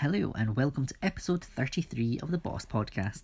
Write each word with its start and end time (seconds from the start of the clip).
Hello, 0.00 0.32
and 0.38 0.54
welcome 0.54 0.86
to 0.86 0.94
episode 1.02 1.44
33 1.44 2.20
of 2.22 2.30
the 2.30 2.38
Boss 2.38 2.64
Podcast. 2.64 3.22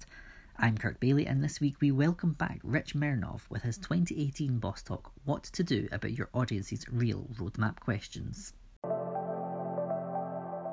I'm 0.59 0.77
Kirk 0.77 0.99
Bailey, 0.99 1.25
and 1.25 1.41
this 1.41 1.61
week 1.61 1.77
we 1.81 1.93
welcome 1.93 2.33
back 2.33 2.59
Rich 2.65 2.97
Mironov 2.97 3.43
with 3.49 3.63
his 3.63 3.79
2018 3.79 4.59
Boss 4.59 4.83
Talk 4.83 5.13
What 5.25 5.45
to 5.45 5.63
Do 5.63 5.87
About 5.93 6.19
Your 6.19 6.31
Audience's 6.35 6.85
Real 6.91 7.29
Roadmap 7.39 7.79
Questions. 7.79 8.55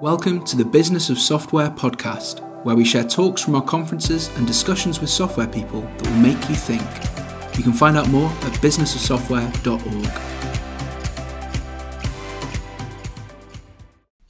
Welcome 0.01 0.43
to 0.45 0.57
the 0.57 0.65
Business 0.65 1.11
of 1.11 1.19
Software 1.19 1.69
podcast, 1.69 2.39
where 2.63 2.75
we 2.75 2.83
share 2.83 3.04
talks 3.04 3.43
from 3.43 3.54
our 3.54 3.61
conferences 3.61 4.36
and 4.38 4.47
discussions 4.47 5.02
with 5.02 5.11
software 5.11 5.45
people 5.45 5.81
that 5.81 6.07
will 6.07 6.18
make 6.18 6.49
you 6.49 6.55
think. 6.55 6.81
You 7.55 7.63
can 7.63 7.73
find 7.73 7.95
out 7.95 8.09
more 8.09 8.31
at 8.31 8.54
businessofsoftware.org. 8.54 10.61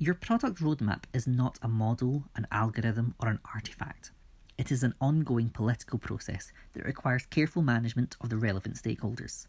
Your 0.02 0.16
product 0.16 0.60
roadmap 0.60 1.04
is 1.14 1.28
not 1.28 1.60
a 1.62 1.68
model, 1.68 2.24
an 2.36 2.48
algorithm, 2.52 3.14
or 3.20 3.30
an 3.30 3.38
artifact. 3.54 4.10
It 4.58 4.72
is 4.72 4.82
an 4.82 4.96
ongoing 5.00 5.50
political 5.50 6.00
process 6.00 6.52
that 6.74 6.86
requires 6.86 7.28
careful 7.28 7.62
management 7.62 8.18
of 8.20 8.30
the 8.30 8.38
relevant 8.38 8.78
stakeholders. 8.78 9.46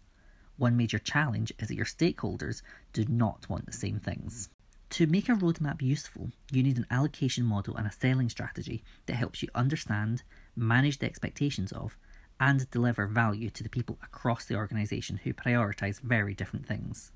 One 0.59 0.77
major 0.77 0.99
challenge 0.99 1.55
is 1.59 1.69
that 1.69 1.75
your 1.75 1.87
stakeholders 1.87 2.61
do 2.93 3.07
not 3.07 3.49
want 3.49 3.65
the 3.65 3.73
same 3.73 3.99
things. 3.99 4.51
To 4.91 5.07
make 5.07 5.31
a 5.31 5.33
roadmap 5.33 5.81
useful, 5.81 6.33
you 6.51 6.63
need 6.63 6.77
an 6.77 6.87
allocation 6.91 7.47
model 7.47 7.75
and 7.75 7.87
a 7.87 7.91
selling 7.91 8.29
strategy 8.29 8.85
that 9.07 9.17
helps 9.17 9.43
you 9.43 9.49
understand, 9.55 10.23
manage 10.55 10.99
the 10.99 11.07
expectations 11.07 11.73
of, 11.73 11.97
and 12.39 12.71
deliver 12.71 13.07
value 13.07 13.49
to 13.49 13.63
the 13.63 13.71
people 13.71 13.99
across 14.03 14.45
the 14.45 14.57
organisation 14.57 15.19
who 15.25 15.33
prioritise 15.33 15.99
very 16.03 16.35
different 16.35 16.67
things. 16.67 17.11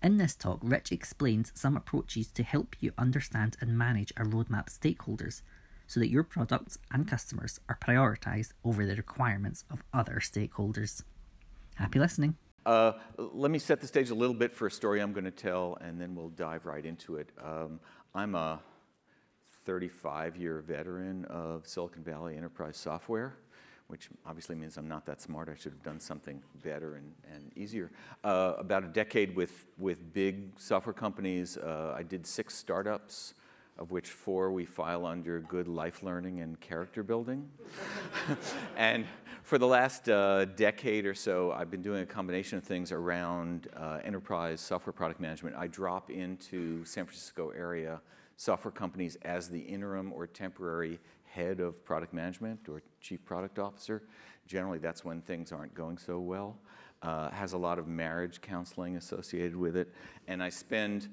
In 0.00 0.16
this 0.16 0.36
talk, 0.36 0.60
Rich 0.62 0.92
explains 0.92 1.50
some 1.56 1.76
approaches 1.76 2.28
to 2.28 2.44
help 2.44 2.76
you 2.78 2.92
understand 2.96 3.56
and 3.60 3.76
manage 3.76 4.12
a 4.12 4.22
roadmap 4.22 4.66
stakeholders 4.68 5.42
so 5.88 5.98
that 5.98 6.08
your 6.08 6.22
products 6.22 6.78
and 6.92 7.08
customers 7.08 7.58
are 7.68 7.78
prioritized 7.82 8.52
over 8.64 8.86
the 8.86 8.94
requirements 8.94 9.64
of 9.70 9.82
other 9.92 10.20
stakeholders. 10.20 11.02
Happy 11.74 11.98
listening. 11.98 12.36
Uh, 12.64 12.92
let 13.16 13.50
me 13.50 13.58
set 13.58 13.80
the 13.80 13.88
stage 13.88 14.10
a 14.10 14.14
little 14.14 14.34
bit 14.34 14.54
for 14.54 14.66
a 14.66 14.70
story 14.70 15.00
I'm 15.00 15.12
going 15.12 15.24
to 15.24 15.30
tell, 15.32 15.76
and 15.80 16.00
then 16.00 16.14
we'll 16.14 16.28
dive 16.28 16.66
right 16.66 16.84
into 16.84 17.16
it. 17.16 17.30
Um, 17.42 17.80
I'm 18.14 18.36
a 18.36 18.60
35 19.64 20.36
year 20.36 20.60
veteran 20.60 21.24
of 21.24 21.66
Silicon 21.66 22.04
Valley 22.04 22.36
enterprise 22.36 22.76
software 22.76 23.36
which 23.88 24.10
obviously 24.26 24.54
means 24.54 24.76
I'm 24.76 24.86
not 24.86 25.06
that 25.06 25.20
smart. 25.20 25.48
I 25.48 25.54
should 25.54 25.72
have 25.72 25.82
done 25.82 25.98
something 25.98 26.42
better 26.62 26.96
and, 26.96 27.12
and 27.34 27.50
easier. 27.56 27.90
Uh, 28.22 28.54
about 28.58 28.84
a 28.84 28.88
decade 28.88 29.34
with, 29.34 29.66
with 29.78 30.12
big 30.12 30.58
software 30.58 30.92
companies. 30.92 31.56
Uh, 31.56 31.94
I 31.96 32.02
did 32.02 32.26
six 32.26 32.54
startups, 32.54 33.34
of 33.78 33.90
which 33.90 34.10
four 34.10 34.52
we 34.52 34.66
file 34.66 35.06
under 35.06 35.40
good 35.40 35.68
life 35.68 36.02
learning 36.02 36.40
and 36.40 36.60
character 36.60 37.02
building. 37.02 37.48
and 38.76 39.06
for 39.42 39.56
the 39.56 39.66
last 39.66 40.10
uh, 40.10 40.44
decade 40.44 41.06
or 41.06 41.14
so, 41.14 41.52
I've 41.52 41.70
been 41.70 41.80
doing 41.80 42.02
a 42.02 42.06
combination 42.06 42.58
of 42.58 42.64
things 42.64 42.92
around 42.92 43.68
uh, 43.74 44.00
enterprise 44.04 44.60
software 44.60 44.92
product 44.92 45.18
management. 45.18 45.56
I 45.56 45.66
drop 45.66 46.10
into 46.10 46.84
San 46.84 47.06
Francisco 47.06 47.50
area 47.56 48.02
software 48.36 48.70
companies 48.70 49.16
as 49.22 49.48
the 49.48 49.58
interim 49.58 50.12
or 50.12 50.26
temporary 50.26 51.00
head 51.38 51.60
of 51.60 51.84
product 51.84 52.12
management 52.12 52.68
or 52.68 52.82
chief 53.00 53.24
product 53.24 53.58
officer. 53.58 54.02
Generally, 54.46 54.78
that's 54.78 55.04
when 55.04 55.20
things 55.20 55.52
aren't 55.52 55.74
going 55.74 55.98
so 55.98 56.18
well. 56.18 56.58
Uh, 57.02 57.30
has 57.30 57.52
a 57.52 57.58
lot 57.58 57.78
of 57.78 57.86
marriage 57.86 58.40
counseling 58.40 58.96
associated 58.96 59.54
with 59.54 59.76
it. 59.76 59.94
And 60.26 60.42
I 60.42 60.48
spend 60.48 61.08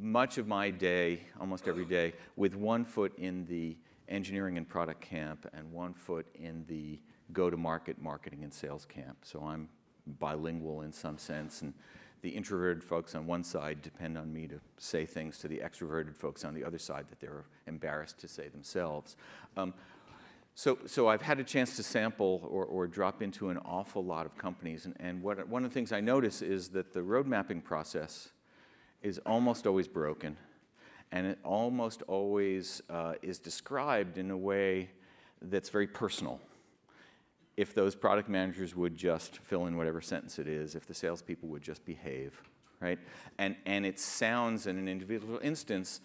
much 0.00 0.36
of 0.36 0.46
my 0.46 0.70
day, 0.70 1.20
almost 1.40 1.68
every 1.68 1.86
day, 1.86 2.12
with 2.36 2.54
one 2.54 2.84
foot 2.84 3.12
in 3.18 3.46
the 3.46 3.76
engineering 4.08 4.58
and 4.58 4.68
product 4.68 5.00
camp 5.00 5.48
and 5.54 5.72
one 5.72 5.94
foot 5.94 6.26
in 6.34 6.64
the 6.68 7.00
go 7.32 7.48
to 7.48 7.56
market 7.56 8.00
marketing 8.00 8.42
and 8.42 8.52
sales 8.52 8.84
camp. 8.84 9.16
So 9.22 9.40
I'm 9.40 9.68
bilingual 10.18 10.82
in 10.82 10.92
some 10.92 11.16
sense. 11.16 11.62
And 11.62 11.72
the 12.22 12.30
introverted 12.30 12.82
folks 12.82 13.14
on 13.14 13.26
one 13.26 13.42
side 13.42 13.82
depend 13.82 14.16
on 14.16 14.32
me 14.32 14.46
to 14.46 14.60
say 14.78 15.04
things 15.04 15.38
to 15.38 15.48
the 15.48 15.58
extroverted 15.58 16.14
folks 16.14 16.44
on 16.44 16.54
the 16.54 16.64
other 16.64 16.78
side 16.78 17.06
that 17.10 17.20
they're 17.20 17.44
embarrassed 17.66 18.18
to 18.18 18.28
say 18.28 18.48
themselves. 18.48 19.16
Um, 19.56 19.74
so, 20.54 20.78
so 20.86 21.08
I've 21.08 21.22
had 21.22 21.40
a 21.40 21.44
chance 21.44 21.76
to 21.76 21.82
sample 21.82 22.46
or, 22.50 22.64
or 22.64 22.86
drop 22.86 23.22
into 23.22 23.48
an 23.48 23.58
awful 23.58 24.04
lot 24.04 24.26
of 24.26 24.36
companies, 24.38 24.86
and, 24.86 24.94
and 25.00 25.22
what, 25.22 25.48
one 25.48 25.64
of 25.64 25.70
the 25.70 25.74
things 25.74 25.92
I 25.92 26.00
notice 26.00 26.42
is 26.42 26.68
that 26.70 26.92
the 26.92 27.02
road 27.02 27.26
mapping 27.26 27.60
process 27.60 28.28
is 29.02 29.18
almost 29.26 29.66
always 29.66 29.88
broken, 29.88 30.36
and 31.10 31.26
it 31.26 31.38
almost 31.42 32.02
always 32.02 32.82
uh, 32.88 33.14
is 33.22 33.38
described 33.38 34.18
in 34.18 34.30
a 34.30 34.36
way 34.36 34.90
that's 35.40 35.70
very 35.70 35.86
personal 35.86 36.38
if 37.56 37.74
those 37.74 37.94
product 37.94 38.28
managers 38.28 38.74
would 38.74 38.96
just 38.96 39.38
fill 39.38 39.66
in 39.66 39.76
whatever 39.76 40.00
sentence 40.00 40.38
it 40.38 40.48
is, 40.48 40.74
if 40.74 40.86
the 40.86 40.94
salespeople 40.94 41.48
would 41.48 41.62
just 41.62 41.84
behave, 41.84 42.40
right? 42.80 42.98
And, 43.38 43.56
and 43.66 43.84
it 43.84 43.98
sounds 43.98 44.66
in 44.66 44.78
an 44.78 44.88
individual 44.88 45.38
instance 45.42 46.00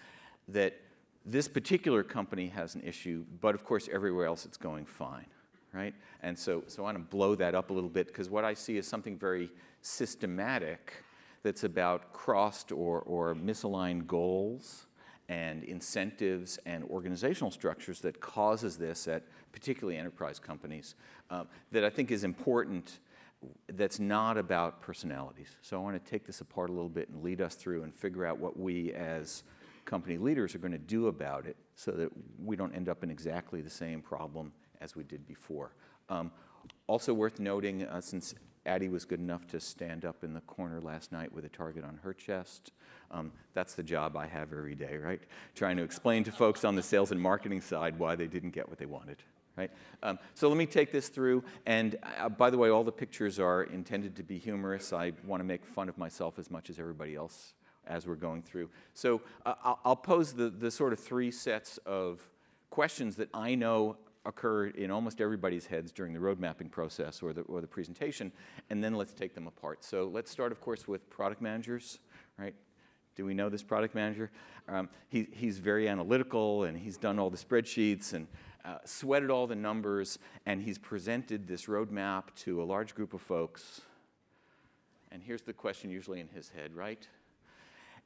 that 0.49 0.79
this 1.25 1.47
particular 1.47 2.03
company 2.03 2.47
has 2.47 2.75
an 2.75 2.81
issue, 2.81 3.25
but 3.41 3.55
of 3.55 3.63
course 3.63 3.89
everywhere 3.91 4.25
else 4.25 4.45
it's 4.45 4.57
going 4.57 4.85
fine, 4.85 5.25
right? 5.73 5.93
And 6.21 6.37
so, 6.37 6.63
so 6.67 6.83
I 6.83 6.85
want 6.85 6.97
to 6.97 7.03
blow 7.03 7.35
that 7.35 7.55
up 7.55 7.69
a 7.69 7.73
little 7.73 7.89
bit 7.89 8.07
because 8.07 8.29
what 8.29 8.43
I 8.43 8.53
see 8.53 8.77
is 8.77 8.87
something 8.87 9.17
very 9.17 9.49
systematic 9.81 10.93
that's 11.43 11.63
about 11.63 12.11
crossed 12.13 12.71
or, 12.71 13.01
or 13.01 13.35
misaligned 13.35 14.07
goals 14.07 14.86
and 15.29 15.63
incentives 15.63 16.57
and 16.65 16.83
organizational 16.85 17.51
structures 17.51 17.99
that 18.01 18.19
causes 18.21 18.77
this 18.77 19.07
at 19.07 19.23
particularly 19.51 19.97
enterprise 19.97 20.39
companies 20.39 20.95
uh, 21.29 21.43
that 21.71 21.83
I 21.83 21.89
think 21.89 22.11
is 22.11 22.23
important 22.23 22.99
that's 23.73 23.99
not 23.99 24.37
about 24.37 24.81
personalities. 24.81 25.49
So 25.61 25.77
I 25.77 25.79
want 25.83 26.03
to 26.03 26.11
take 26.11 26.25
this 26.25 26.41
apart 26.41 26.69
a 26.69 26.73
little 26.73 26.89
bit 26.89 27.09
and 27.09 27.23
lead 27.23 27.41
us 27.41 27.55
through 27.55 27.83
and 27.83 27.93
figure 27.93 28.25
out 28.25 28.39
what 28.39 28.57
we 28.59 28.93
as 28.93 29.43
company 29.85 30.17
leaders 30.17 30.55
are 30.55 30.59
going 30.59 30.71
to 30.71 30.77
do 30.77 31.07
about 31.07 31.45
it 31.45 31.55
so 31.75 31.91
that 31.91 32.09
we 32.43 32.55
don't 32.55 32.73
end 32.73 32.89
up 32.89 33.03
in 33.03 33.11
exactly 33.11 33.61
the 33.61 33.69
same 33.69 34.01
problem 34.01 34.51
as 34.81 34.95
we 34.95 35.03
did 35.03 35.25
before. 35.27 35.73
Um, 36.09 36.31
also 36.87 37.13
worth 37.13 37.39
noting, 37.39 37.83
uh, 37.83 38.01
since 38.01 38.33
Addie 38.67 38.89
was 38.89 39.05
good 39.05 39.19
enough 39.19 39.47
to 39.47 39.59
stand 39.59 40.05
up 40.05 40.23
in 40.23 40.33
the 40.33 40.41
corner 40.41 40.81
last 40.81 41.11
night 41.11 41.33
with 41.33 41.45
a 41.45 41.49
target 41.49 41.83
on 41.83 41.99
her 42.03 42.13
chest. 42.13 42.71
Um, 43.09 43.31
that's 43.53 43.73
the 43.73 43.83
job 43.83 44.17
I 44.17 44.27
have 44.27 44.51
every 44.51 44.75
day, 44.75 44.97
right? 44.97 45.21
Trying 45.55 45.77
to 45.77 45.83
explain 45.83 46.23
to 46.25 46.31
folks 46.31 46.65
on 46.65 46.75
the 46.75 46.83
sales 46.83 47.11
and 47.11 47.19
marketing 47.19 47.61
side 47.61 47.97
why 47.97 48.15
they 48.15 48.27
didn't 48.27 48.51
get 48.51 48.67
what 48.67 48.77
they 48.77 48.85
wanted. 48.85 49.23
Right? 49.55 49.71
Um, 50.03 50.19
so 50.35 50.49
let 50.49 50.57
me 50.57 50.67
take 50.67 50.91
this 50.91 51.09
through. 51.09 51.43
And 51.65 51.95
uh, 52.19 52.29
by 52.29 52.51
the 52.51 52.57
way, 52.59 52.69
all 52.69 52.83
the 52.83 52.91
pictures 52.91 53.39
are 53.39 53.63
intended 53.63 54.15
to 54.17 54.23
be 54.23 54.37
humorous. 54.37 54.93
I 54.93 55.13
want 55.25 55.39
to 55.39 55.45
make 55.45 55.65
fun 55.65 55.89
of 55.89 55.97
myself 55.97 56.37
as 56.37 56.51
much 56.51 56.69
as 56.69 56.77
everybody 56.77 57.15
else 57.15 57.55
as 57.87 58.05
we're 58.05 58.15
going 58.15 58.43
through. 58.43 58.69
So 58.93 59.21
uh, 59.45 59.75
I'll, 59.83 59.95
pose 59.95 60.33
the, 60.33 60.49
the 60.49 60.69
sort 60.69 60.93
of 60.93 60.99
three 60.99 61.31
sets 61.31 61.79
of 61.85 62.21
questions 62.69 63.15
that 63.15 63.29
I 63.33 63.55
know 63.55 63.97
occur 64.27 64.67
in 64.67 64.91
almost 64.91 65.21
everybody's 65.21 65.65
heads 65.65 65.91
during 65.91 66.13
the 66.13 66.19
road 66.19 66.39
mapping 66.39 66.69
process 66.69 67.23
or 67.23 67.33
the, 67.33 67.41
or 67.41 67.61
the 67.61 67.67
presentation, 67.67 68.31
and 68.69 68.83
then 68.83 68.93
let's 68.93 69.13
take 69.13 69.33
them 69.33 69.47
apart. 69.47 69.83
So 69.83 70.09
let's 70.13 70.29
start, 70.29 70.51
of 70.51 70.59
course, 70.61 70.87
with 70.87 71.09
product 71.09 71.41
managers, 71.41 71.99
right? 72.37 72.53
Do 73.15 73.25
we 73.25 73.33
know 73.33 73.49
this 73.49 73.63
product 73.63 73.95
manager? 73.95 74.29
Um, 74.67 74.89
he, 75.09 75.27
he's 75.31 75.59
very 75.59 75.87
analytical, 75.87 76.65
and 76.65 76.77
he's 76.77 76.97
done 76.97 77.17
all 77.17 77.29
the 77.29 77.37
spreadsheets 77.37 78.13
and 78.13 78.27
uh, 78.63 78.77
sweated 78.85 79.31
all 79.31 79.47
the 79.47 79.55
numbers, 79.55 80.19
and 80.45 80.61
he's 80.61 80.77
presented 80.77 81.47
this 81.47 81.65
roadmap 81.65 82.23
to 82.35 82.61
a 82.61 82.65
large 82.65 82.93
group 82.93 83.13
of 83.13 83.21
folks. 83.21 83.81
And 85.11 85.23
here's 85.23 85.41
the 85.41 85.53
question 85.53 85.89
usually 85.89 86.19
in 86.19 86.27
his 86.27 86.49
head, 86.49 86.75
right? 86.75 87.07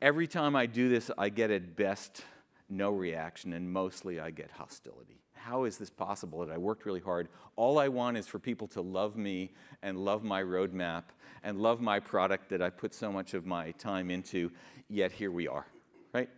Every 0.01 0.27
time 0.27 0.55
I 0.55 0.67
do 0.67 0.87
this, 0.87 1.09
I 1.17 1.29
get 1.29 1.49
at 1.51 1.75
best 1.75 2.23
no 2.69 2.91
reaction, 2.91 3.53
and 3.53 3.73
mostly 3.73 4.19
I 4.19 4.29
get 4.29 4.51
hostility 4.51 5.21
how 5.43 5.63
is 5.63 5.77
this 5.77 5.89
possible 5.89 6.45
that 6.45 6.51
I 6.51 6.57
worked 6.57 6.85
really 6.85 6.99
hard? 6.99 7.27
All 7.55 7.79
I 7.79 7.87
want 7.87 8.17
is 8.17 8.27
for 8.27 8.39
people 8.39 8.67
to 8.69 8.81
love 8.81 9.15
me 9.15 9.51
and 9.81 9.97
love 9.97 10.23
my 10.23 10.43
roadmap 10.43 11.03
and 11.43 11.59
love 11.59 11.81
my 11.81 11.99
product 11.99 12.49
that 12.49 12.61
I 12.61 12.69
put 12.69 12.93
so 12.93 13.11
much 13.11 13.33
of 13.33 13.45
my 13.45 13.71
time 13.71 14.11
into, 14.11 14.51
yet 14.87 15.11
here 15.11 15.31
we 15.31 15.47
are, 15.47 15.65
right? 16.13 16.29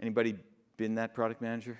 Anybody 0.00 0.36
been 0.76 0.94
that 0.94 1.14
product 1.14 1.42
manager? 1.42 1.76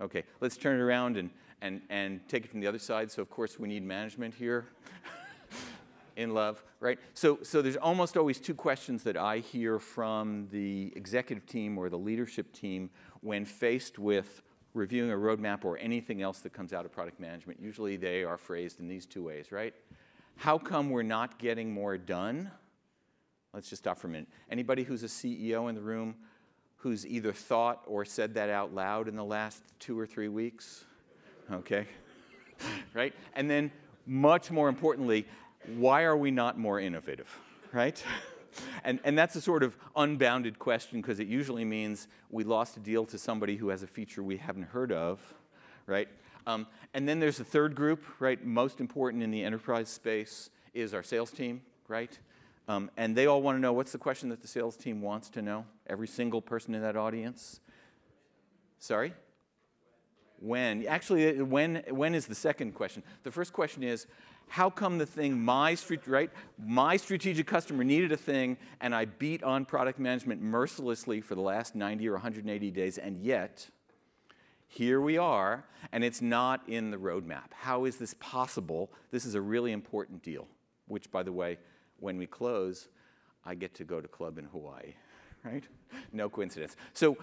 Okay, 0.00 0.24
let's 0.40 0.56
turn 0.56 0.80
it 0.80 0.82
around 0.82 1.16
and, 1.16 1.30
and, 1.62 1.80
and 1.88 2.20
take 2.28 2.44
it 2.44 2.50
from 2.50 2.60
the 2.60 2.66
other 2.66 2.80
side. 2.80 3.10
So, 3.10 3.22
of 3.22 3.30
course, 3.30 3.58
we 3.58 3.68
need 3.68 3.84
management 3.84 4.34
here. 4.34 4.66
in 6.16 6.32
love, 6.32 6.62
right? 6.80 6.98
So, 7.14 7.38
so 7.42 7.60
there's 7.60 7.76
almost 7.76 8.16
always 8.16 8.38
two 8.38 8.54
questions 8.54 9.02
that 9.02 9.16
I 9.16 9.38
hear 9.38 9.78
from 9.78 10.46
the 10.52 10.92
executive 10.94 11.46
team 11.46 11.76
or 11.76 11.88
the 11.88 11.98
leadership 11.98 12.52
team 12.52 12.90
when 13.20 13.44
faced 13.44 13.98
with 13.98 14.42
reviewing 14.74 15.10
a 15.10 15.14
roadmap 15.14 15.64
or 15.64 15.78
anything 15.78 16.20
else 16.20 16.40
that 16.40 16.52
comes 16.52 16.72
out 16.72 16.84
of 16.84 16.92
product 16.92 17.20
management, 17.20 17.60
usually 17.60 17.96
they 17.96 18.24
are 18.24 18.36
phrased 18.36 18.80
in 18.80 18.88
these 18.88 19.06
two 19.06 19.22
ways, 19.22 19.52
right? 19.52 19.72
How 20.36 20.58
come 20.58 20.90
we're 20.90 21.02
not 21.02 21.38
getting 21.38 21.72
more 21.72 21.96
done? 21.96 22.50
Let's 23.52 23.70
just 23.70 23.82
stop 23.82 23.98
for 23.98 24.08
a 24.08 24.10
minute. 24.10 24.28
Anybody 24.50 24.82
who's 24.82 25.04
a 25.04 25.06
CEO 25.06 25.68
in 25.68 25.76
the 25.76 25.80
room 25.80 26.16
who's 26.78 27.06
either 27.06 27.32
thought 27.32 27.82
or 27.86 28.04
said 28.04 28.34
that 28.34 28.50
out 28.50 28.74
loud 28.74 29.08
in 29.08 29.16
the 29.16 29.24
last 29.24 29.62
two 29.78 29.98
or 29.98 30.06
three 30.06 30.28
weeks? 30.28 30.84
Okay. 31.50 31.86
right? 32.94 33.14
And 33.34 33.48
then, 33.48 33.70
much 34.06 34.50
more 34.50 34.68
importantly, 34.68 35.26
why 35.76 36.02
are 36.02 36.16
we 36.16 36.30
not 36.30 36.58
more 36.58 36.80
innovative? 36.80 37.38
Right? 37.72 38.02
And, 38.84 39.00
and 39.04 39.16
that's 39.16 39.36
a 39.36 39.40
sort 39.40 39.62
of 39.62 39.76
unbounded 39.96 40.58
question 40.58 41.00
because 41.00 41.20
it 41.20 41.26
usually 41.26 41.64
means 41.64 42.08
we 42.30 42.44
lost 42.44 42.76
a 42.76 42.80
deal 42.80 43.04
to 43.06 43.18
somebody 43.18 43.56
who 43.56 43.68
has 43.68 43.82
a 43.82 43.86
feature 43.86 44.22
we 44.22 44.36
haven't 44.36 44.64
heard 44.64 44.92
of, 44.92 45.20
right? 45.86 46.08
Um, 46.46 46.66
and 46.92 47.08
then 47.08 47.20
there's 47.20 47.40
a 47.40 47.44
third 47.44 47.74
group, 47.74 48.04
right? 48.18 48.44
Most 48.44 48.80
important 48.80 49.22
in 49.22 49.30
the 49.30 49.42
enterprise 49.42 49.88
space 49.88 50.50
is 50.74 50.94
our 50.94 51.02
sales 51.02 51.30
team, 51.30 51.62
right? 51.88 52.18
Um, 52.68 52.90
and 52.96 53.16
they 53.16 53.26
all 53.26 53.42
want 53.42 53.56
to 53.56 53.60
know 53.60 53.72
what's 53.72 53.92
the 53.92 53.98
question 53.98 54.28
that 54.30 54.42
the 54.42 54.48
sales 54.48 54.76
team 54.76 55.00
wants 55.00 55.28
to 55.30 55.42
know? 55.42 55.66
Every 55.86 56.08
single 56.08 56.40
person 56.40 56.74
in 56.74 56.82
that 56.82 56.96
audience? 56.96 57.60
Sorry? 58.78 59.14
When? 60.40 60.86
Actually, 60.86 61.40
uh, 61.40 61.44
when, 61.44 61.82
when 61.90 62.14
is 62.14 62.26
the 62.26 62.34
second 62.34 62.72
question? 62.72 63.02
The 63.22 63.30
first 63.30 63.52
question 63.52 63.82
is, 63.82 64.06
how 64.48 64.70
come 64.70 64.98
the 64.98 65.06
thing 65.06 65.42
my 65.42 65.76
right 66.06 66.30
my 66.58 66.96
strategic 66.96 67.46
customer 67.46 67.82
needed 67.82 68.12
a 68.12 68.16
thing 68.16 68.56
and 68.80 68.94
I 68.94 69.06
beat 69.06 69.42
on 69.42 69.64
product 69.64 69.98
management 69.98 70.42
mercilessly 70.42 71.20
for 71.20 71.34
the 71.34 71.40
last 71.40 71.74
90 71.74 72.08
or 72.08 72.12
180 72.12 72.70
days 72.70 72.98
and 72.98 73.18
yet 73.22 73.68
here 74.68 75.00
we 75.00 75.18
are 75.18 75.64
and 75.92 76.04
it's 76.04 76.20
not 76.20 76.68
in 76.68 76.90
the 76.90 76.96
roadmap. 76.96 77.52
How 77.52 77.84
is 77.84 77.96
this 77.96 78.14
possible? 78.20 78.90
This 79.10 79.24
is 79.24 79.34
a 79.34 79.40
really 79.40 79.72
important 79.72 80.22
deal, 80.22 80.46
which 80.88 81.10
by 81.10 81.22
the 81.22 81.32
way 81.32 81.58
when 82.00 82.18
we 82.18 82.26
close, 82.26 82.88
I 83.44 83.54
get 83.54 83.74
to 83.76 83.84
go 83.84 84.00
to 84.00 84.08
club 84.08 84.38
in 84.38 84.46
Hawaii, 84.46 84.94
right? 85.44 85.64
No 86.12 86.28
coincidence. 86.28 86.76
So 86.92 87.16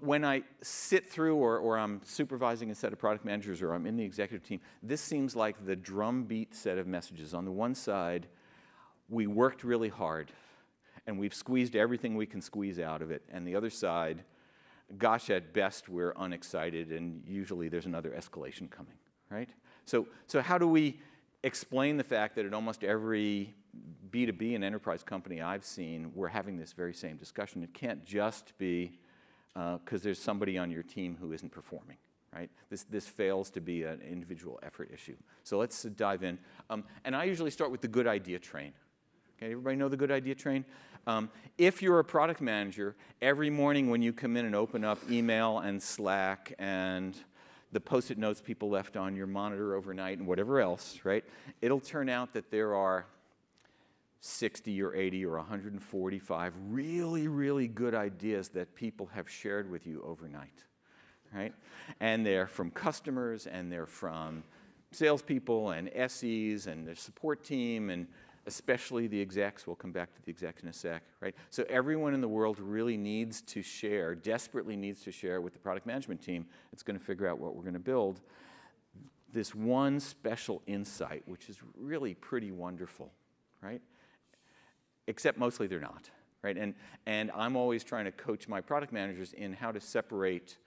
when 0.00 0.24
I 0.24 0.42
sit 0.62 1.08
through 1.08 1.36
or, 1.36 1.58
or 1.58 1.78
I'm 1.78 2.00
supervising 2.04 2.70
a 2.70 2.74
set 2.74 2.92
of 2.92 2.98
product 2.98 3.24
managers 3.24 3.62
or 3.62 3.72
I'm 3.72 3.86
in 3.86 3.96
the 3.96 4.04
executive 4.04 4.46
team, 4.46 4.60
this 4.82 5.00
seems 5.00 5.36
like 5.36 5.64
the 5.64 5.76
drumbeat 5.76 6.54
set 6.54 6.78
of 6.78 6.86
messages. 6.86 7.34
On 7.34 7.44
the 7.44 7.52
one 7.52 7.74
side, 7.74 8.26
we 9.08 9.26
worked 9.26 9.64
really 9.64 9.88
hard 9.88 10.32
and 11.06 11.18
we've 11.18 11.34
squeezed 11.34 11.76
everything 11.76 12.16
we 12.16 12.26
can 12.26 12.40
squeeze 12.40 12.78
out 12.78 13.02
of 13.02 13.10
it. 13.10 13.22
And 13.28 13.46
the 13.46 13.54
other 13.54 13.70
side, 13.70 14.24
gosh, 14.98 15.30
at 15.30 15.52
best 15.52 15.88
we're 15.88 16.14
unexcited 16.16 16.90
and 16.90 17.22
usually 17.26 17.68
there's 17.68 17.86
another 17.86 18.10
escalation 18.10 18.70
coming, 18.70 18.96
right? 19.30 19.50
So, 19.84 20.06
so 20.26 20.40
how 20.40 20.58
do 20.58 20.66
we 20.66 21.00
explain 21.44 21.96
the 21.96 22.04
fact 22.04 22.36
that 22.36 22.46
at 22.46 22.54
almost 22.54 22.84
every 22.84 23.54
B2B 24.10 24.54
and 24.54 24.62
enterprise 24.62 25.02
company 25.02 25.40
I've 25.40 25.64
seen, 25.64 26.12
we're 26.14 26.28
having 26.28 26.58
this 26.58 26.72
very 26.72 26.94
same 26.94 27.16
discussion. 27.16 27.62
It 27.62 27.72
can't 27.72 28.04
just 28.04 28.56
be 28.58 28.98
because 29.54 30.00
uh, 30.00 30.04
there's 30.04 30.18
somebody 30.18 30.58
on 30.58 30.70
your 30.70 30.82
team 30.82 31.16
who 31.18 31.32
isn't 31.32 31.50
performing, 31.50 31.96
right? 32.34 32.50
This, 32.70 32.84
this 32.84 33.06
fails 33.06 33.50
to 33.50 33.60
be 33.60 33.84
an 33.84 34.00
individual 34.00 34.58
effort 34.62 34.90
issue. 34.92 35.16
So 35.44 35.58
let's 35.58 35.82
dive 35.82 36.22
in. 36.22 36.38
Um, 36.70 36.84
and 37.04 37.16
I 37.16 37.24
usually 37.24 37.50
start 37.50 37.70
with 37.70 37.80
the 37.80 37.88
good 37.88 38.06
idea 38.06 38.38
train. 38.38 38.72
Okay, 39.38 39.52
everybody 39.52 39.76
know 39.76 39.88
the 39.88 39.96
good 39.96 40.10
idea 40.12 40.34
train? 40.34 40.64
Um, 41.06 41.30
if 41.58 41.82
you're 41.82 41.98
a 41.98 42.04
product 42.04 42.40
manager, 42.40 42.94
every 43.20 43.50
morning 43.50 43.90
when 43.90 44.02
you 44.02 44.12
come 44.12 44.36
in 44.36 44.46
and 44.46 44.54
open 44.54 44.84
up 44.84 44.98
email 45.10 45.58
and 45.58 45.82
Slack 45.82 46.54
and 46.58 47.16
the 47.72 47.80
post-it 47.80 48.18
notes 48.18 48.40
people 48.40 48.68
left 48.68 48.96
on 48.96 49.16
your 49.16 49.26
monitor 49.26 49.74
overnight 49.74 50.18
and 50.18 50.26
whatever 50.26 50.60
else, 50.60 51.00
right? 51.04 51.24
It'll 51.60 51.80
turn 51.80 52.08
out 52.08 52.34
that 52.34 52.50
there 52.50 52.74
are 52.74 53.06
60 54.24 54.80
or 54.82 54.94
80 54.94 55.26
or 55.26 55.36
145 55.36 56.54
really, 56.68 57.26
really 57.26 57.66
good 57.66 57.92
ideas 57.92 58.48
that 58.50 58.72
people 58.76 59.10
have 59.12 59.28
shared 59.28 59.68
with 59.68 59.84
you 59.84 60.00
overnight, 60.02 60.64
right? 61.34 61.52
And 61.98 62.24
they're 62.24 62.46
from 62.46 62.70
customers 62.70 63.48
and 63.48 63.70
they're 63.70 63.84
from 63.84 64.44
salespeople 64.92 65.70
and 65.70 65.90
SEs 66.08 66.68
and 66.68 66.86
the 66.86 66.94
support 66.94 67.42
team 67.42 67.90
and 67.90 68.06
especially 68.46 69.08
the 69.08 69.20
execs. 69.20 69.66
We'll 69.66 69.74
come 69.74 69.90
back 69.90 70.14
to 70.14 70.22
the 70.22 70.30
execs 70.30 70.62
in 70.62 70.68
a 70.68 70.72
sec, 70.72 71.02
right? 71.20 71.34
So 71.50 71.64
everyone 71.68 72.14
in 72.14 72.20
the 72.20 72.28
world 72.28 72.60
really 72.60 72.96
needs 72.96 73.40
to 73.42 73.60
share, 73.60 74.14
desperately 74.14 74.76
needs 74.76 75.02
to 75.02 75.10
share 75.10 75.40
with 75.40 75.52
the 75.52 75.58
product 75.58 75.84
management 75.84 76.22
team 76.22 76.46
that's 76.70 76.84
going 76.84 76.98
to 76.98 77.04
figure 77.04 77.26
out 77.26 77.40
what 77.40 77.56
we're 77.56 77.62
going 77.62 77.74
to 77.74 77.80
build 77.80 78.20
this 79.32 79.52
one 79.52 79.98
special 79.98 80.62
insight, 80.66 81.22
which 81.26 81.48
is 81.48 81.58
really 81.76 82.14
pretty 82.14 82.52
wonderful, 82.52 83.10
right? 83.62 83.80
Except 85.06 85.38
mostly 85.38 85.66
they're 85.66 85.80
not, 85.80 86.10
right? 86.42 86.56
And, 86.56 86.74
and 87.06 87.30
I'm 87.32 87.56
always 87.56 87.84
trying 87.84 88.04
to 88.04 88.12
coach 88.12 88.48
my 88.48 88.60
product 88.60 88.92
managers 88.92 89.32
in 89.32 89.52
how 89.52 89.72
to 89.72 89.80
separate 89.80 90.58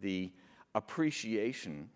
the 0.00 0.30
appreciation 0.74 1.88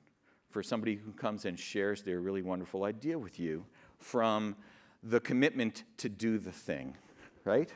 for 0.50 0.62
somebody 0.62 0.94
who 0.94 1.12
comes 1.12 1.44
and 1.44 1.58
shares 1.58 2.02
their 2.02 2.20
really 2.20 2.42
wonderful 2.42 2.84
idea 2.84 3.18
with 3.18 3.38
you 3.38 3.64
from 3.98 4.56
the 5.02 5.20
commitment 5.20 5.84
to 5.98 6.08
do 6.08 6.38
the 6.38 6.52
thing, 6.52 6.94
right? 7.44 7.72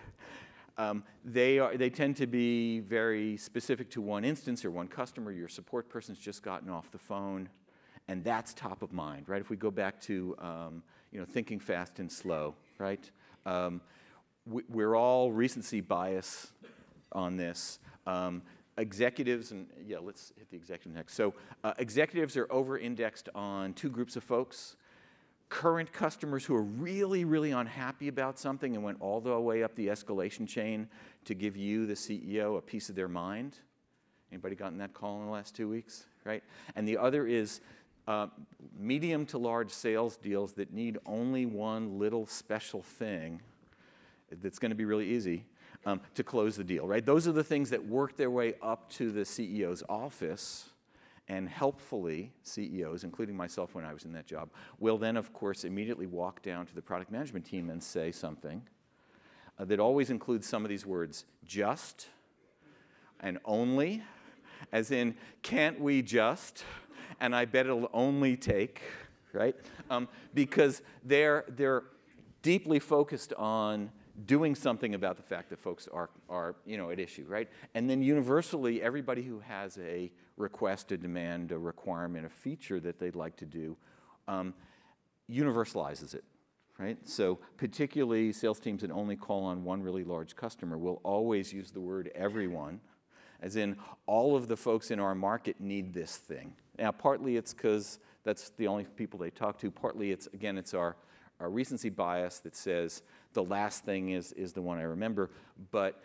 Um, 0.79 1.05
they, 1.25 1.59
are, 1.59 1.77
they 1.77 1.91
tend 1.91 2.17
to 2.17 2.27
be 2.27 2.81
very 2.81 3.37
specific 3.37 3.91
to 3.91 4.01
one 4.01 4.25
instance 4.25 4.65
or 4.65 4.71
one 4.71 4.89
customer. 4.89 5.31
Your 5.31 5.49
support 5.49 5.89
person's 5.89 6.19
just 6.19 6.43
gotten 6.43 6.71
off 6.71 6.91
the 6.91 6.99
phone, 6.99 7.49
and 8.09 8.25
that's 8.25 8.55
top 8.55 8.83
of 8.83 8.93
mind, 8.93 9.29
right? 9.29 9.41
If 9.41 9.51
we 9.51 9.57
go 9.57 9.71
back 9.71 10.01
to 10.03 10.35
um, 10.39 10.83
you 11.13 11.19
know, 11.19 11.27
thinking 11.27 11.61
fast 11.61 11.99
and 11.99 12.11
slow, 12.11 12.55
right? 12.79 13.11
Um, 13.45 13.81
we're 14.47 14.95
all 14.95 15.33
recency 15.33 15.81
bias 15.81 16.53
on 17.13 17.37
this. 17.37 17.79
Um, 18.07 18.43
executives, 18.79 19.51
and 19.53 19.67
yeah, 19.87 19.99
let's 20.01 20.33
hit 20.37 20.51
the 20.51 20.57
executive 20.57 20.95
next. 20.95 21.15
So, 21.15 21.35
uh, 21.63 21.75
executives 21.79 22.37
are 22.37 22.51
over 22.51 22.79
indexed 22.79 23.29
on 23.35 23.75
two 23.75 23.91
groups 23.91 24.17
of 24.17 24.25
folks 24.25 24.77
current 25.51 25.93
customers 25.93 26.45
who 26.45 26.55
are 26.55 26.63
really, 26.63 27.25
really 27.25 27.51
unhappy 27.51 28.07
about 28.07 28.39
something 28.39 28.77
and 28.77 28.85
went 28.85 28.97
all 29.01 29.21
the 29.21 29.39
way 29.39 29.65
up 29.65 29.75
the 29.75 29.89
escalation 29.89 30.47
chain 30.47 30.89
to 31.25 31.35
give 31.35 31.57
you, 31.57 31.87
the 31.87 31.95
CEO, 31.95 32.57
a 32.57 32.61
piece 32.61 32.89
of 32.89 32.95
their 32.95 33.09
mind. 33.09 33.59
Anybody 34.31 34.55
gotten 34.55 34.79
that 34.79 34.95
call 34.95 35.19
in 35.19 35.27
the 35.27 35.33
last 35.33 35.57
two 35.57 35.69
weeks? 35.69 36.07
Right? 36.25 36.45
And 36.77 36.87
the 36.87 36.97
other 36.97 37.27
is 37.27 37.61
uh, 38.07 38.29
medium 38.79 39.27
to 39.27 39.39
large 39.39 39.73
sales 39.73 40.17
deals 40.17 40.53
that 40.53 40.73
need 40.73 40.99
only 41.05 41.47
one 41.47 41.99
little 41.99 42.27
special 42.27 42.81
thing 42.81 43.41
that's 44.43 44.59
going 44.59 44.71
to 44.71 44.77
be 44.77 44.85
really 44.85 45.09
easy 45.09 45.45
um, 45.87 46.01
to 46.15 46.23
close 46.23 46.57
the 46.57 46.65
deal, 46.65 46.87
right? 46.87 47.05
Those 47.05 47.27
are 47.27 47.33
the 47.33 47.45
things 47.45 47.71
that 47.71 47.85
work 47.85 48.17
their 48.17 48.31
way 48.31 48.55
up 48.63 48.91
to 48.91 49.11
the 49.11 49.23
CEO's 49.23 49.83
office. 49.89 50.71
And 51.29 51.49
helpfully, 51.49 52.33
CEOs, 52.43 53.05
including 53.05 53.37
myself 53.37 53.77
when 53.77 53.85
I 53.85 53.93
was 53.93 54.05
in 54.05 54.13
that 54.15 54.27
job, 54.27 54.51
will 54.81 54.99
then, 54.99 55.17
of 55.17 55.33
course, 55.33 55.63
immediately 55.63 56.07
walk 56.07 56.43
down 56.43 56.67
to 56.67 56.75
the 56.75 56.83
product 56.83 57.13
management 57.13 57.45
team 57.45 57.71
and 57.71 57.81
say 57.81 58.11
something 58.11 58.63
uh, 59.57 59.65
that 59.67 59.79
always 59.79 60.11
includes 60.11 60.49
some 60.49 60.65
of 60.65 60.69
these 60.69 60.85
words 60.85 61.27
just 61.45 62.09
and 63.21 63.39
only, 63.45 64.03
as 64.73 64.91
in, 64.91 65.15
can't 65.43 65.81
we 65.81 66.03
just? 66.03 66.65
And 67.21 67.37
I 67.37 67.45
bet 67.45 67.67
it'll 67.67 67.91
only 67.93 68.37
take, 68.37 68.83
right? 69.33 69.55
Um, 69.91 70.09
because 70.35 70.83
they're, 71.05 71.45
they're 71.49 71.85
deeply 72.43 72.79
focused 72.79 73.33
on 73.35 73.91
doing 74.27 74.55
something 74.55 74.95
about 74.95 75.17
the 75.17 75.23
fact 75.23 75.51
that 75.51 75.59
folks 75.59 75.89
are, 75.93 76.11
are 76.29 76.57
you 76.67 76.77
know, 76.77 76.91
at 76.91 76.99
issue, 76.99 77.25
right? 77.29 77.49
And 77.75 77.89
then 77.89 78.03
universally, 78.03 78.83
everybody 78.83 79.23
who 79.23 79.41
has 79.41 79.79
a 79.79 80.11
request, 80.37 80.93
a 80.93 80.99
demand, 80.99 81.53
a 81.53 81.59
requirement, 81.59 82.27
a 82.27 82.29
feature 82.29 82.81
that 82.81 82.99
they'd 82.99 83.17
like 83.17 83.37
to 83.37 83.47
do, 83.47 83.77
um, 84.29 84.55
universalizes 85.31 86.15
it, 86.15 86.25
right? 86.79 86.99
So 87.05 87.39
particularly 87.57 88.33
sales 88.33 88.59
teams 88.59 88.83
that 88.83 88.91
only 88.91 89.17
call 89.17 89.45
on 89.45 89.65
one 89.65 89.83
really 89.83 90.05
large 90.05 90.35
customer 90.35 90.77
will 90.77 91.01
always 91.05 91.53
use 91.53 91.71
the 91.71 91.81
word 91.81 92.11
everyone, 92.15 92.81
as 93.41 93.57
in 93.57 93.77
all 94.07 94.37
of 94.37 94.49
the 94.49 94.57
folks 94.57 94.91
in 94.91 95.01
our 95.01 95.15
market 95.15 95.61
need 95.61 95.95
this 95.95 96.17
thing. 96.17 96.53
Now, 96.79 96.91
partly 96.93 97.37
it's 97.37 97.55
because 97.55 97.99
that's 98.25 98.51
the 98.51 98.67
only 98.67 98.85
people 98.85 99.19
they 99.19 99.31
talk 99.31 99.59
to. 99.61 99.71
Partly 99.71 100.11
it's, 100.11 100.27
again, 100.35 100.59
it's 100.59 100.75
our, 100.75 100.97
our 101.41 101.51
recency 101.51 101.89
bias 101.89 102.39
that 102.41 102.55
says, 102.55 103.03
the 103.33 103.43
last 103.43 103.85
thing 103.85 104.11
is, 104.11 104.33
is 104.33 104.53
the 104.53 104.63
one 104.63 104.79
I 104.79 104.83
remember. 104.83 105.31
But 105.71 106.03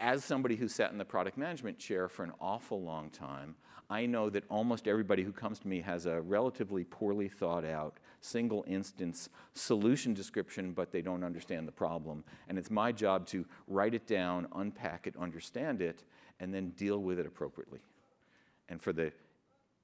as 0.00 0.24
somebody 0.24 0.56
who 0.56 0.68
sat 0.68 0.92
in 0.92 0.98
the 0.98 1.04
product 1.04 1.36
management 1.36 1.78
chair 1.78 2.08
for 2.08 2.22
an 2.22 2.32
awful 2.40 2.82
long 2.82 3.10
time, 3.10 3.56
I 3.90 4.04
know 4.04 4.28
that 4.30 4.44
almost 4.50 4.86
everybody 4.86 5.22
who 5.22 5.32
comes 5.32 5.58
to 5.60 5.68
me 5.68 5.80
has 5.80 6.04
a 6.04 6.20
relatively 6.20 6.84
poorly 6.84 7.28
thought 7.28 7.64
out, 7.64 7.98
single 8.20 8.64
instance 8.68 9.30
solution 9.54 10.12
description, 10.12 10.72
but 10.72 10.92
they 10.92 11.00
don't 11.00 11.24
understand 11.24 11.66
the 11.66 11.72
problem. 11.72 12.22
And 12.48 12.58
it's 12.58 12.70
my 12.70 12.92
job 12.92 13.26
to 13.28 13.46
write 13.66 13.94
it 13.94 14.06
down, 14.06 14.46
unpack 14.54 15.06
it, 15.06 15.16
understand 15.16 15.80
it, 15.80 16.04
and 16.38 16.52
then 16.52 16.70
deal 16.70 16.98
with 16.98 17.18
it 17.18 17.26
appropriately. 17.26 17.80
And 18.68 18.80
for 18.80 18.92
the 18.92 19.10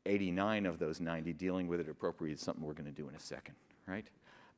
89 0.05 0.67
of 0.67 0.79
those 0.79 1.00
90, 1.00 1.33
dealing 1.33 1.67
with 1.67 1.81
it 1.81 1.88
appropriately 1.88 2.35
is 2.35 2.41
something 2.41 2.62
we're 2.62 2.75
going 2.75 2.85
to 2.85 2.93
do 2.93 3.09
in 3.09 3.14
a 3.14 3.21
second, 3.21 3.55
right? 3.87 4.07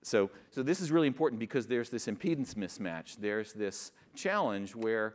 So, 0.02 0.30
so 0.50 0.62
this 0.62 0.80
is 0.80 0.92
really 0.92 1.06
important 1.08 1.40
because 1.40 1.66
there's 1.66 1.90
this 1.90 2.06
impedance 2.06 2.54
mismatch. 2.54 3.16
There's 3.18 3.52
this 3.52 3.92
challenge 4.14 4.74
where 4.74 5.14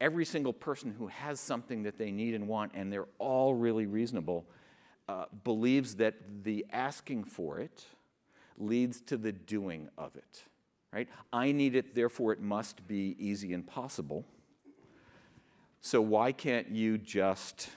every 0.00 0.24
single 0.24 0.52
person 0.52 0.94
who 0.96 1.08
has 1.08 1.38
something 1.38 1.82
that 1.82 1.98
they 1.98 2.10
need 2.10 2.34
and 2.34 2.48
want, 2.48 2.72
and 2.74 2.92
they're 2.92 3.08
all 3.18 3.54
really 3.54 3.86
reasonable, 3.86 4.46
uh, 5.08 5.26
believes 5.44 5.96
that 5.96 6.14
the 6.42 6.64
asking 6.72 7.24
for 7.24 7.58
it 7.58 7.84
leads 8.56 9.00
to 9.02 9.16
the 9.16 9.32
doing 9.32 9.88
of 9.98 10.16
it. 10.16 10.44
Right? 10.92 11.08
I 11.32 11.52
need 11.52 11.76
it, 11.76 11.94
therefore 11.94 12.32
it 12.32 12.40
must 12.40 12.86
be 12.88 13.14
easy 13.18 13.52
and 13.52 13.66
possible. 13.66 14.24
So 15.80 16.00
why 16.00 16.32
can't 16.32 16.70
you 16.70 16.98
just 16.98 17.70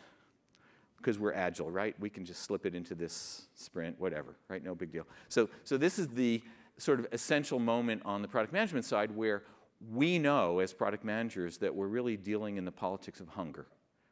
because 1.03 1.19
we're 1.19 1.33
agile, 1.33 1.69
right? 1.69 1.93
We 1.99 2.09
can 2.09 2.23
just 2.23 2.43
slip 2.43 2.65
it 2.65 2.73
into 2.73 2.95
this 2.95 3.47
sprint, 3.55 3.99
whatever, 3.99 4.37
right? 4.47 4.63
No 4.63 4.73
big 4.73 4.91
deal. 4.91 5.05
So, 5.27 5.49
so 5.65 5.75
this 5.75 5.99
is 5.99 6.07
the 6.07 6.41
sort 6.77 6.99
of 6.99 7.07
essential 7.11 7.59
moment 7.59 8.01
on 8.05 8.21
the 8.21 8.27
product 8.27 8.53
management 8.53 8.85
side 8.85 9.11
where 9.11 9.43
we 9.91 10.17
know 10.17 10.59
as 10.59 10.71
product 10.73 11.03
managers 11.03 11.57
that 11.57 11.75
we're 11.75 11.87
really 11.87 12.15
dealing 12.15 12.55
in 12.55 12.63
the 12.63 12.71
politics 12.71 13.19
of 13.19 13.27
hunger, 13.27 13.65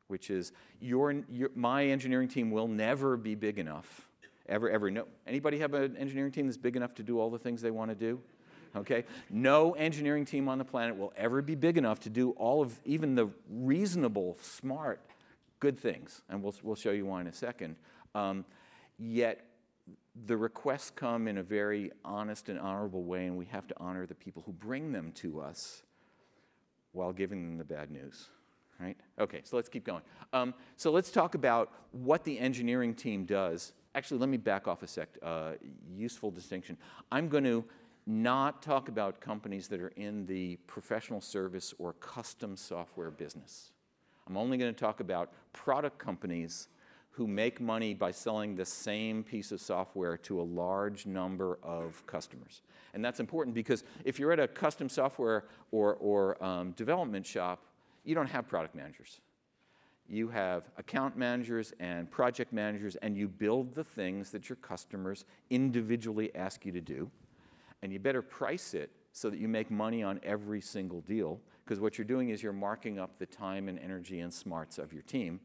which 0.09 0.29
is 0.29 0.51
your, 0.81 1.15
your, 1.29 1.49
my 1.55 1.85
engineering 1.85 2.27
team 2.27 2.51
will 2.51 2.67
never 2.67 3.15
be 3.15 3.35
big 3.35 3.57
enough, 3.57 4.09
ever, 4.49 4.69
ever. 4.69 4.91
No, 4.91 5.05
anybody 5.25 5.59
have 5.59 5.73
an 5.73 5.95
engineering 5.95 6.33
team 6.33 6.47
that's 6.47 6.57
big 6.57 6.75
enough 6.75 6.93
to 6.95 7.03
do 7.03 7.21
all 7.21 7.29
the 7.29 7.39
things 7.39 7.61
they 7.61 7.71
want 7.71 7.89
to 7.89 7.95
do? 7.95 8.19
Okay? 8.75 9.05
No 9.29 9.71
engineering 9.73 10.25
team 10.25 10.49
on 10.49 10.57
the 10.57 10.65
planet 10.65 10.97
will 10.97 11.13
ever 11.15 11.41
be 11.41 11.55
big 11.55 11.77
enough 11.77 12.01
to 12.01 12.09
do 12.09 12.31
all 12.31 12.61
of 12.61 12.77
even 12.83 13.15
the 13.15 13.29
reasonable, 13.49 14.37
smart, 14.41 14.99
good 15.61 15.79
things. 15.79 16.21
And 16.27 16.43
we'll, 16.43 16.53
we'll 16.61 16.75
show 16.75 16.91
you 16.91 17.05
why 17.05 17.21
in 17.21 17.27
a 17.27 17.33
second. 17.33 17.77
Um, 18.13 18.43
yet 18.99 19.45
the 20.25 20.35
requests 20.35 20.91
come 20.91 21.29
in 21.29 21.37
a 21.37 21.43
very 21.43 21.91
honest 22.03 22.49
and 22.49 22.59
honorable 22.59 23.03
way, 23.03 23.27
and 23.27 23.37
we 23.37 23.45
have 23.45 23.65
to 23.67 23.75
honor 23.77 24.05
the 24.05 24.15
people 24.15 24.43
who 24.45 24.51
bring 24.51 24.91
them 24.91 25.13
to 25.13 25.39
us 25.39 25.83
while 26.91 27.13
giving 27.13 27.47
them 27.47 27.57
the 27.57 27.63
bad 27.63 27.89
news. 27.89 28.27
Right? 28.79 28.97
Okay, 29.19 29.41
so 29.43 29.55
let's 29.55 29.69
keep 29.69 29.85
going. 29.85 30.01
Um, 30.33 30.53
so 30.75 30.91
let's 30.91 31.11
talk 31.11 31.35
about 31.35 31.71
what 31.91 32.23
the 32.23 32.37
engineering 32.39 32.95
team 32.95 33.25
does. 33.25 33.73
Actually, 33.93 34.19
let 34.19 34.29
me 34.29 34.37
back 34.37 34.67
off 34.67 34.81
a 34.81 34.87
sec. 34.87 35.09
Uh, 35.21 35.51
useful 35.95 36.31
distinction. 36.31 36.77
I'm 37.11 37.29
going 37.29 37.43
to 37.43 37.63
not 38.07 38.63
talk 38.63 38.89
about 38.89 39.21
companies 39.21 39.67
that 39.67 39.79
are 39.79 39.93
in 39.95 40.25
the 40.25 40.55
professional 40.65 41.21
service 41.21 41.75
or 41.77 41.93
custom 41.93 42.57
software 42.57 43.11
business. 43.11 43.71
I'm 44.27 44.37
only 44.37 44.57
going 44.57 44.73
to 44.73 44.79
talk 44.79 44.99
about 44.99 45.31
product 45.53 45.97
companies 45.97 46.67
who 47.11 47.27
make 47.27 47.59
money 47.59 47.93
by 47.93 48.11
selling 48.11 48.55
the 48.55 48.65
same 48.65 49.23
piece 49.23 49.51
of 49.51 49.59
software 49.59 50.15
to 50.15 50.39
a 50.39 50.43
large 50.43 51.05
number 51.05 51.59
of 51.61 52.05
customers. 52.07 52.61
And 52.93 53.03
that's 53.03 53.19
important 53.19 53.53
because 53.53 53.83
if 54.05 54.17
you're 54.17 54.31
at 54.31 54.39
a 54.39 54.47
custom 54.47 54.87
software 54.87 55.45
or, 55.71 55.95
or 55.95 56.41
um, 56.43 56.71
development 56.71 57.25
shop, 57.25 57.65
you 58.05 58.15
don't 58.15 58.29
have 58.29 58.47
product 58.47 58.75
managers. 58.75 59.19
You 60.07 60.29
have 60.29 60.69
account 60.77 61.17
managers 61.17 61.73
and 61.79 62.09
project 62.09 62.51
managers, 62.51 62.95
and 62.97 63.15
you 63.17 63.27
build 63.27 63.75
the 63.75 63.83
things 63.83 64.31
that 64.31 64.49
your 64.49 64.57
customers 64.57 65.25
individually 65.49 66.33
ask 66.35 66.65
you 66.65 66.71
to 66.73 66.81
do. 66.81 67.09
And 67.81 67.93
you 67.93 67.99
better 67.99 68.21
price 68.21 68.73
it 68.73 68.91
so 69.13 69.29
that 69.29 69.39
you 69.39 69.47
make 69.47 69.71
money 69.71 70.03
on 70.03 70.19
every 70.23 70.61
single 70.61 71.01
deal, 71.01 71.39
because 71.71 71.79
what 71.79 71.97
you're 71.97 72.03
doing 72.03 72.31
is 72.31 72.43
you're 72.43 72.51
marking 72.51 72.99
up 72.99 73.17
the 73.17 73.25
time 73.25 73.69
and 73.69 73.79
energy 73.79 74.19
and 74.19 74.33
smarts 74.33 74.77
of 74.77 74.91
your 74.91 75.03
team 75.03 75.39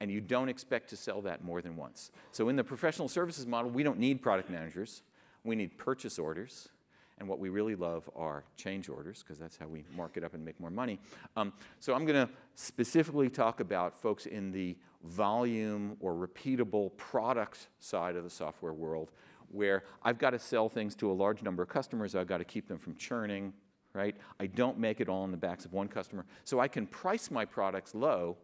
and 0.00 0.10
you 0.10 0.20
don't 0.20 0.50
expect 0.50 0.90
to 0.90 0.98
sell 0.98 1.22
that 1.22 1.42
more 1.42 1.62
than 1.62 1.76
once. 1.76 2.10
So 2.30 2.50
in 2.50 2.56
the 2.56 2.64
professional 2.64 3.08
services 3.08 3.46
model, 3.46 3.70
we 3.70 3.82
don't 3.82 3.98
need 3.98 4.20
product 4.20 4.50
managers. 4.50 5.00
We 5.44 5.56
need 5.56 5.78
purchase 5.78 6.18
orders. 6.18 6.68
And 7.16 7.26
what 7.26 7.38
we 7.38 7.48
really 7.48 7.74
love 7.74 8.10
are 8.14 8.44
change 8.54 8.90
orders, 8.90 9.22
because 9.22 9.38
that's 9.38 9.56
how 9.56 9.66
we 9.66 9.82
mark 9.96 10.18
it 10.18 10.24
up 10.24 10.34
and 10.34 10.44
make 10.44 10.60
more 10.60 10.68
money. 10.68 10.98
Um, 11.38 11.54
so 11.80 11.94
I'm 11.94 12.04
going 12.04 12.26
to 12.26 12.30
specifically 12.54 13.30
talk 13.30 13.60
about 13.60 13.98
folks 13.98 14.26
in 14.26 14.52
the 14.52 14.76
volume 15.04 15.96
or 16.00 16.12
repeatable 16.12 16.94
product 16.98 17.68
side 17.80 18.14
of 18.14 18.24
the 18.24 18.30
software 18.30 18.74
world, 18.74 19.10
where 19.50 19.84
I've 20.02 20.18
got 20.18 20.30
to 20.30 20.38
sell 20.38 20.68
things 20.68 20.94
to 20.96 21.10
a 21.10 21.14
large 21.14 21.42
number 21.42 21.62
of 21.62 21.70
customers. 21.70 22.14
I've 22.14 22.26
got 22.26 22.38
to 22.38 22.44
keep 22.44 22.68
them 22.68 22.76
from 22.76 22.94
churning, 22.96 23.54
right? 23.94 24.16
I 24.40 24.46
don't 24.46 24.78
make 24.78 25.00
it 25.00 25.08
all 25.08 25.22
on 25.22 25.30
the 25.30 25.36
backs 25.36 25.64
of 25.64 25.72
one 25.72 25.88
customer. 25.88 26.24
So 26.44 26.60
I 26.60 26.68
can 26.68 26.86
price 26.86 27.30
my 27.30 27.44
products 27.44 27.94
low 27.94 28.36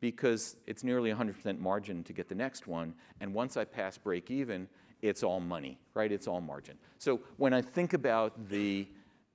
because 0.00 0.56
it's 0.66 0.84
nearly 0.84 1.10
100% 1.10 1.58
margin 1.58 2.04
to 2.04 2.12
get 2.12 2.28
the 2.28 2.34
next 2.34 2.66
one. 2.66 2.94
And 3.20 3.32
once 3.32 3.56
I 3.56 3.64
pass 3.64 3.96
break 3.96 4.30
even, 4.30 4.68
it's 5.02 5.22
all 5.22 5.40
money, 5.40 5.78
right? 5.94 6.12
It's 6.12 6.26
all 6.26 6.40
margin. 6.40 6.76
So 6.98 7.20
when 7.36 7.52
I 7.52 7.62
think 7.62 7.92
about 7.92 8.48
the 8.48 8.86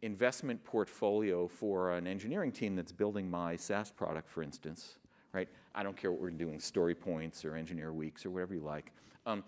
investment 0.01 0.63
portfolio 0.63 1.48
for 1.48 1.93
an 1.93 2.07
engineering 2.07 2.51
team 2.51 2.75
that's 2.75 2.91
building 2.91 3.29
my 3.29 3.55
SaaS 3.55 3.91
product, 3.91 4.29
for 4.29 4.43
instance, 4.43 4.98
right? 5.33 5.48
I 5.74 5.83
don't 5.83 5.95
care 5.95 6.12
what 6.12 6.19
we're 6.19 6.31
doing, 6.31 6.60
story 6.60 6.95
points 6.95 7.45
or 7.45 7.55
engineer 7.55 7.93
weeks 7.93 8.25
or 8.25 8.31
whatever 8.31 8.53
you 8.53 8.62
like. 8.62 8.91
Um, 9.25 9.43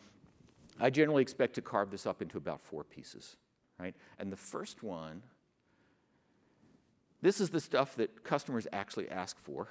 I 0.80 0.90
generally 0.90 1.22
expect 1.22 1.56
to 1.56 1.62
carve 1.62 1.92
this 1.92 2.06
up 2.06 2.22
into 2.22 2.38
about 2.38 2.62
four 2.62 2.84
pieces, 2.84 3.36
right? 3.80 3.96
And 4.20 4.32
the 4.32 4.38
first 4.38 4.84
one, 4.84 5.22
this 7.24 7.40
is 7.40 7.50
the 7.50 7.62
stuff 7.62 7.96
that 7.96 8.24
customers 8.26 8.68
actually 8.74 9.10
ask 9.10 9.40
for 9.40 9.70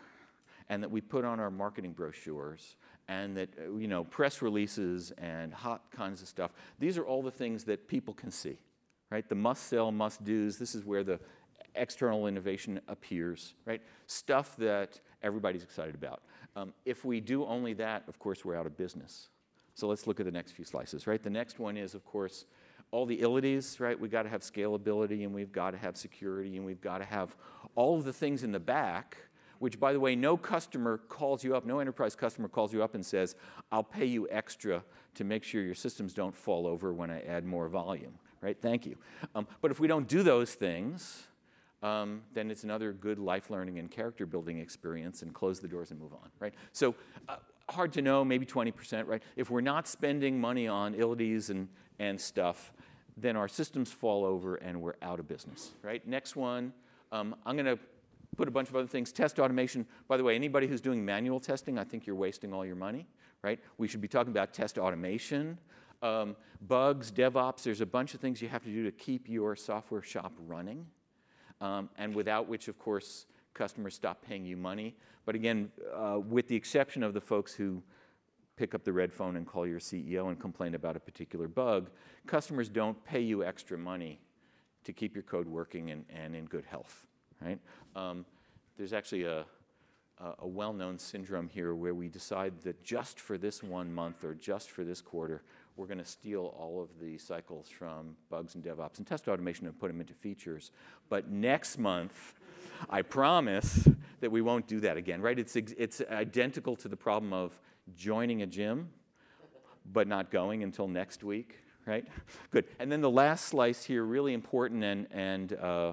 and 0.70 0.82
that 0.82 0.90
we 0.90 1.02
put 1.02 1.22
on 1.22 1.38
our 1.38 1.50
marketing 1.50 1.92
brochures 1.92 2.76
and 3.08 3.36
that, 3.36 3.50
uh, 3.58 3.76
you 3.76 3.88
know, 3.88 4.04
press 4.04 4.40
releases 4.40 5.10
and 5.18 5.52
hot 5.52 5.82
kinds 5.90 6.22
of 6.22 6.28
stuff. 6.28 6.52
These 6.78 6.96
are 6.96 7.04
all 7.04 7.22
the 7.22 7.30
things 7.30 7.64
that 7.64 7.88
people 7.88 8.14
can 8.14 8.30
see, 8.30 8.58
right? 9.10 9.28
The 9.28 9.34
must 9.34 9.66
sell, 9.66 9.92
must 9.92 10.24
do's. 10.24 10.56
This 10.56 10.74
is 10.74 10.86
where 10.86 11.04
the 11.04 11.20
external 11.74 12.26
innovation 12.26 12.80
appears, 12.88 13.52
right? 13.66 13.82
Stuff 14.06 14.56
that 14.56 14.98
everybody's 15.22 15.62
excited 15.62 15.94
about. 15.94 16.22
Um, 16.56 16.72
if 16.86 17.04
we 17.04 17.20
do 17.20 17.44
only 17.44 17.74
that, 17.74 18.04
of 18.08 18.18
course, 18.18 18.46
we're 18.46 18.56
out 18.56 18.66
of 18.66 18.78
business. 18.78 19.28
So 19.74 19.88
let's 19.88 20.06
look 20.06 20.20
at 20.20 20.26
the 20.26 20.32
next 20.32 20.52
few 20.52 20.64
slices, 20.64 21.06
right? 21.06 21.22
The 21.22 21.30
next 21.30 21.58
one 21.58 21.76
is, 21.76 21.94
of 21.94 22.02
course, 22.06 22.46
all 22.92 23.04
the 23.04 23.20
illities, 23.20 23.80
right? 23.80 23.98
We've 23.98 24.10
got 24.10 24.22
to 24.22 24.28
have 24.28 24.42
scalability 24.42 25.24
and 25.24 25.34
we've 25.34 25.50
got 25.50 25.72
to 25.72 25.78
have 25.78 25.96
security 25.96 26.56
and 26.56 26.64
we've 26.64 26.80
got 26.80 26.98
to 26.98 27.04
have 27.04 27.34
all 27.74 27.98
of 27.98 28.04
the 28.04 28.12
things 28.12 28.44
in 28.44 28.52
the 28.52 28.60
back 28.60 29.16
which 29.62 29.78
by 29.78 29.92
the 29.92 30.00
way, 30.00 30.16
no 30.16 30.36
customer 30.36 30.98
calls 31.08 31.44
you 31.44 31.54
up, 31.54 31.64
no 31.64 31.78
enterprise 31.78 32.16
customer 32.16 32.48
calls 32.48 32.72
you 32.72 32.82
up 32.82 32.96
and 32.96 33.06
says, 33.06 33.36
I'll 33.70 33.84
pay 33.84 34.06
you 34.06 34.28
extra 34.28 34.82
to 35.14 35.22
make 35.22 35.44
sure 35.44 35.62
your 35.62 35.76
systems 35.76 36.14
don't 36.14 36.34
fall 36.34 36.66
over 36.66 36.92
when 36.92 37.12
I 37.12 37.20
add 37.20 37.44
more 37.44 37.68
volume, 37.68 38.14
right? 38.40 38.60
Thank 38.60 38.86
you. 38.86 38.96
Um, 39.36 39.46
but 39.60 39.70
if 39.70 39.78
we 39.78 39.86
don't 39.86 40.08
do 40.08 40.24
those 40.24 40.54
things, 40.54 41.28
um, 41.80 42.22
then 42.34 42.50
it's 42.50 42.64
another 42.64 42.92
good 42.92 43.20
life 43.20 43.50
learning 43.50 43.78
and 43.78 43.88
character 43.88 44.26
building 44.26 44.58
experience 44.58 45.22
and 45.22 45.32
close 45.32 45.60
the 45.60 45.68
doors 45.68 45.92
and 45.92 46.00
move 46.00 46.12
on, 46.12 46.28
right? 46.40 46.54
So 46.72 46.96
uh, 47.28 47.36
hard 47.68 47.92
to 47.92 48.02
know, 48.02 48.24
maybe 48.24 48.44
20%, 48.44 49.06
right? 49.06 49.22
If 49.36 49.48
we're 49.48 49.60
not 49.60 49.86
spending 49.86 50.40
money 50.40 50.66
on 50.66 50.94
illities 50.94 51.50
and, 51.50 51.68
and 52.00 52.20
stuff, 52.20 52.72
then 53.16 53.36
our 53.36 53.48
systems 53.48 53.90
fall 53.92 54.24
over 54.24 54.56
and 54.56 54.80
we're 54.80 54.94
out 55.02 55.20
of 55.20 55.28
business, 55.28 55.72
right? 55.82 56.06
Next 56.06 56.36
one, 56.36 56.72
um, 57.10 57.34
I'm 57.44 57.56
going 57.56 57.66
to 57.66 57.78
put 58.36 58.48
a 58.48 58.50
bunch 58.50 58.68
of 58.68 58.76
other 58.76 58.86
things. 58.86 59.12
Test 59.12 59.38
automation. 59.38 59.86
By 60.08 60.16
the 60.16 60.24
way, 60.24 60.34
anybody 60.34 60.66
who's 60.66 60.80
doing 60.80 61.04
manual 61.04 61.40
testing, 61.40 61.78
I 61.78 61.84
think 61.84 62.06
you're 62.06 62.16
wasting 62.16 62.52
all 62.52 62.64
your 62.64 62.76
money, 62.76 63.06
right? 63.42 63.60
We 63.78 63.88
should 63.88 64.00
be 64.00 64.08
talking 64.08 64.30
about 64.30 64.54
test 64.54 64.78
automation, 64.78 65.58
um, 66.02 66.36
bugs, 66.66 67.12
DevOps. 67.12 67.62
There's 67.62 67.80
a 67.80 67.86
bunch 67.86 68.14
of 68.14 68.20
things 68.20 68.40
you 68.40 68.48
have 68.48 68.64
to 68.64 68.70
do 68.70 68.84
to 68.84 68.92
keep 68.92 69.28
your 69.28 69.54
software 69.56 70.02
shop 70.02 70.32
running, 70.46 70.86
um, 71.60 71.90
and 71.98 72.14
without 72.14 72.48
which, 72.48 72.68
of 72.68 72.78
course, 72.78 73.26
customers 73.54 73.94
stop 73.94 74.24
paying 74.24 74.46
you 74.46 74.56
money. 74.56 74.96
But 75.26 75.34
again, 75.34 75.70
uh, 75.94 76.18
with 76.18 76.48
the 76.48 76.56
exception 76.56 77.02
of 77.02 77.14
the 77.14 77.20
folks 77.20 77.52
who 77.52 77.82
pick 78.56 78.74
up 78.74 78.84
the 78.84 78.92
red 78.92 79.12
phone 79.12 79.36
and 79.36 79.46
call 79.46 79.66
your 79.66 79.80
CEO 79.80 80.28
and 80.28 80.38
complain 80.38 80.74
about 80.74 80.96
a 80.96 81.00
particular 81.00 81.48
bug, 81.48 81.90
customers 82.26 82.68
don't 82.68 83.02
pay 83.04 83.20
you 83.20 83.44
extra 83.44 83.78
money 83.78 84.20
to 84.84 84.92
keep 84.92 85.14
your 85.14 85.22
code 85.22 85.48
working 85.48 85.90
and, 85.90 86.04
and 86.10 86.34
in 86.34 86.44
good 86.44 86.64
health 86.64 87.06
right? 87.44 87.58
Um, 87.96 88.24
there's 88.76 88.92
actually 88.92 89.24
a, 89.24 89.44
a 90.38 90.46
well-known 90.46 90.98
syndrome 90.98 91.48
here 91.48 91.74
where 91.74 91.94
we 91.94 92.08
decide 92.08 92.60
that 92.62 92.82
just 92.82 93.20
for 93.20 93.36
this 93.36 93.62
one 93.62 93.92
month 93.92 94.24
or 94.24 94.34
just 94.34 94.70
for 94.70 94.84
this 94.84 95.00
quarter, 95.00 95.42
we're 95.76 95.86
going 95.86 95.98
to 95.98 96.04
steal 96.04 96.54
all 96.58 96.82
of 96.82 96.88
the 97.00 97.18
cycles 97.18 97.68
from 97.68 98.16
bugs 98.30 98.54
and 98.54 98.62
DevOps 98.62 98.98
and 98.98 99.06
test 99.06 99.28
automation 99.28 99.66
and 99.66 99.78
put 99.78 99.88
them 99.88 100.00
into 100.00 100.14
features. 100.14 100.70
But 101.08 101.30
next 101.30 101.78
month, 101.78 102.34
I 102.90 103.02
promise 103.02 103.88
that 104.20 104.30
we 104.30 104.42
won't 104.42 104.66
do 104.66 104.80
that 104.80 104.96
again, 104.96 105.20
right? 105.20 105.38
It's, 105.38 105.56
it's 105.56 106.02
identical 106.10 106.76
to 106.76 106.88
the 106.88 106.96
problem 106.96 107.32
of 107.32 107.58
joining 107.94 108.42
a 108.42 108.46
gym, 108.46 108.90
but 109.92 110.06
not 110.06 110.30
going 110.30 110.62
until 110.62 110.88
next 110.88 111.24
week, 111.24 111.56
right? 111.86 112.06
Good. 112.50 112.66
And 112.78 112.90
then 112.90 113.00
the 113.00 113.10
last 113.10 113.46
slice 113.46 113.84
here, 113.84 114.04
really 114.04 114.34
important 114.34 114.84
and, 114.84 115.06
and 115.10 115.52
uh, 115.54 115.92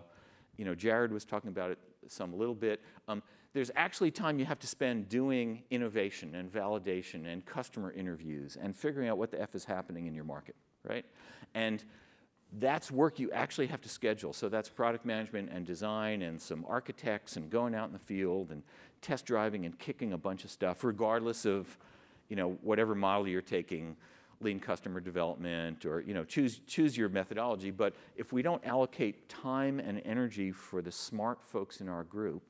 you 0.57 0.65
know, 0.65 0.75
Jared 0.75 1.11
was 1.11 1.25
talking 1.25 1.49
about 1.49 1.71
it 1.71 1.79
some 2.07 2.37
little 2.37 2.55
bit. 2.55 2.81
Um, 3.07 3.23
there's 3.53 3.71
actually 3.75 4.11
time 4.11 4.37
you 4.37 4.45
have 4.45 4.59
to 4.59 4.67
spend 4.67 5.09
doing 5.09 5.63
innovation 5.71 6.35
and 6.35 6.51
validation 6.51 7.25
and 7.25 7.45
customer 7.45 7.91
interviews 7.91 8.57
and 8.61 8.75
figuring 8.75 9.09
out 9.09 9.17
what 9.17 9.31
the 9.31 9.41
F 9.41 9.55
is 9.55 9.65
happening 9.65 10.05
in 10.05 10.13
your 10.13 10.23
market, 10.23 10.55
right? 10.83 11.05
And 11.55 11.83
that's 12.59 12.91
work 12.91 13.19
you 13.19 13.31
actually 13.31 13.67
have 13.67 13.81
to 13.81 13.89
schedule. 13.89 14.33
So 14.33 14.49
that's 14.49 14.69
product 14.69 15.05
management 15.05 15.49
and 15.51 15.65
design 15.65 16.21
and 16.21 16.41
some 16.41 16.65
architects 16.67 17.37
and 17.37 17.49
going 17.49 17.75
out 17.75 17.87
in 17.87 17.93
the 17.93 17.99
field 17.99 18.51
and 18.51 18.63
test 19.01 19.25
driving 19.25 19.65
and 19.65 19.77
kicking 19.77 20.13
a 20.13 20.17
bunch 20.17 20.43
of 20.43 20.51
stuff, 20.51 20.83
regardless 20.83 21.45
of, 21.45 21.77
you 22.27 22.35
know, 22.35 22.57
whatever 22.61 22.95
model 22.95 23.27
you're 23.27 23.41
taking, 23.41 23.95
lean 24.41 24.59
customer 24.59 24.99
development 24.99 25.85
or, 25.85 26.01
you 26.01 26.13
know, 26.13 26.23
choose, 26.23 26.61
choose 26.67 26.97
your 26.97 27.09
methodology. 27.09 27.71
But 27.71 27.93
if 28.15 28.31
we 28.31 28.41
don't 28.41 28.65
allocate 28.65 29.27
time 29.27 29.79
and 29.79 30.01
energy 30.05 30.51
for 30.51 30.81
the 30.81 30.91
smart 30.91 31.39
folks 31.43 31.81
in 31.81 31.89
our 31.89 32.03
group, 32.03 32.43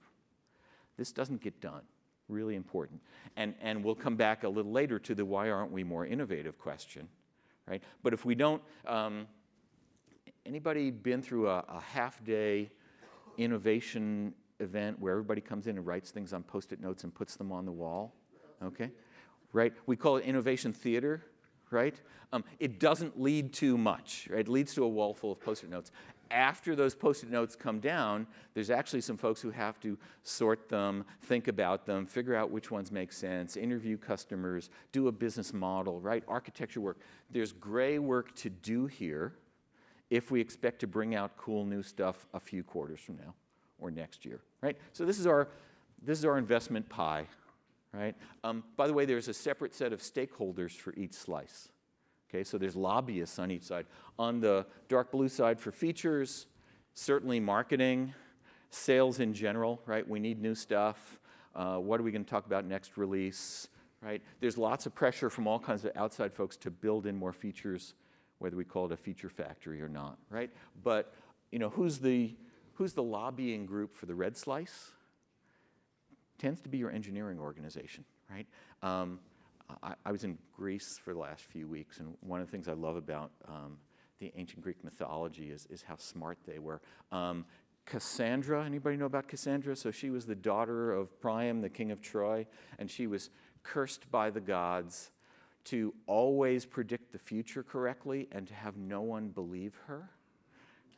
this 0.98 1.12
doesn't 1.12 1.42
get 1.42 1.60
done. 1.62 1.82
Really 2.28 2.56
important. 2.56 3.02
And, 3.38 3.56
and 3.62 3.84
we'll 3.84 3.96
come 3.96 4.16
back 4.16 4.44
a 4.44 4.50
little 4.50 4.72
later 4.72 5.00
to 5.00 5.16
the 5.16 5.26
why 5.26 5.50
aren't 5.50 5.72
we 5.72 5.84
more 5.84 6.06
innovative 6.06 6.60
question, 6.60 7.08
right? 7.68 7.82
But 8.04 8.14
if 8.14 8.24
we 8.24 8.36
don't, 8.36 8.62
um, 8.86 9.28
Anybody 10.46 10.90
been 10.90 11.22
through 11.22 11.48
a, 11.48 11.64
a 11.68 11.80
half 11.80 12.24
day 12.24 12.72
innovation 13.38 14.34
event 14.60 15.00
where 15.00 15.14
everybody 15.14 15.42
comes 15.42 15.68
in 15.68 15.78
and 15.78 15.86
writes 15.86 16.12
things 16.12 16.34
on 16.34 16.44
post 16.44 16.72
it 16.72 16.82
notes 16.82 17.04
and 17.04 17.14
puts 17.14 17.36
them 17.36 17.52
on 17.52 17.66
the 17.66 17.72
wall? 17.72 18.14
Okay? 18.64 18.92
Right? 19.54 19.74
We 19.86 19.96
call 19.96 20.18
it 20.18 20.26
innovation 20.26 20.74
theater, 20.74 21.24
right? 21.72 22.00
Um, 22.32 22.44
it 22.60 22.80
doesn't 22.80 23.20
lead 23.20 23.54
to 23.54 23.78
much, 23.78 24.28
right? 24.30 24.42
It 24.42 24.48
leads 24.48 24.74
to 24.76 24.84
a 24.84 24.88
wall 24.88 25.14
full 25.14 25.32
of 25.32 25.40
post 25.40 25.64
it 25.64 25.70
notes. 25.70 25.92
After 26.32 26.76
those 26.76 26.94
post 26.94 27.24
it 27.24 27.32
notes 27.32 27.56
come 27.56 27.80
down, 27.80 28.28
there's 28.54 28.70
actually 28.70 29.02
some 29.02 29.18
folks 29.18 29.42
who 29.42 29.50
have 29.50 29.80
to 29.80 29.98
sort 30.22 30.70
them, 30.70 31.06
think 31.24 31.48
about 31.48 31.88
them, 31.88 32.06
figure 32.06 32.36
out 32.36 32.52
which 32.52 32.70
ones 32.70 32.92
make 32.92 33.12
sense, 33.12 33.58
interview 33.58 33.98
customers, 33.98 34.70
do 34.92 35.08
a 35.08 35.12
business 35.12 35.54
model, 35.54 36.00
right? 36.00 36.24
Architecture 36.28 36.82
work. 36.82 37.00
There's 37.32 37.52
gray 37.52 37.98
work 37.98 38.36
to 38.36 38.50
do 38.52 38.86
here 38.86 39.34
if 40.12 40.30
we 40.30 40.40
expect 40.40 40.80
to 40.80 40.88
bring 40.88 41.16
out 41.16 41.36
cool 41.36 41.66
new 41.66 41.82
stuff 41.82 42.28
a 42.34 42.40
few 42.40 42.64
quarters 42.64 43.00
from 43.00 43.18
now 43.18 43.34
or 43.80 43.92
next 43.92 44.26
year, 44.26 44.40
right? 44.62 44.78
So 44.94 45.06
this 45.06 45.20
is 45.20 45.28
our, 45.28 45.48
this 46.04 46.20
is 46.20 46.26
our 46.26 46.38
investment 46.38 46.90
pie, 46.90 47.26
right? 47.94 48.16
Um, 48.44 48.64
by 48.78 48.88
the 48.88 48.94
way, 48.94 49.06
there's 49.06 49.28
a 49.28 49.34
separate 49.34 49.74
set 49.74 49.94
of 49.94 50.02
stakeholders 50.02 50.72
for 50.72 50.94
each 50.96 51.14
slice. 51.14 51.70
Okay, 52.30 52.44
so 52.44 52.58
there's 52.58 52.76
lobbyists 52.76 53.40
on 53.40 53.50
each 53.50 53.64
side. 53.64 53.86
On 54.20 54.40
the 54.40 54.66
dark 54.88 55.12
blue 55.12 55.30
side 55.30 55.60
for 55.60 55.72
features, 55.72 56.46
certainly 56.94 57.40
marketing, 57.40 58.14
sales 58.70 59.20
in 59.20 59.34
general, 59.34 59.82
right? 59.86 60.08
We 60.08 60.20
need 60.20 60.42
new 60.42 60.54
stuff. 60.54 61.20
Uh, 61.56 61.78
what 61.78 62.00
are 62.00 62.04
we 62.04 62.12
going 62.12 62.24
to 62.24 62.30
talk 62.30 62.46
about 62.46 62.66
next 62.66 62.98
release, 62.98 63.68
right? 64.02 64.22
There's 64.40 64.58
lots 64.58 64.86
of 64.86 64.94
pressure 64.94 65.30
from 65.30 65.48
all 65.48 65.60
kinds 65.60 65.86
of 65.86 65.92
outside 65.96 66.34
folks 66.34 66.56
to 66.58 66.70
build 66.70 67.08
in 67.08 67.16
more 67.16 67.34
features 67.34 67.96
whether 68.40 68.56
we 68.56 68.64
call 68.64 68.86
it 68.86 68.92
a 68.92 68.98
feature 68.98 69.30
factory 69.30 69.82
or 69.82 69.90
not, 69.90 70.18
right? 70.30 70.50
But 70.84 71.14
you 71.52 71.60
know, 71.60 71.70
who's 71.70 72.00
the 72.00 72.36
who's 72.80 72.94
the 72.94 73.04
lobbying 73.04 73.66
group 73.66 73.94
for 73.94 74.06
the 74.06 74.16
red 74.16 74.38
slice? 74.38 74.92
Tends 76.38 76.62
to 76.62 76.70
be 76.70 76.78
your 76.78 76.90
engineering 76.90 77.38
organization, 77.38 78.06
right? 78.32 78.48
Um, 78.82 79.20
I, 79.84 79.96
I, 80.06 80.14
was 80.14 80.24
in 80.24 80.38
Greece 80.56 80.98
for 81.04 81.12
the 81.14 81.20
last 81.20 81.44
few 81.44 81.68
weeks, 81.68 82.00
and 82.00 82.16
one 82.22 82.40
of 82.40 82.48
the 82.48 82.52
things 82.52 82.70
I 82.70 82.74
love 82.74 82.96
about 82.96 83.32
um, 83.50 83.78
the 84.20 84.32
ancient 84.38 84.62
Greek 84.62 84.82
mythology 84.82 85.52
is, 85.52 85.68
is 85.70 85.82
how 85.82 85.98
smart 85.98 86.38
they 86.48 86.58
were. 86.58 86.80
Um, 87.12 87.44
Cassandra, 87.86 88.64
anybody 88.64 88.96
know 88.96 89.08
about 89.08 89.28
Cassandra? 89.28 89.76
So 89.76 89.92
she 89.92 90.10
was 90.10 90.26
the 90.26 90.36
daughter 90.36 90.94
of 90.94 91.20
Priam, 91.20 91.60
the 91.60 91.70
king 91.70 91.92
of 91.92 92.02
Troy, 92.02 92.48
and 92.78 92.90
she 92.90 93.08
was 93.08 93.30
cursed 93.62 94.10
by 94.10 94.30
the 94.30 94.40
gods 94.40 95.12
to 95.66 95.94
always 96.08 96.66
predict 96.66 97.12
the 97.12 97.20
future 97.20 97.62
correctly 97.62 98.30
and 98.32 98.48
to 98.48 98.54
have 98.54 98.78
no 98.78 99.02
one 99.02 99.28
believe 99.28 99.78
her. 99.88 100.12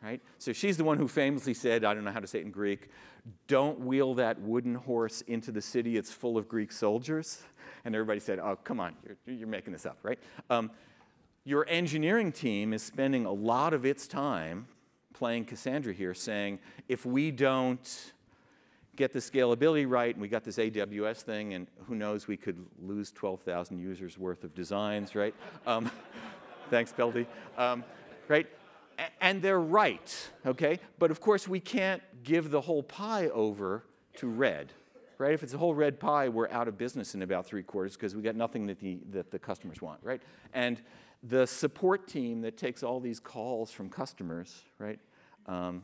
Right? 0.04 0.22
So 0.40 0.52
she's 0.52 0.78
the 0.78 0.84
one 0.84 0.98
who 0.98 1.08
famously 1.08 1.54
said, 1.54 1.86
I 1.86 1.94
don't 1.94 2.04
know 2.04 2.12
how 2.12 2.20
to 2.20 2.28
say 2.28 2.40
it 2.40 2.46
in 2.46 2.52
Greek, 2.52 2.90
don't 3.48 3.80
wheel 3.82 4.16
that 4.16 4.42
wooden 4.42 4.74
horse 4.74 5.22
into 5.22 5.52
the 5.52 5.62
city, 5.62 5.96
it's 5.98 6.12
full 6.12 6.38
of 6.38 6.48
Greek 6.48 6.72
soldiers. 6.72 7.44
And 7.86 7.94
everybody 7.96 8.20
said, 8.20 8.40
oh, 8.40 8.58
come 8.64 8.80
on, 8.80 8.96
you're, 9.06 9.36
you're 9.36 9.48
making 9.48 9.74
this 9.74 9.86
up, 9.86 9.98
right? 10.04 10.20
Um, 10.50 10.72
your 11.44 11.66
engineering 11.68 12.32
team 12.32 12.74
is 12.74 12.84
spending 12.84 13.26
a 13.26 13.32
lot 13.32 13.74
of 13.74 13.86
its 13.86 14.08
time 14.08 14.68
playing 15.14 15.46
Cassandra 15.46 15.94
here, 15.94 16.14
saying, 16.14 16.60
if 16.88 17.06
we 17.06 17.32
don't 17.32 18.14
get 18.96 19.14
the 19.14 19.20
scalability 19.20 19.90
right, 19.90 20.14
and 20.14 20.22
we 20.22 20.28
got 20.28 20.44
this 20.44 20.58
AWS 20.58 21.22
thing, 21.22 21.54
and 21.54 21.68
who 21.88 21.96
knows, 21.96 22.28
we 22.28 22.38
could 22.38 22.66
lose 22.80 23.12
12,000 23.12 23.80
users 23.80 24.18
worth 24.18 24.44
of 24.44 24.54
designs, 24.54 25.16
right? 25.16 25.34
Um, 25.66 25.90
thanks, 26.70 26.92
Pelty. 26.92 27.28
Um, 27.58 27.84
right? 28.28 28.48
And 29.20 29.42
they're 29.42 29.60
right, 29.60 30.30
okay? 30.46 30.80
But 31.00 31.12
of 31.12 31.20
course, 31.20 31.48
we 31.48 31.60
can't 31.60 32.02
give 32.24 32.52
the 32.52 32.62
whole 32.62 32.84
pie 32.84 33.28
over 33.30 33.84
to 34.18 34.28
red, 34.28 34.72
right? 35.18 35.34
If 35.34 35.44
it's 35.44 35.54
a 35.54 35.58
whole 35.58 35.76
red 35.76 36.00
pie, 36.00 36.30
we're 36.30 36.50
out 36.50 36.68
of 36.68 36.78
business 36.78 37.16
in 37.16 37.22
about 37.22 37.46
three 37.46 37.64
quarters 37.64 37.96
because 37.96 38.16
we 38.16 38.22
got 38.22 38.36
nothing 38.36 38.68
that 38.68 38.80
the, 38.80 39.00
that 39.12 39.32
the 39.32 39.40
customers 39.40 39.82
want, 39.82 40.00
right? 40.04 40.22
And 40.54 40.82
the 41.24 41.46
support 41.46 42.08
team 42.08 42.42
that 42.42 42.58
takes 42.58 42.84
all 42.84 43.00
these 43.00 43.20
calls 43.20 43.72
from 43.72 43.90
customers, 43.90 44.64
right? 44.80 45.00
Um, 45.46 45.84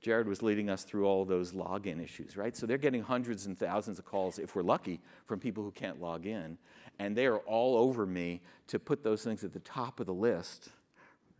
Jared 0.00 0.26
was 0.26 0.42
leading 0.42 0.68
us 0.68 0.82
through 0.82 1.06
all 1.06 1.24
those 1.24 1.52
login 1.52 2.02
issues, 2.02 2.36
right? 2.36 2.56
So 2.56 2.66
they're 2.66 2.76
getting 2.76 3.02
hundreds 3.02 3.46
and 3.46 3.56
thousands 3.56 4.00
of 4.00 4.04
calls, 4.04 4.40
if 4.40 4.56
we're 4.56 4.62
lucky, 4.62 5.00
from 5.26 5.38
people 5.38 5.62
who 5.62 5.70
can't 5.70 6.00
log 6.00 6.26
in. 6.26 6.58
And 6.98 7.16
they 7.16 7.26
are 7.26 7.38
all 7.38 7.76
over 7.76 8.04
me 8.04 8.42
to 8.66 8.80
put 8.80 9.04
those 9.04 9.22
things 9.22 9.44
at 9.44 9.52
the 9.52 9.60
top 9.60 10.00
of 10.00 10.06
the 10.06 10.14
list, 10.14 10.70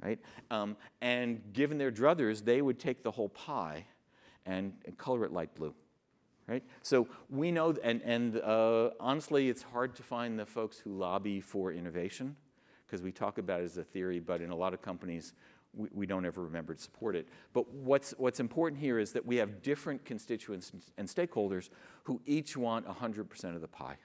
right? 0.03 0.19
Um, 0.51 0.77
and 1.01 1.41
given 1.53 1.79
their 1.79 1.93
druthers, 1.93 2.45
they 2.45 2.61
would 2.61 2.79
take 2.79 3.03
the 3.03 3.11
whole 3.11 3.29
pie 3.29 3.87
and, 4.47 4.73
and 4.85 4.99
color 4.99 5.25
it 5.25 5.33
light 5.33 5.55
blue. 5.55 5.75
Right? 6.49 6.65
So 6.83 7.09
we 7.31 7.53
know, 7.53 7.75
and, 7.83 8.03
and 8.03 8.39
uh, 8.39 8.91
honestly, 8.99 9.49
it's 9.49 9.63
hard 9.63 9.95
to 9.97 10.03
find 10.03 10.39
the 10.39 10.45
folks 10.45 10.77
who 10.77 10.91
lobby 10.91 11.41
for 11.41 11.73
innovation 11.73 12.37
because 12.85 13.01
we 13.01 13.13
talk 13.13 13.39
about 13.39 13.61
it 13.61 13.65
as 13.65 13.79
a 13.79 13.85
theory, 13.85 14.21
but 14.21 14.43
in 14.43 14.51
a 14.51 14.57
lot 14.57 14.75
of 14.75 14.83
companies, 14.83 15.33
we, 15.73 15.89
we 15.93 16.05
don't 16.05 16.27
ever 16.27 16.43
remember 16.43 16.75
to 16.75 16.83
support 16.83 17.17
it. 17.17 17.29
But 17.53 17.73
what's, 17.73 18.13
what's 18.19 18.41
important 18.41 18.81
here 18.81 18.99
is 18.99 19.13
that 19.13 19.25
we 19.25 19.37
have 19.37 19.63
different 19.63 20.05
constituents 20.05 20.73
and 20.99 21.09
stakeholders 21.09 21.71
who 22.03 22.21
each 22.27 22.57
want 22.57 22.87
100% 22.87 23.55
of 23.55 23.61
the 23.61 23.69
pie. 23.69 23.97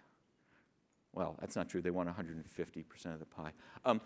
Well, 1.18 1.36
that's 1.40 1.56
not 1.56 1.68
true. 1.68 1.82
They 1.82 1.90
want 1.90 2.08
150% 2.16 3.06
of 3.08 3.20
the 3.20 3.26
pie. 3.26 3.52
Um, 3.86 4.02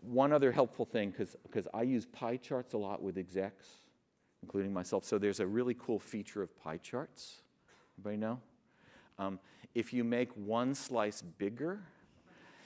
one 0.00 0.32
other 0.32 0.50
helpful 0.50 0.84
thing, 0.84 1.14
because 1.16 1.68
I 1.72 1.82
use 1.82 2.06
pie 2.06 2.38
charts 2.38 2.74
a 2.74 2.76
lot 2.76 3.00
with 3.00 3.18
execs, 3.18 3.68
including 4.42 4.72
myself. 4.72 5.04
So 5.04 5.16
there's 5.16 5.38
a 5.38 5.46
really 5.46 5.74
cool 5.74 6.00
feature 6.00 6.42
of 6.42 6.58
pie 6.58 6.78
charts. 6.78 7.42
Anybody 7.96 8.16
know? 8.16 8.40
Um, 9.16 9.38
if 9.76 9.92
you 9.92 10.02
make 10.02 10.32
one 10.32 10.74
slice 10.74 11.22
bigger, 11.22 11.82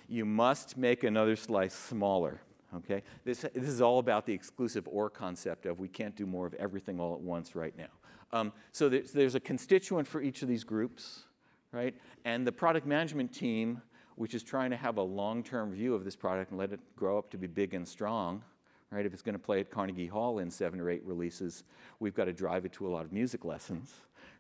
you 0.09 0.25
must 0.25 0.79
make 0.79 1.05
another 1.05 1.37
slice 1.37 1.75
smaller. 1.75 2.41
Okay? 2.75 3.03
This, 3.27 3.45
this 3.55 3.69
is 3.69 3.83
all 3.83 3.99
about 3.99 4.25
the 4.25 4.33
exclusive 4.33 4.89
or 4.91 5.11
concept 5.11 5.67
of 5.67 5.79
we 5.79 5.89
can't 5.89 6.17
do 6.17 6.25
more 6.25 6.47
of 6.47 6.55
everything 6.55 6.99
all 7.01 7.13
at 7.13 7.21
once 7.21 7.55
right 7.55 7.77
now. 7.77 7.91
Um, 8.33 8.55
so 8.73 8.89
there's, 8.89 9.13
there's 9.13 9.35
a 9.35 9.41
constituent 9.41 10.09
for 10.09 10.23
each 10.23 10.41
of 10.41 10.49
these 10.49 10.65
groups, 10.65 11.25
right? 11.71 11.95
And 12.25 12.47
the 12.47 12.53
product 12.53 12.87
management 12.87 13.35
team, 13.35 13.83
which 14.21 14.35
is 14.35 14.43
trying 14.43 14.71
to 14.71 14.77
have 14.77 14.99
a 14.99 15.03
long-term 15.03 15.73
view 15.73 15.95
of 15.95 16.05
this 16.05 16.15
product 16.15 16.51
and 16.51 16.59
let 16.59 16.73
it 16.73 16.81
grow 16.95 17.17
up 17.17 17.31
to 17.31 17.39
be 17.39 17.47
big 17.47 17.73
and 17.73 17.89
strong, 17.89 18.43
right? 18.91 19.07
If 19.07 19.15
it's 19.15 19.23
going 19.23 19.35
to 19.35 19.39
play 19.39 19.61
at 19.61 19.71
Carnegie 19.71 20.07
Hall 20.07 20.41
in 20.41 20.51
seven 20.51 20.79
or 20.79 20.91
eight 20.91 21.03
releases, 21.05 21.65
we've 22.01 22.15
got 22.15 22.27
to 22.27 22.33
drive 22.33 22.67
it 22.67 22.73
to 22.75 22.87
a 22.87 22.91
lot 22.91 23.07
of 23.07 23.13
music 23.13 23.47
lessons, 23.47 23.95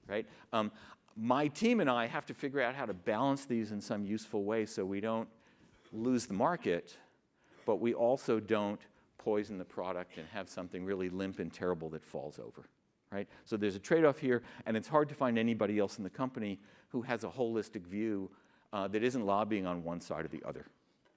right? 0.06 0.26
Um, 0.52 0.70
my 1.16 1.48
team 1.48 1.80
and 1.80 1.88
I 1.88 2.06
have 2.06 2.26
to 2.26 2.34
figure 2.34 2.60
out 2.60 2.74
how 2.74 2.84
to 2.84 2.92
balance 2.92 3.46
these 3.46 3.72
in 3.72 3.80
some 3.80 4.04
useful 4.04 4.44
way 4.44 4.66
so 4.66 4.84
we 4.84 5.00
don't 5.00 5.28
lose 5.92 6.26
the 6.26 6.34
market 6.34 6.96
but 7.70 7.76
we 7.76 7.94
also 7.94 8.40
don't 8.40 8.80
poison 9.16 9.56
the 9.56 9.64
product 9.64 10.18
and 10.18 10.26
have 10.32 10.48
something 10.48 10.84
really 10.84 11.08
limp 11.08 11.38
and 11.38 11.52
terrible 11.52 11.88
that 11.90 12.04
falls 12.04 12.38
over. 12.38 12.68
Right? 13.12 13.28
So 13.44 13.56
there's 13.56 13.76
a 13.76 13.80
trade 13.80 14.04
off 14.04 14.18
here, 14.18 14.42
and 14.66 14.76
it's 14.76 14.88
hard 14.88 15.08
to 15.08 15.14
find 15.14 15.38
anybody 15.38 15.78
else 15.78 15.98
in 15.98 16.02
the 16.04 16.10
company 16.10 16.58
who 16.88 17.02
has 17.02 17.22
a 17.22 17.28
holistic 17.28 17.86
view 17.86 18.30
uh, 18.72 18.88
that 18.88 19.02
isn't 19.02 19.24
lobbying 19.24 19.66
on 19.66 19.85
one 19.85 20.00
side 20.00 20.24
or 20.24 20.28
the 20.28 20.42
other. 20.46 20.66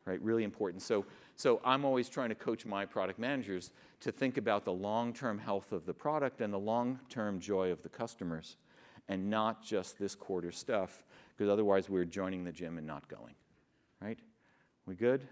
Right? 0.06 0.22
Really 0.22 0.44
important. 0.44 0.82
So, 0.82 1.06
so 1.36 1.62
I'm 1.64 1.86
always 1.86 2.10
trying 2.10 2.30
to 2.30 2.36
coach 2.36 2.66
my 2.66 2.86
product 2.86 3.20
managers 3.20 3.72
to 4.02 4.12
think 4.12 4.38
about 4.38 4.66
the 4.66 4.74
long 4.74 5.14
term 5.14 5.40
health 5.40 5.72
of 5.72 5.86
the 5.86 5.94
product 5.94 6.42
and 6.42 6.54
the 6.54 6.60
long 6.60 7.00
term 7.10 7.40
joy 7.40 7.72
of 7.72 7.82
the 7.84 7.90
customers, 7.90 8.58
and 9.08 9.30
not 9.30 9.64
just 9.64 9.98
this 9.98 10.14
quarter 10.14 10.52
stuff, 10.52 11.06
because 11.36 11.50
otherwise 11.50 11.90
we're 11.90 12.06
joining 12.06 12.44
the 12.44 12.52
gym 12.52 12.78
and 12.78 12.86
not 12.86 13.08
going. 13.08 13.36
Right? 14.02 14.20
We 14.86 14.96
good? 14.96 15.26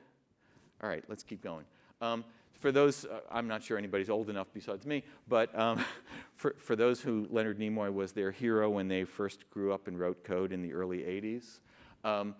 All 0.81 0.89
right, 0.89 1.03
let's 1.09 1.23
keep 1.23 1.43
going. 1.43 1.65
Um, 1.99 2.23
for 2.61 2.71
those, 2.71 3.05
uh, 3.05 3.19
I'm 3.29 3.47
not 3.47 3.63
sure 3.63 3.77
anybody's 3.77 4.09
old 4.09 4.29
enough 4.29 4.47
besides 4.53 4.85
me, 4.85 5.03
but 5.27 5.57
um, 5.57 5.83
for, 6.35 6.55
for 6.57 6.75
those 6.75 7.01
who 7.01 7.27
Leonard 7.29 7.59
Nimoy 7.59 7.91
was 7.91 8.13
their 8.13 8.31
hero 8.31 8.69
when 8.69 8.87
they 8.87 9.03
first 9.03 9.49
grew 9.49 9.73
up 9.73 9.87
and 9.87 9.99
wrote 9.99 10.23
code 10.23 10.51
in 10.51 10.61
the 10.61 10.73
early 10.73 10.99
80s, 10.99 11.59
um, 12.03 12.35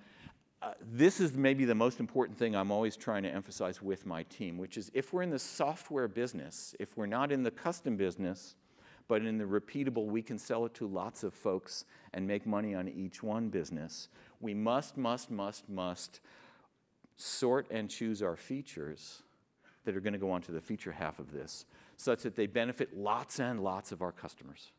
uh, 0.61 0.73
this 0.91 1.19
is 1.19 1.33
maybe 1.33 1.65
the 1.65 1.75
most 1.75 1.99
important 1.99 2.37
thing 2.37 2.55
I'm 2.55 2.71
always 2.71 2.95
trying 2.95 3.23
to 3.23 3.29
emphasize 3.29 3.81
with 3.81 4.05
my 4.05 4.23
team, 4.23 4.57
which 4.57 4.77
is 4.77 4.91
if 4.93 5.11
we're 5.11 5.23
in 5.23 5.31
the 5.31 5.39
software 5.39 6.07
business, 6.07 6.75
if 6.79 6.95
we're 6.95 7.07
not 7.07 7.31
in 7.31 7.41
the 7.41 7.49
custom 7.49 7.97
business, 7.97 8.55
but 9.07 9.23
in 9.23 9.39
the 9.39 9.45
repeatable, 9.45 10.05
we 10.05 10.21
can 10.21 10.37
sell 10.37 10.65
it 10.65 10.73
to 10.75 10.87
lots 10.87 11.23
of 11.23 11.33
folks 11.33 11.85
and 12.13 12.27
make 12.27 12.45
money 12.45 12.75
on 12.75 12.87
each 12.87 13.23
one 13.23 13.49
business, 13.49 14.07
we 14.39 14.53
must, 14.53 14.97
must, 14.97 15.31
must, 15.31 15.67
must 15.67 16.19
sort 17.17 17.69
and 17.71 17.89
choose 17.89 18.21
our 18.21 18.35
features 18.35 19.23
that 19.83 19.95
are 19.95 19.99
going 19.99 20.13
to 20.13 20.19
go 20.19 20.31
onto 20.31 20.53
the 20.53 20.61
feature 20.61 20.91
half 20.91 21.17
of 21.17 21.31
this 21.31 21.65
such 21.97 22.21
that 22.23 22.35
they 22.35 22.47
benefit 22.47 22.95
lots 22.95 23.39
and 23.39 23.63
lots 23.63 23.91
of 23.91 24.01
our 24.01 24.11
customers 24.11 24.71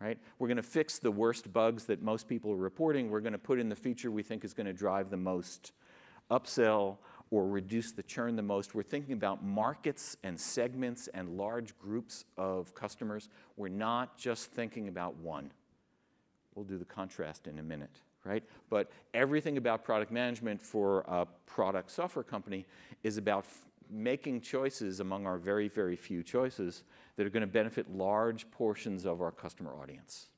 right? 0.00 0.18
We're 0.38 0.48
going 0.48 0.56
to 0.56 0.62
fix 0.62 0.98
the 0.98 1.10
worst 1.10 1.52
bugs 1.52 1.84
that 1.84 2.02
most 2.02 2.26
people 2.26 2.52
are 2.52 2.56
reporting. 2.56 3.10
We're 3.10 3.20
going 3.20 3.32
to 3.32 3.38
put 3.38 3.60
in 3.60 3.68
the 3.68 3.76
feature 3.76 4.10
we 4.10 4.22
think 4.22 4.44
is 4.44 4.54
going 4.54 4.66
to 4.66 4.72
drive 4.72 5.10
the 5.10 5.16
most 5.16 5.72
upsell 6.30 6.96
or 7.30 7.46
reduce 7.46 7.92
the 7.92 8.02
churn 8.02 8.34
the 8.34 8.42
most. 8.42 8.74
We're 8.74 8.82
thinking 8.82 9.12
about 9.12 9.44
markets 9.44 10.16
and 10.24 10.38
segments 10.38 11.08
and 11.14 11.36
large 11.36 11.78
groups 11.78 12.24
of 12.36 12.74
customers. 12.74 13.28
We're 13.56 13.68
not 13.68 14.16
just 14.18 14.50
thinking 14.50 14.88
about 14.88 15.16
one. 15.16 15.52
We'll 16.54 16.64
do 16.64 16.78
the 16.78 16.84
contrast 16.84 17.46
in 17.46 17.58
a 17.58 17.62
minute, 17.62 18.00
right? 18.24 18.42
But 18.68 18.90
everything 19.14 19.58
about 19.58 19.84
product 19.84 20.10
management 20.10 20.60
for 20.60 21.00
a 21.06 21.26
product 21.46 21.90
software 21.90 22.24
company 22.24 22.66
is 23.04 23.16
about 23.16 23.44
making 23.88 24.40
choices 24.40 25.00
among 25.00 25.26
our 25.26 25.38
very, 25.38 25.68
very 25.68 25.96
few 25.96 26.22
choices 26.22 26.84
that 27.20 27.26
are 27.26 27.30
going 27.30 27.42
to 27.42 27.46
benefit 27.46 27.94
large 27.94 28.50
portions 28.50 29.04
of 29.04 29.20
our 29.20 29.30
customer 29.30 29.74
audience. 29.74 30.28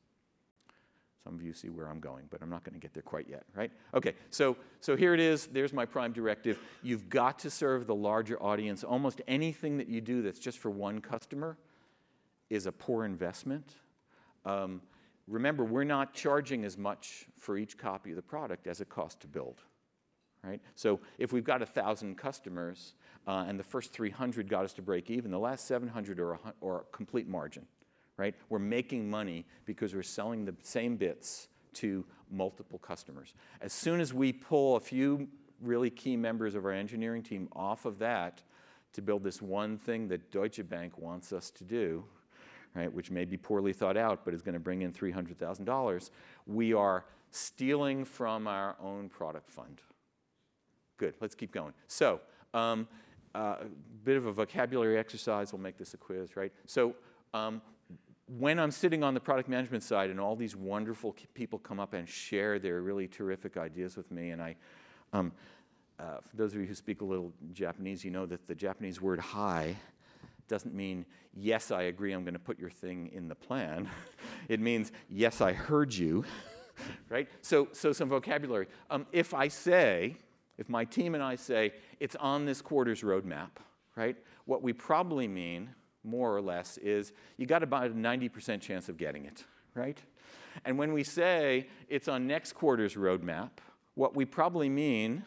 Some 1.23 1.33
of 1.33 1.41
you 1.41 1.53
see 1.53 1.69
where 1.69 1.87
I'm 1.87 2.01
going, 2.01 2.25
but 2.29 2.43
I'm 2.43 2.51
not 2.51 2.65
going 2.65 2.75
to 2.75 2.81
get 2.81 2.93
there 2.93 3.05
quite 3.05 3.29
yet, 3.29 3.45
right? 3.55 3.71
Okay, 3.95 4.15
so, 4.31 4.57
so 4.81 4.97
here 4.97 5.15
it 5.15 5.21
is. 5.21 5.47
There's 5.47 5.73
my 5.73 5.87
prime 5.87 6.13
directive. 6.13 6.59
You've 6.83 7.09
got 7.09 7.39
to 7.39 7.51
serve 7.51 7.87
the 7.87 7.95
larger 7.95 8.37
audience. 8.43 8.83
Almost 8.83 9.21
anything 9.29 9.79
that 9.79 9.87
you 9.87 10.01
do 10.01 10.23
that's 10.23 10.41
just 10.41 10.59
for 10.59 10.73
one 10.73 11.01
customer 11.01 11.57
is 12.51 12.67
a 12.67 12.73
poor 12.73 13.05
investment. 13.05 13.75
Um, 14.45 14.83
remember, 15.29 15.65
we're 15.65 15.85
not 15.85 16.15
charging 16.15 16.65
as 16.65 16.77
much 16.77 17.27
for 17.39 17.57
each 17.57 17.79
copy 17.79 18.11
of 18.11 18.17
the 18.17 18.23
product 18.23 18.67
as 18.67 18.81
it 18.81 18.89
costs 18.89 19.21
to 19.21 19.29
build 19.29 19.63
right? 20.45 20.61
So 20.75 21.01
if 21.19 21.33
we've 21.33 21.45
got 21.45 21.61
1,000 21.61 22.17
customers 22.17 22.95
uh, 23.27 23.45
and 23.47 23.59
the 23.59 23.65
first 23.65 23.93
300 23.93 24.49
got 24.49 24.65
us 24.65 24.73
to 24.75 24.83
break 24.83 25.11
even, 25.11 25.31
the 25.31 25.39
last 25.39 25.67
700 25.67 26.19
are 26.19 26.33
a, 26.33 26.39
are 26.63 26.81
a 26.81 26.85
complete 26.93 27.29
margin, 27.29 27.67
right? 28.17 28.35
We're 28.49 28.59
making 28.59 29.09
money 29.09 29.47
because 29.65 29.95
we're 29.95 30.03
selling 30.03 30.45
the 30.45 30.55
same 30.63 30.97
bits 30.97 31.49
to 31.75 32.05
multiple 32.31 32.79
customers. 32.79 33.35
As 33.61 33.73
soon 33.73 34.01
as 34.01 34.13
we 34.13 34.33
pull 34.33 34.77
a 34.77 34.81
few 34.81 35.29
really 35.61 35.91
key 35.91 36.17
members 36.17 36.55
of 36.55 36.65
our 36.65 36.73
engineering 36.73 37.23
team 37.23 37.49
off 37.53 37.85
of 37.85 37.99
that 38.01 38.43
to 38.95 39.03
build 39.03 39.23
this 39.23 39.41
one 39.41 39.79
thing 39.79 40.09
that 40.09 40.31
Deutsche 40.31 40.69
Bank 40.69 40.99
wants 40.99 41.33
us 41.33 41.51
to 41.51 41.65
do, 41.65 42.05
right, 42.75 42.93
which 42.93 43.11
may 43.11 43.25
be 43.25 43.37
poorly 43.37 43.73
thought 43.73 43.97
out 43.97 44.25
but 44.25 44.35
is 44.35 44.43
going 44.43 44.55
to 44.55 44.61
bring 44.61 44.83
in 44.83 44.93
$300,000, 44.93 46.11
we 46.47 46.73
are 46.75 47.05
stealing 47.31 48.05
from 48.05 48.47
our 48.47 48.77
own 48.83 49.09
product 49.09 49.51
fund. 49.51 49.81
Good, 50.99 51.15
let's 51.21 51.35
keep 51.35 51.53
going. 51.53 51.73
So, 51.87 52.21
um, 52.55 52.87
a 53.35 53.39
uh, 53.39 53.65
bit 54.05 54.17
of 54.17 54.27
a 54.27 54.33
vocabulary 54.33 54.99
exercise. 54.99 55.53
We'll 55.53 55.63
make 55.63 55.79
this 55.79 55.95
a 55.95 55.97
quiz, 55.97 56.37
right? 56.37 56.53
So, 56.67 56.95
um, 57.35 57.63
when 58.39 58.59
I'm 58.59 58.71
sitting 58.71 59.03
on 59.03 59.15
the 59.15 59.21
product 59.21 59.49
management 59.49 59.83
side 59.83 60.11
and 60.11 60.19
all 60.19 60.37
these 60.37 60.57
wonderful 60.57 61.15
people 61.35 61.59
come 61.59 61.81
up 61.81 61.93
and 61.93 62.09
share 62.09 62.59
their 62.59 62.81
really 62.81 63.09
terrific 63.09 63.57
ideas 63.57 63.97
with 63.97 64.11
me, 64.11 64.31
and 64.31 64.41
I, 64.41 64.57
um, 65.13 65.33
uh, 65.99 66.21
for 66.21 66.37
those 66.37 66.55
of 66.55 66.61
you 66.61 66.67
who 66.67 66.75
speak 66.75 67.01
a 67.01 67.05
little 67.05 67.33
Japanese, 67.53 68.05
you 68.05 68.11
know 68.11 68.25
that 68.27 68.47
the 68.47 68.55
Japanese 68.55 69.01
word 69.01 69.19
hi 69.19 69.77
doesn't 70.49 70.75
mean, 70.75 71.05
yes, 71.35 71.71
I 71.71 71.83
agree, 71.85 72.13
I'm 72.13 72.25
going 72.25 72.35
to 72.35 72.41
put 72.41 72.59
your 72.59 72.71
thing 72.71 73.11
in 73.13 73.29
the 73.29 73.35
plan. 73.35 73.89
it 74.49 74.61
means, 74.61 74.93
yes, 75.09 75.41
I 75.41 75.53
heard 75.53 75.95
you, 75.95 76.25
right? 77.09 77.29
So, 77.41 77.69
so 77.73 77.93
some 77.93 78.09
vocabulary. 78.09 78.67
Um, 78.91 79.07
if 79.13 79.35
I 79.35 79.49
say, 79.49 80.17
if 80.63 80.69
my 80.69 80.85
team 80.85 81.17
and 81.17 81.23
I 81.25 81.35
say 81.35 81.73
it's 81.99 82.15
on 82.17 82.47
this 82.47 82.63
quarter's 82.63 83.03
roadmap, 83.03 83.51
right, 83.97 84.17
what 84.45 84.63
we 84.63 84.73
probably 84.73 85.27
mean, 85.27 85.71
more 86.05 86.35
or 86.35 86.41
less, 86.41 86.79
is 86.79 87.13
you 87.37 87.47
got 87.47 87.65
about 87.65 87.87
a 87.87 87.91
90% 87.91 88.61
chance 88.61 88.89
of 88.89 88.97
getting 88.97 89.25
it, 89.25 89.45
right? 89.75 89.99
And 90.65 90.79
when 90.79 90.93
we 90.93 91.03
say 91.03 91.67
it's 91.89 92.07
on 92.07 92.29
next 92.29 92.53
quarter's 92.53 92.95
roadmap, 92.95 93.51
what 93.95 94.15
we 94.15 94.25
probably 94.25 94.69
mean, 94.69 95.25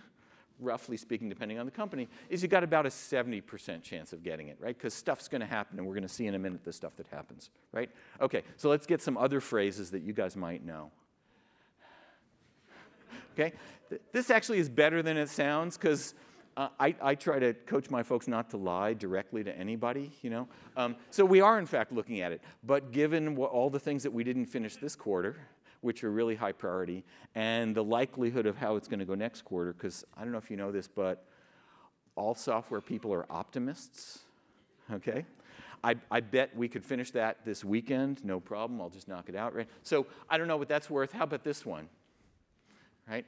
roughly 0.58 0.96
speaking, 0.96 1.28
depending 1.28 1.60
on 1.60 1.66
the 1.66 1.72
company, 1.72 2.08
is 2.30 2.42
you 2.42 2.48
got 2.48 2.64
about 2.64 2.86
a 2.86 2.90
70% 2.90 3.84
chance 3.84 4.14
of 4.14 4.24
getting 4.24 4.48
it, 4.48 4.56
right? 4.62 4.78
Because 4.78 4.94
stuff's 4.94 5.28
going 5.28 5.42
to 5.42 5.48
happen, 5.48 5.78
and 5.78 5.86
we're 5.86 5.96
going 5.96 6.08
to 6.08 6.08
see 6.08 6.28
in 6.28 6.36
a 6.36 6.40
minute 6.40 6.64
the 6.64 6.72
stuff 6.72 6.96
that 6.96 7.08
happens, 7.08 7.50
right? 7.74 7.92
Okay, 8.22 8.44
so 8.56 8.70
let's 8.70 8.86
get 8.86 9.02
some 9.02 9.18
other 9.18 9.42
phrases 9.42 9.92
that 9.92 10.02
you 10.02 10.14
guys 10.14 10.38
might 10.38 10.66
know. 10.66 10.92
Okay? 13.38 13.54
This 14.12 14.30
actually 14.30 14.60
is 14.60 14.70
better 14.70 15.04
than 15.04 15.18
it 15.18 15.30
sounds 15.30 15.78
because 15.78 16.14
uh, 16.58 16.70
I, 16.80 16.96
I, 17.02 17.16
try 17.16 17.38
to 17.38 17.54
coach 17.54 17.90
my 17.90 18.02
folks 18.02 18.30
not 18.30 18.50
to 18.52 18.58
lie 18.58 18.94
directly 18.94 19.44
to 19.44 19.56
anybody, 19.58 20.12
you 20.22 20.30
know. 20.30 20.48
Um, 20.78 20.96
so 21.12 21.26
we 21.26 21.42
are 21.42 21.60
in 21.60 21.66
fact 21.66 21.92
looking 21.92 22.22
at 22.22 22.32
it, 22.32 22.42
but 22.64 22.94
given 22.94 23.36
what, 23.36 23.52
all 23.52 23.70
the 23.70 23.80
things 23.80 24.04
that 24.04 24.12
we 24.12 24.24
didn't 24.24 24.46
finish 24.46 24.78
this 24.78 24.96
quarter, 24.96 25.36
which 25.82 26.02
are 26.06 26.12
really 26.12 26.36
high 26.36 26.54
priority, 26.54 27.04
and 27.36 27.76
the 27.76 27.84
likelihood 27.84 28.46
of 28.46 28.56
how 28.56 28.78
it's 28.78 28.88
going 28.88 29.00
to 29.00 29.06
go 29.06 29.16
next 29.16 29.42
quarter, 29.44 29.74
because 29.74 30.06
I 30.16 30.22
don't 30.22 30.32
know 30.32 30.38
if 30.38 30.50
you 30.50 30.56
know 30.56 30.72
this, 30.72 30.88
but 30.88 31.26
all 32.16 32.36
software 32.36 32.80
people 32.80 33.14
are 33.14 33.26
optimists. 33.30 34.20
Okay. 34.94 35.26
I, 35.84 35.96
I, 36.10 36.22
bet 36.22 36.56
we 36.56 36.68
could 36.68 36.84
finish 36.84 37.12
that 37.12 37.46
this 37.46 37.64
weekend, 37.64 38.24
no 38.24 38.40
problem. 38.40 38.82
I'll 38.82 38.90
just 38.90 39.08
knock 39.08 39.30
it 39.30 39.36
out, 39.36 39.54
right? 39.54 39.68
So 39.84 40.08
I 40.30 40.38
don't 40.38 40.48
know 40.48 40.58
what 40.58 40.70
that's 40.70 40.90
worth. 40.90 41.12
How 41.12 41.26
about 41.26 41.44
this 41.44 41.66
one? 41.66 41.90
Right? 43.08 43.26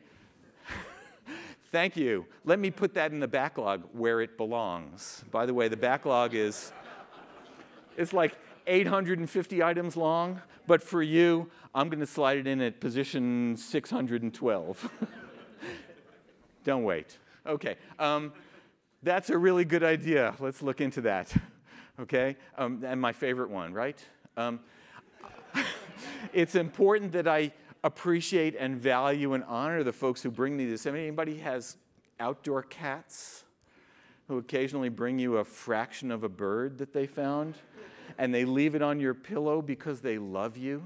Thank 1.71 1.97
you. 1.97 2.25
Let 2.45 2.59
me 2.59 2.71
put 2.71 2.93
that 2.95 3.11
in 3.11 3.19
the 3.19 3.27
backlog 3.27 3.83
where 3.93 4.21
it 4.21 4.37
belongs. 4.37 5.23
By 5.31 5.45
the 5.45 5.53
way, 5.53 5.67
the 5.67 5.77
backlog 5.77 6.33
is 6.33 6.71
it's 7.97 8.13
like 8.13 8.35
850 8.67 9.63
items 9.63 9.97
long, 9.97 10.41
but 10.67 10.83
for 10.83 11.01
you, 11.01 11.49
I'm 11.73 11.89
going 11.89 11.99
to 11.99 12.07
slide 12.07 12.37
it 12.37 12.47
in 12.47 12.61
at 12.61 12.79
position 12.79 13.55
612. 13.57 14.91
Don't 16.63 16.83
wait. 16.83 17.17
Okay. 17.45 17.75
Um, 17.97 18.33
that's 19.03 19.29
a 19.29 19.37
really 19.37 19.63
good 19.63 19.83
idea. 19.83 20.35
Let's 20.39 20.61
look 20.61 20.81
into 20.81 21.01
that. 21.01 21.33
Okay? 21.99 22.35
Um, 22.57 22.83
and 22.85 22.99
my 22.99 23.13
favorite 23.13 23.49
one, 23.49 23.73
right? 23.73 24.03
Um, 24.35 24.59
it's 26.33 26.55
important 26.55 27.11
that 27.13 27.27
I 27.27 27.51
appreciate 27.87 28.53
and 28.59 28.75
value 28.75 29.33
and 29.33 29.45
honor 29.45 29.81
the 29.81 29.93
folks 29.93 30.21
who 30.21 30.29
bring 30.29 30.57
me 30.57 30.65
this. 30.65 30.85
Anybody 30.85 31.37
has 31.37 31.77
outdoor 32.19 32.61
cats 32.61 33.45
who 34.27 34.37
occasionally 34.37 34.89
bring 34.89 35.17
you 35.17 35.37
a 35.37 35.45
fraction 35.45 36.11
of 36.11 36.25
a 36.25 36.29
bird 36.29 36.77
that 36.79 36.91
they 36.91 37.07
found 37.07 37.55
and 38.17 38.35
they 38.35 38.43
leave 38.43 38.75
it 38.75 38.81
on 38.81 38.99
your 38.99 39.13
pillow 39.13 39.61
because 39.61 40.01
they 40.01 40.17
love 40.17 40.57
you? 40.57 40.83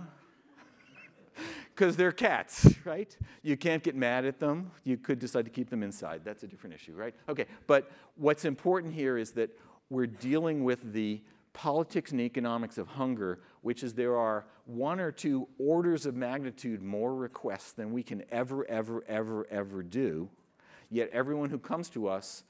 Because 1.73 1.95
they're 1.95 2.11
cats, 2.11 2.69
right? 2.85 3.17
You 3.41 3.57
can't 3.57 3.81
get 3.81 3.95
mad 3.95 4.23
at 4.25 4.39
them. 4.39 4.69
You 4.83 4.97
could 4.97 5.17
decide 5.17 5.45
to 5.45 5.51
keep 5.51 5.71
them 5.71 5.81
inside. 5.81 6.21
That's 6.23 6.43
a 6.43 6.47
different 6.47 6.75
issue, 6.75 6.93
right? 6.93 7.15
Okay, 7.27 7.45
but 7.65 7.89
what's 8.15 8.45
important 8.45 8.93
here 8.93 9.17
is 9.17 9.31
that 9.31 9.49
we're 9.89 10.05
dealing 10.05 10.63
with 10.63 10.93
the 10.93 11.19
politics 11.53 12.11
and 12.11 12.21
economics 12.21 12.77
of 12.77 12.87
hunger, 12.87 13.39
which 13.61 13.83
is 13.83 13.93
there 13.93 14.17
are 14.17 14.45
one 14.65 14.99
or 14.99 15.11
two 15.11 15.47
orders 15.57 16.05
of 16.05 16.15
magnitude 16.15 16.81
more 16.81 17.13
requests 17.15 17.73
than 17.73 17.91
we 17.91 18.03
can 18.03 18.23
ever, 18.31 18.65
ever, 18.69 19.03
ever, 19.07 19.47
ever 19.49 19.83
do. 19.83 20.29
Yet 20.89 21.09
everyone 21.11 21.49
who 21.49 21.59
comes 21.59 21.89
to 21.91 22.07
us 22.07 22.43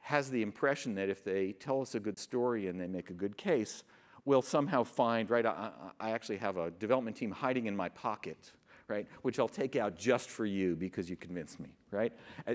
has 0.00 0.30
the 0.30 0.42
impression 0.42 0.94
that 0.94 1.08
if 1.08 1.24
they 1.24 1.52
tell 1.52 1.80
us 1.80 1.94
a 1.94 2.00
good 2.00 2.18
story 2.18 2.68
and 2.68 2.80
they 2.80 2.86
make 2.86 3.10
a 3.10 3.14
good 3.14 3.36
case, 3.36 3.84
we'll 4.24 4.42
somehow 4.42 4.84
find, 4.84 5.30
right? 5.30 5.46
I, 5.46 5.70
I 5.98 6.10
actually 6.10 6.38
have 6.38 6.56
a 6.56 6.70
development 6.70 7.16
team 7.16 7.30
hiding 7.30 7.66
in 7.66 7.76
my 7.76 7.88
pocket, 7.88 8.52
right? 8.88 9.06
Which 9.22 9.38
I'll 9.38 9.48
take 9.48 9.76
out 9.76 9.96
just 9.96 10.28
for 10.28 10.44
you 10.44 10.76
because 10.76 11.08
you 11.08 11.16
convinced 11.16 11.58
me, 11.58 11.70
right? 11.90 12.12
Uh, 12.46 12.54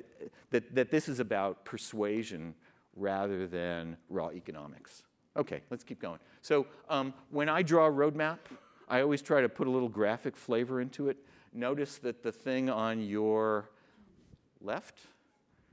that, 0.51 0.75
that 0.75 0.91
this 0.91 1.09
is 1.09 1.19
about 1.19 1.65
persuasion 1.65 2.53
rather 2.95 3.47
than 3.47 3.97
raw 4.09 4.29
economics. 4.29 5.03
Okay, 5.39 5.61
let's 5.69 5.85
keep 5.85 6.01
going. 6.01 6.19
So 6.41 6.67
um, 6.89 7.13
when 7.31 7.47
I 7.47 7.61
draw 7.61 7.87
a 7.87 7.91
roadmap, 7.91 8.39
I 8.89 9.01
always 9.01 9.21
try 9.21 9.39
to 9.39 9.47
put 9.47 9.67
a 9.67 9.69
little 9.71 9.87
graphic 9.87 10.35
flavor 10.35 10.81
into 10.81 11.07
it. 11.07 11.15
Notice 11.53 11.97
that 11.99 12.23
the 12.23 12.31
thing 12.33 12.69
on 12.69 12.99
your 12.99 13.69
left, 14.61 14.99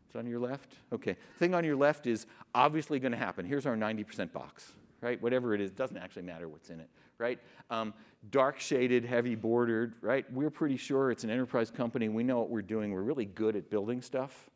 it's 0.06 0.14
on 0.14 0.24
your 0.28 0.38
left? 0.38 0.74
Okay, 0.92 1.16
thing 1.38 1.52
on 1.52 1.64
your 1.64 1.74
left 1.74 2.06
is 2.06 2.26
obviously 2.54 3.00
going 3.00 3.10
to 3.10 3.18
happen. 3.18 3.44
Here's 3.44 3.66
our 3.66 3.76
90% 3.76 4.32
box, 4.32 4.70
right? 5.00 5.20
Whatever 5.20 5.52
it 5.52 5.60
is, 5.60 5.72
doesn't 5.72 5.96
actually 5.96 6.22
matter 6.22 6.46
what's 6.48 6.70
in 6.70 6.78
it, 6.78 6.88
right? 7.18 7.40
Um, 7.68 7.92
dark 8.30 8.60
shaded, 8.60 9.04
heavy 9.04 9.34
bordered, 9.34 9.94
right? 10.00 10.30
We're 10.32 10.50
pretty 10.50 10.76
sure 10.76 11.10
it's 11.10 11.24
an 11.24 11.30
enterprise 11.30 11.72
company. 11.72 12.08
We 12.08 12.22
know 12.22 12.38
what 12.38 12.50
we're 12.50 12.62
doing. 12.62 12.92
We're 12.92 13.02
really 13.02 13.26
good 13.26 13.56
at 13.56 13.68
building 13.68 14.00
stuff. 14.00 14.48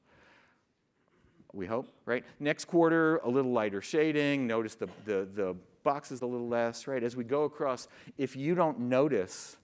We 1.53 1.67
hope, 1.67 1.89
right? 2.07 2.25
Next 2.39 2.67
quarter, 2.67 3.17
a 3.19 3.29
little 3.29 3.53
lighter 3.53 3.83
shading. 3.83 4.47
Notice 4.47 4.75
the, 4.77 4.89
the, 5.05 5.29
the 5.35 5.57
box 5.83 6.13
is 6.13 6.23
a 6.23 6.27
little 6.27 6.49
less, 6.49 6.87
right? 6.87 7.03
As 7.03 7.17
we 7.17 7.25
go 7.25 7.45
across, 7.45 7.89
if 8.19 8.37
you 8.37 8.55
don't 8.55 8.79
notice 8.79 9.57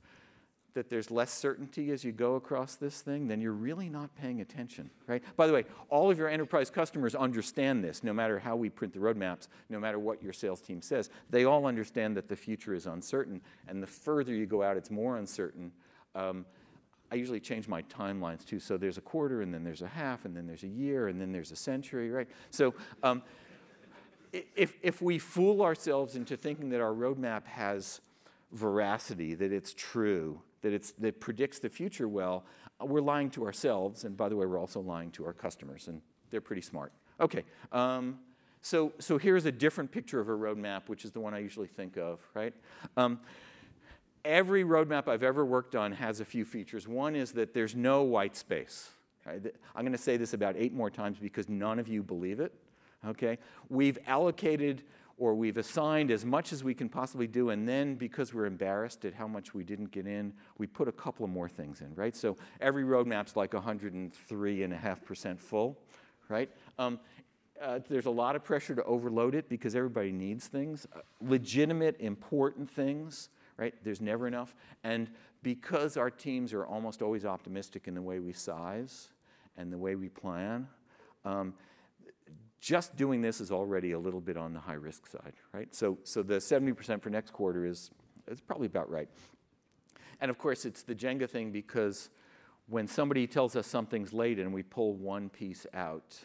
that 0.76 0.90
there's 0.90 1.10
less 1.10 1.32
certainty 1.32 1.90
as 1.90 2.04
you 2.04 2.12
go 2.12 2.34
across 2.34 2.74
this 2.74 3.00
thing, 3.00 3.28
then 3.28 3.40
you're 3.40 3.52
really 3.52 3.88
not 3.88 4.14
paying 4.14 4.42
attention, 4.42 4.90
right? 5.06 5.22
By 5.34 5.46
the 5.46 5.52
way, 5.54 5.64
all 5.88 6.10
of 6.10 6.18
your 6.18 6.28
enterprise 6.28 6.68
customers 6.68 7.14
understand 7.14 7.82
this, 7.82 8.04
no 8.04 8.12
matter 8.12 8.38
how 8.38 8.56
we 8.56 8.68
print 8.68 8.92
the 8.92 9.00
roadmaps, 9.00 9.48
no 9.70 9.80
matter 9.80 9.98
what 9.98 10.22
your 10.22 10.34
sales 10.34 10.60
team 10.60 10.82
says. 10.82 11.08
They 11.30 11.44
all 11.44 11.64
understand 11.64 12.14
that 12.18 12.28
the 12.28 12.36
future 12.36 12.74
is 12.74 12.86
uncertain, 12.86 13.40
and 13.68 13.82
the 13.82 13.86
further 13.86 14.34
you 14.34 14.44
go 14.44 14.62
out, 14.62 14.76
it's 14.76 14.90
more 14.90 15.16
uncertain. 15.16 15.72
Um, 16.14 16.44
I 17.10 17.14
usually 17.14 17.40
change 17.40 17.68
my 17.68 17.82
timelines 17.82 18.44
too. 18.44 18.58
So 18.58 18.76
there's 18.76 18.98
a 18.98 19.02
quarter, 19.02 19.42
and 19.42 19.52
then 19.52 19.62
there's 19.64 19.82
a 19.82 19.88
half, 19.88 20.24
and 20.24 20.36
then 20.36 20.46
there's 20.46 20.64
a 20.64 20.68
year, 20.68 21.08
and 21.08 21.20
then 21.20 21.32
there's 21.32 21.52
a 21.52 21.56
century, 21.56 22.10
right? 22.10 22.28
So 22.50 22.74
um, 23.02 23.22
if, 24.32 24.74
if 24.82 25.00
we 25.00 25.18
fool 25.18 25.62
ourselves 25.62 26.16
into 26.16 26.36
thinking 26.36 26.70
that 26.70 26.80
our 26.80 26.92
roadmap 26.92 27.44
has 27.46 28.00
veracity, 28.52 29.34
that 29.34 29.52
it's 29.52 29.72
true, 29.72 30.40
that, 30.62 30.72
it's, 30.72 30.92
that 30.92 31.20
predicts 31.20 31.58
the 31.58 31.68
future 31.68 32.08
well, 32.08 32.44
we're 32.80 33.00
lying 33.00 33.30
to 33.30 33.44
ourselves. 33.44 34.04
And 34.04 34.16
by 34.16 34.28
the 34.28 34.36
way, 34.36 34.46
we're 34.46 34.60
also 34.60 34.80
lying 34.80 35.10
to 35.12 35.24
our 35.26 35.32
customers, 35.32 35.88
and 35.88 36.02
they're 36.30 36.40
pretty 36.40 36.62
smart. 36.62 36.92
Okay, 37.20 37.44
um, 37.72 38.18
so, 38.62 38.92
so 38.98 39.16
here's 39.16 39.46
a 39.46 39.52
different 39.52 39.92
picture 39.92 40.18
of 40.18 40.28
a 40.28 40.32
roadmap, 40.32 40.88
which 40.88 41.04
is 41.04 41.12
the 41.12 41.20
one 41.20 41.34
I 41.34 41.38
usually 41.38 41.68
think 41.68 41.96
of, 41.96 42.18
right? 42.34 42.52
Um, 42.96 43.20
every 44.26 44.64
roadmap 44.64 45.08
I've 45.08 45.22
ever 45.22 45.44
worked 45.44 45.76
on 45.76 45.92
has 45.92 46.20
a 46.20 46.24
few 46.24 46.44
features. 46.44 46.86
One 46.86 47.14
is 47.14 47.32
that 47.32 47.54
there's 47.54 47.74
no 47.74 48.02
white 48.02 48.36
space. 48.36 48.90
I'm 49.26 49.82
going 49.82 49.92
to 49.92 49.98
say 49.98 50.16
this 50.16 50.34
about 50.34 50.54
eight 50.56 50.72
more 50.72 50.90
times 50.90 51.18
because 51.18 51.48
none 51.48 51.78
of 51.78 51.88
you 51.88 52.02
believe 52.02 52.40
it. 52.40 52.52
Okay? 53.06 53.38
We've 53.68 53.98
allocated 54.06 54.82
or 55.18 55.34
we've 55.34 55.56
assigned 55.56 56.10
as 56.10 56.26
much 56.26 56.52
as 56.52 56.62
we 56.62 56.74
can 56.74 56.90
possibly 56.90 57.26
do, 57.26 57.48
and 57.48 57.66
then 57.66 57.94
because 57.94 58.34
we're 58.34 58.44
embarrassed 58.44 59.06
at 59.06 59.14
how 59.14 59.26
much 59.26 59.54
we 59.54 59.64
didn't 59.64 59.90
get 59.90 60.06
in, 60.06 60.30
we 60.58 60.66
put 60.66 60.88
a 60.88 60.92
couple 60.92 61.24
of 61.24 61.30
more 61.30 61.48
things 61.48 61.80
in, 61.80 61.94
right? 61.94 62.14
So 62.14 62.36
every 62.60 62.84
roadmap's 62.84 63.34
like 63.34 63.52
103.5% 63.52 65.40
full, 65.40 65.78
right? 66.28 66.50
Um, 66.78 67.00
uh, 67.62 67.78
there's 67.88 68.04
a 68.04 68.10
lot 68.10 68.36
of 68.36 68.44
pressure 68.44 68.74
to 68.74 68.84
overload 68.84 69.34
it 69.34 69.48
because 69.48 69.74
everybody 69.74 70.12
needs 70.12 70.48
things, 70.48 70.86
uh, 70.94 70.98
legitimate, 71.22 71.98
important 71.98 72.70
things, 72.70 73.30
right? 73.56 73.74
There's 73.82 74.00
never 74.00 74.26
enough. 74.26 74.54
And 74.84 75.08
because 75.42 75.96
our 75.96 76.10
teams 76.10 76.52
are 76.52 76.66
almost 76.66 77.02
always 77.02 77.24
optimistic 77.24 77.88
in 77.88 77.94
the 77.94 78.02
way 78.02 78.18
we 78.18 78.32
size 78.32 79.08
and 79.56 79.72
the 79.72 79.78
way 79.78 79.94
we 79.94 80.08
plan, 80.08 80.66
um, 81.24 81.54
just 82.60 82.96
doing 82.96 83.20
this 83.20 83.40
is 83.40 83.50
already 83.50 83.92
a 83.92 83.98
little 83.98 84.20
bit 84.20 84.36
on 84.36 84.52
the 84.52 84.60
high 84.60 84.74
risk 84.74 85.06
side, 85.06 85.34
right? 85.52 85.74
So, 85.74 85.98
so 86.02 86.22
the 86.22 86.36
70% 86.36 87.00
for 87.00 87.10
next 87.10 87.32
quarter 87.32 87.64
is, 87.64 87.90
is 88.28 88.40
probably 88.40 88.66
about 88.66 88.90
right. 88.90 89.08
And 90.20 90.30
of 90.30 90.38
course, 90.38 90.64
it's 90.64 90.82
the 90.82 90.94
Jenga 90.94 91.28
thing 91.28 91.52
because 91.52 92.10
when 92.68 92.88
somebody 92.88 93.26
tells 93.26 93.54
us 93.54 93.66
something's 93.66 94.12
late 94.12 94.38
and 94.38 94.52
we 94.52 94.62
pull 94.62 94.94
one 94.94 95.28
piece 95.28 95.66
out, 95.74 96.18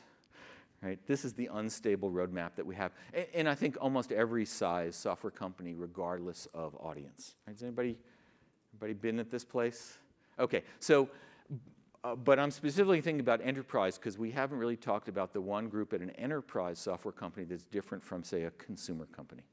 right, 0.82 1.00
this 1.08 1.26
is 1.26 1.34
the 1.34 1.50
unstable 1.54 2.12
roadmap 2.12 2.56
that 2.56 2.66
we 2.66 2.76
have. 2.76 2.92
And, 3.14 3.26
and 3.34 3.50
I 3.50 3.56
think 3.56 3.78
almost 3.80 4.12
every 4.12 4.46
size 4.46 4.96
software 4.96 5.32
company, 5.32 5.74
regardless 5.76 6.48
of 6.54 6.76
audience. 6.80 7.36
Right? 7.46 7.54
Has 7.54 7.64
anybody, 7.64 7.98
anybody 8.74 8.94
been 8.94 9.20
at 9.20 9.30
this 9.30 9.46
place? 9.46 9.98
Okay, 10.40 10.64
so 10.80 11.10
uh, 12.04 12.16
but 12.16 12.40
I'm 12.40 12.50
specifically 12.50 13.00
thinking 13.02 13.20
about 13.20 13.42
enterprise 13.44 13.98
because 13.98 14.18
we 14.18 14.32
haven't 14.32 14.58
really 14.58 14.76
talked 14.76 15.08
about 15.08 15.34
the 15.34 15.42
one 15.42 15.70
group 15.70 15.94
at 15.94 16.02
an 16.02 16.10
enterprise 16.12 16.80
software 16.80 17.12
company 17.12 17.46
that's 17.46 17.64
different 17.64 18.04
from, 18.04 18.24
say, 18.24 18.44
a 18.44 18.52
consumer 18.52 19.06
company, 19.06 19.44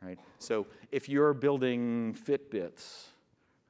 right? 0.00 0.18
So 0.38 0.66
if 0.92 1.08
you're 1.08 1.34
building 1.34 2.14
Fitbits, 2.14 3.06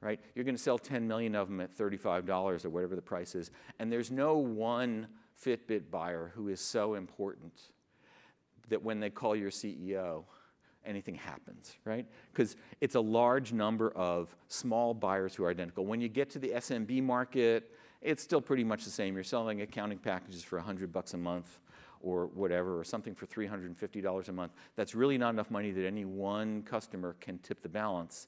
right, 0.01 0.19
you're 0.35 0.45
going 0.45 0.55
to 0.55 0.61
sell 0.61 0.77
10 0.77 1.07
million 1.07 1.33
of 1.33 1.47
them 1.47 1.61
at 1.61 1.75
$35 1.75 2.63
or 2.63 2.69
whatever 2.69 2.95
the 2.95 3.01
price 3.01 3.33
is, 3.33 3.49
and 3.79 3.91
there's 3.91 4.11
no 4.11 4.37
one 4.37 5.07
Fitbit 5.43 5.89
buyer 5.89 6.31
who 6.35 6.49
is 6.49 6.59
so 6.59 6.93
important 6.93 7.53
that 8.69 8.83
when 8.83 8.99
they 8.99 9.09
call 9.09 9.35
your 9.35 9.49
CEO, 9.49 10.23
anything 10.85 11.15
happens, 11.15 11.75
right? 11.85 12.05
Because 12.31 12.55
it's 12.79 12.95
a 12.95 13.01
large 13.01 13.53
number 13.53 13.91
of 13.91 14.35
small 14.47 14.93
buyers 14.93 15.35
who 15.35 15.43
are 15.43 15.49
identical. 15.49 15.85
When 15.85 16.01
you 16.01 16.09
get 16.09 16.29
to 16.31 16.39
the 16.39 16.49
SMB 16.49 17.03
market, 17.03 17.71
it's 18.01 18.23
still 18.23 18.41
pretty 18.41 18.63
much 18.63 18.83
the 18.83 18.91
same. 18.91 19.15
You're 19.15 19.23
selling 19.23 19.61
accounting 19.61 19.99
packages 19.99 20.43
for 20.43 20.57
100 20.57 20.91
bucks 20.91 21.13
a 21.13 21.17
month 21.17 21.59
or 22.03 22.27
whatever, 22.27 22.79
or 22.79 22.83
something 22.83 23.13
for 23.13 23.27
$350 23.27 24.27
a 24.27 24.31
month. 24.31 24.53
That's 24.75 24.95
really 24.95 25.19
not 25.19 25.35
enough 25.35 25.51
money 25.51 25.69
that 25.69 25.85
any 25.85 26.03
one 26.03 26.63
customer 26.63 27.15
can 27.19 27.37
tip 27.39 27.61
the 27.61 27.69
balance. 27.69 28.27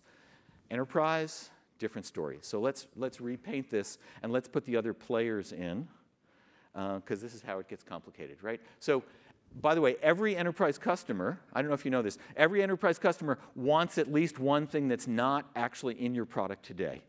Enterprise, 0.70 1.50
different 1.80 2.06
story. 2.06 2.38
So 2.42 2.60
let's, 2.60 2.88
let's 2.96 3.20
repaint 3.20 3.72
this 3.72 3.98
and 4.22 4.32
let's 4.32 4.48
put 4.48 4.64
the 4.66 4.78
other 4.78 4.94
players 4.94 5.54
in 5.54 5.88
because 6.74 7.20
uh, 7.20 7.24
this 7.24 7.34
is 7.34 7.42
how 7.42 7.60
it 7.60 7.68
gets 7.68 7.84
complicated, 7.84 8.38
right? 8.42 8.60
So 8.80 9.04
by 9.62 9.76
the 9.76 9.82
way, 9.82 9.96
every 10.02 10.36
enterprise 10.36 10.78
customer, 10.78 11.40
I 11.54 11.62
don't 11.62 11.70
know 11.70 11.76
if 11.76 11.86
you 11.86 11.92
know 11.92 12.02
this, 12.02 12.18
every 12.36 12.64
enterprise 12.64 12.98
customer 12.98 13.38
wants 13.56 13.98
at 13.98 14.12
least 14.12 14.40
one 14.40 14.68
thing 14.68 14.88
that's 14.88 15.08
not 15.08 15.50
actually 15.56 16.02
in 16.02 16.16
your 16.16 16.26
product 16.26 16.66
today. 16.66 17.02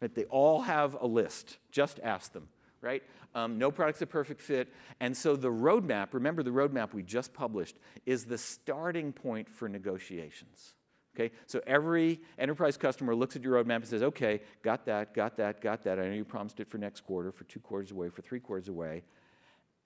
Right? 0.00 0.14
They 0.14 0.24
all 0.24 0.62
have 0.62 0.96
a 1.00 1.06
list. 1.06 1.58
Just 1.72 1.98
ask 2.02 2.32
them, 2.32 2.48
right? 2.80 3.02
Um, 3.34 3.58
no 3.58 3.70
product's 3.70 4.00
a 4.02 4.06
perfect 4.06 4.40
fit. 4.40 4.68
And 5.00 5.16
so 5.16 5.34
the 5.34 5.50
roadmap, 5.50 6.08
remember 6.12 6.42
the 6.42 6.50
roadmap 6.50 6.94
we 6.94 7.02
just 7.02 7.34
published, 7.34 7.76
is 8.06 8.24
the 8.24 8.38
starting 8.38 9.12
point 9.12 9.48
for 9.48 9.68
negotiations. 9.68 10.74
Okay? 11.18 11.34
So 11.46 11.60
every 11.66 12.20
enterprise 12.38 12.76
customer 12.76 13.14
looks 13.14 13.34
at 13.34 13.42
your 13.42 13.62
roadmap 13.62 13.76
and 13.76 13.86
says, 13.86 14.02
okay, 14.02 14.40
got 14.62 14.86
that, 14.86 15.14
got 15.14 15.36
that, 15.38 15.60
got 15.60 15.82
that. 15.82 15.98
I 15.98 16.06
know 16.06 16.14
you 16.14 16.24
promised 16.24 16.60
it 16.60 16.68
for 16.68 16.78
next 16.78 17.00
quarter, 17.00 17.32
for 17.32 17.44
two 17.44 17.60
quarters 17.60 17.90
away, 17.90 18.08
for 18.08 18.22
three 18.22 18.40
quarters 18.40 18.68
away. 18.68 19.02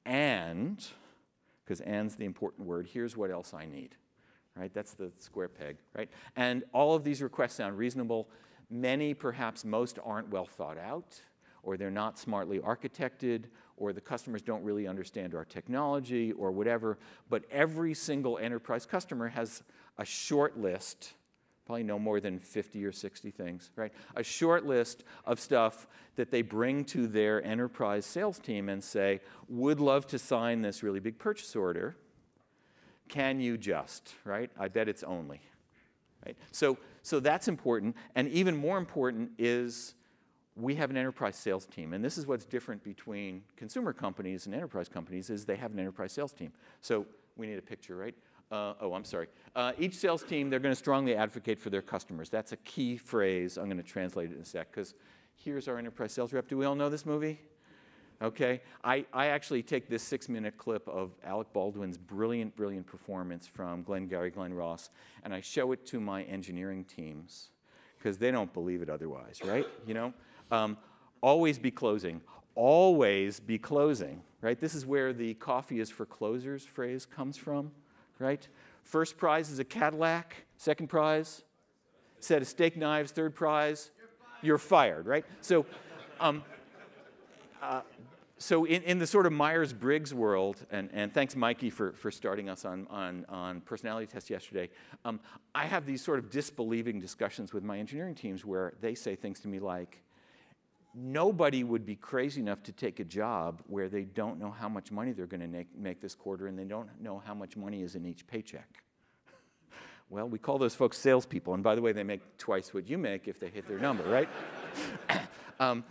And, 0.05 0.85
because 1.65 1.81
and's 1.81 2.17
the 2.17 2.25
important 2.25 2.67
word, 2.67 2.89
here's 2.93 3.17
what 3.17 3.31
else 3.31 3.55
I 3.55 3.65
need. 3.65 3.95
Right? 4.55 4.73
That's 4.75 4.93
the 4.93 5.11
square 5.19 5.49
peg, 5.49 5.79
right? 5.97 6.11
And 6.37 6.65
all 6.75 6.95
of 6.95 7.05
these 7.05 7.23
requests 7.23 7.55
sound 7.55 7.79
reasonable. 7.79 8.29
Many, 8.69 9.15
perhaps 9.15 9.65
most, 9.65 9.99
aren't 10.05 10.29
well 10.29 10.45
thought 10.45 10.77
out, 10.77 11.23
or 11.63 11.79
they're 11.79 11.91
not 11.91 12.19
smartly 12.19 12.59
architected, 12.59 13.45
or 13.79 13.95
the 13.95 14.03
customers 14.03 14.43
don't 14.43 14.63
really 14.63 14.87
understand 14.87 15.35
our 15.35 15.47
technology, 15.47 16.33
or 16.33 16.51
whatever. 16.51 16.99
But 17.31 17.45
every 17.51 17.95
single 17.95 18.37
enterprise 18.37 18.85
customer 18.85 19.29
has 19.29 19.63
a 19.97 20.05
short 20.05 20.59
list, 20.59 21.15
probably 21.65 21.85
no 21.85 21.99
more 21.99 22.21
than 22.21 22.39
50 22.39 22.85
or 22.85 22.93
60 22.93 23.31
things, 23.31 23.71
right? 23.77 23.93
A 24.17 24.23
short 24.23 24.67
list 24.67 25.05
of 25.25 25.39
stuff 25.39 25.87
that 26.17 26.31
they 26.31 26.43
bring 26.43 26.85
to 26.87 27.07
their 27.07 27.43
enterprise 27.45 28.05
sales 28.05 28.39
team 28.39 28.69
and 28.69 28.83
say, 28.83 29.21
would 29.49 29.81
love 29.81 30.07
to 30.09 30.19
sign 30.19 30.63
this 30.63 30.83
really 30.83 31.01
big 31.01 31.19
purchase 31.19 31.55
order. 31.55 31.97
Can 33.09 33.41
you 33.41 33.57
just, 33.57 34.15
right? 34.25 34.51
I 34.59 34.69
bet 34.69 34.89
it's 34.89 35.03
only. 35.05 35.41
Right? 36.27 36.37
So, 36.51 36.79
so 37.03 37.21
that's 37.21 37.49
important. 37.49 37.97
And 38.15 38.29
even 38.29 38.57
more 38.57 38.79
important 38.79 39.33
is 39.39 39.95
we 40.57 40.75
have 40.75 40.91
an 40.91 40.97
enterprise 40.97 41.37
sales 41.37 41.67
team. 41.67 41.93
And 41.93 42.05
this 42.05 42.19
is 42.19 42.27
what's 42.27 42.45
different 42.45 42.85
between 42.85 43.43
consumer 43.57 43.93
companies 43.93 44.47
and 44.47 44.55
enterprise 44.55 44.89
companies 44.89 45.31
is 45.31 45.45
they 45.45 45.57
have 45.57 45.73
an 45.73 45.79
enterprise 45.79 46.13
sales 46.13 46.33
team. 46.33 46.53
So 46.81 47.07
we 47.37 47.47
need 47.47 47.59
a 47.59 47.63
picture, 47.63 47.97
right? 47.97 48.15
Uh, 48.53 48.75
oh, 48.83 48.93
I'm 48.93 49.05
sorry. 49.05 49.29
Uh, 49.57 49.73
each 49.79 49.95
sales 49.95 50.23
team, 50.23 50.51
they're 50.51 50.61
going 50.61 50.73
to 50.75 50.79
strongly 50.79 51.17
advocate 51.17 51.59
for 51.59 51.71
their 51.71 51.81
customers. 51.81 52.29
That's 52.29 52.53
a 52.53 52.59
key 52.59 52.99
phrase. 52.99 53.57
I'm 53.57 53.65
going 53.65 53.79
to 53.79 53.83
translate 53.83 54.31
it 54.31 54.37
in 54.37 54.43
a 54.43 54.45
sec 54.45 54.71
because 54.71 54.95
here's 55.35 55.69
our 55.69 55.79
enterprise 55.79 56.13
sales 56.13 56.35
rep. 56.35 56.49
Do 56.49 56.59
we 56.59 56.67
all 56.67 56.75
know 56.75 56.91
this 56.91 57.07
movie? 57.07 57.41
Okay? 58.21 58.61
I, 58.85 59.07
I 59.11 59.29
actually 59.29 59.63
take 59.63 59.89
this 59.89 60.03
six 60.03 60.29
minute 60.29 60.59
clip 60.59 60.87
of 60.87 61.13
Alec 61.25 61.49
Baldwin's 61.55 61.97
brilliant, 61.97 62.55
brilliant 62.55 62.87
performance 62.87 63.47
from 63.47 63.83
Glenn 63.83 64.07
Gary, 64.07 64.31
Glen 64.31 64.53
Ross, 64.53 64.91
and 65.25 65.33
I 65.33 65.41
show 65.41 65.73
it 65.73 65.87
to 65.87 65.99
my 65.99 66.23
engineering 66.25 66.85
teams 66.85 67.49
because 67.99 68.19
they 68.19 68.31
don't 68.31 68.53
believe 68.53 68.83
it 68.83 68.91
otherwise, 68.91 69.41
right? 69.45 69.67
You 69.87 69.95
know? 69.95 70.15
Um, 70.51 70.77
always 71.23 71.59
be 71.59 71.71
closing. 71.71 72.21
Always 72.55 73.41
be 73.41 73.57
closing, 73.57 74.23
right? 74.43 74.61
This 74.61 74.75
is 74.75 74.85
where 74.85 75.15
the 75.15 75.33
coffee 75.35 75.81
is 75.81 75.89
for 75.89 76.05
closers 76.05 76.67
phrase 76.67 77.07
comes 77.07 77.39
from, 77.39 77.71
right? 78.23 78.47
First 78.85 79.17
prize 79.17 79.51
is 79.51 79.59
a 79.59 79.65
Cadillac. 79.65 80.37
Second 80.57 80.87
prize, 80.87 81.43
set 82.21 82.41
of 82.41 82.47
steak 82.47 82.77
knives. 82.77 83.11
Third 83.11 83.35
prize, 83.35 83.91
you're 83.99 84.09
fired, 84.09 84.45
you're 84.45 84.59
fired 84.59 85.07
right? 85.07 85.25
So, 85.41 85.67
um, 86.21 86.45
uh, 87.61 87.81
so 88.39 88.65
in, 88.65 88.83
in 88.83 88.99
the 88.99 89.07
sort 89.07 89.27
of 89.27 89.33
Myers-Briggs 89.33 90.13
world, 90.15 90.65
and, 90.71 90.89
and 90.93 91.13
thanks 91.13 91.37
Mikey 91.37 91.71
for, 91.71 91.93
for 91.93 92.11
starting 92.11 92.49
us 92.49 92.65
on, 92.65 92.87
on, 92.91 93.25
on 93.29 93.61
personality 93.61 94.07
tests 94.07 94.31
yesterday, 94.31 94.69
um, 95.05 95.21
I 95.55 95.67
have 95.67 95.87
these 95.87 96.03
sort 96.03 96.19
of 96.19 96.31
disbelieving 96.31 97.01
discussions 97.01 97.53
with 97.53 97.63
my 97.63 97.79
engineering 97.79 98.15
teams 98.15 98.45
where 98.45 98.75
they 98.81 98.95
say 98.95 99.17
things 99.17 99.41
to 99.41 99.49
me 99.49 99.59
like, 99.61 99.99
nobody 100.95 101.65
would 101.65 101.87
be 101.87 101.97
crazy 101.97 102.41
enough 102.41 102.63
to 102.65 102.73
take 102.73 103.01
a 103.01 103.05
job 103.05 103.63
where 103.67 103.89
they 103.89 104.03
don't 104.03 104.39
know 104.39 104.51
how 104.51 104.69
much 104.69 104.91
money 104.91 105.13
they're 105.13 105.27
going 105.27 105.41
to 105.41 105.49
make, 105.49 105.69
make 105.77 106.01
this 106.01 106.15
quarter 106.15 106.47
and 106.47 106.59
they 106.59 106.65
don't 106.65 106.89
know 107.01 107.23
how 107.25 107.35
much 107.35 107.57
money 107.57 107.83
is 107.83 107.95
in 107.95 108.05
each 108.05 108.27
paycheck. 108.27 108.83
well, 110.11 110.29
we 110.29 110.39
call 110.39 110.59
those 110.59 110.75
folks 110.75 110.99
salespeople, 110.99 111.55
and 111.55 111.63
by 111.63 111.75
the 111.75 111.81
way, 111.81 111.93
they 111.93 112.03
make 112.03 112.21
twice 112.37 112.75
what 112.75 112.89
you 112.89 112.99
make 112.99 113.27
if 113.27 113.41
they 113.41 113.49
hit 113.49 113.67
their 113.67 113.79
number, 113.79 114.05
right? 114.05 114.29
um, 115.61 115.85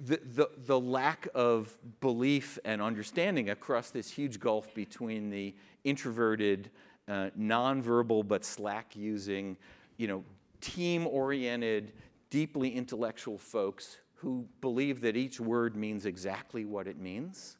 the, 0.00 0.18
the, 0.34 0.50
the, 0.66 0.80
lack 0.80 1.28
of 1.34 1.76
belief 2.00 2.58
and 2.64 2.82
understanding 2.82 3.50
across 3.50 3.90
this 3.90 4.10
huge 4.10 4.40
gulf 4.40 4.74
between 4.74 5.30
the 5.30 5.54
introverted, 5.84 6.70
uh, 7.06 7.30
nonverbal 7.38 8.26
but 8.26 8.44
slack 8.44 8.96
using, 8.96 9.56
you 9.98 10.08
know, 10.08 10.24
team 10.60 11.06
oriented, 11.06 11.92
deeply 12.30 12.74
intellectual 12.74 13.38
folks 13.38 13.98
who 14.22 14.46
believe 14.60 15.00
that 15.00 15.16
each 15.16 15.40
word 15.40 15.74
means 15.74 16.06
exactly 16.06 16.64
what 16.64 16.86
it 16.86 16.96
means. 16.96 17.56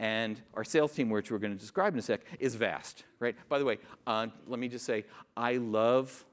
And 0.00 0.40
our 0.54 0.64
sales 0.64 0.92
team, 0.92 1.08
which 1.08 1.30
we're 1.30 1.38
going 1.38 1.52
to 1.52 1.58
describe 1.58 1.92
in 1.92 2.00
a 2.00 2.02
sec, 2.02 2.22
is 2.40 2.56
vast, 2.56 3.04
right? 3.20 3.36
By 3.48 3.60
the 3.60 3.64
way, 3.64 3.78
uh, 4.06 4.26
let 4.48 4.58
me 4.58 4.68
just 4.68 4.84
say, 4.84 5.04
I 5.36 5.56
love 5.56 6.24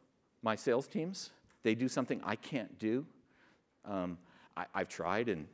my 0.42 0.56
sales 0.56 0.88
teams. 0.88 1.30
They 1.62 1.76
do 1.76 1.88
something 1.88 2.22
I 2.24 2.36
can't 2.36 2.78
do. 2.80 3.06
Um, 3.86 4.18
I, 4.58 4.66
have 4.74 4.90
tried, 4.90 5.30
and 5.30 5.46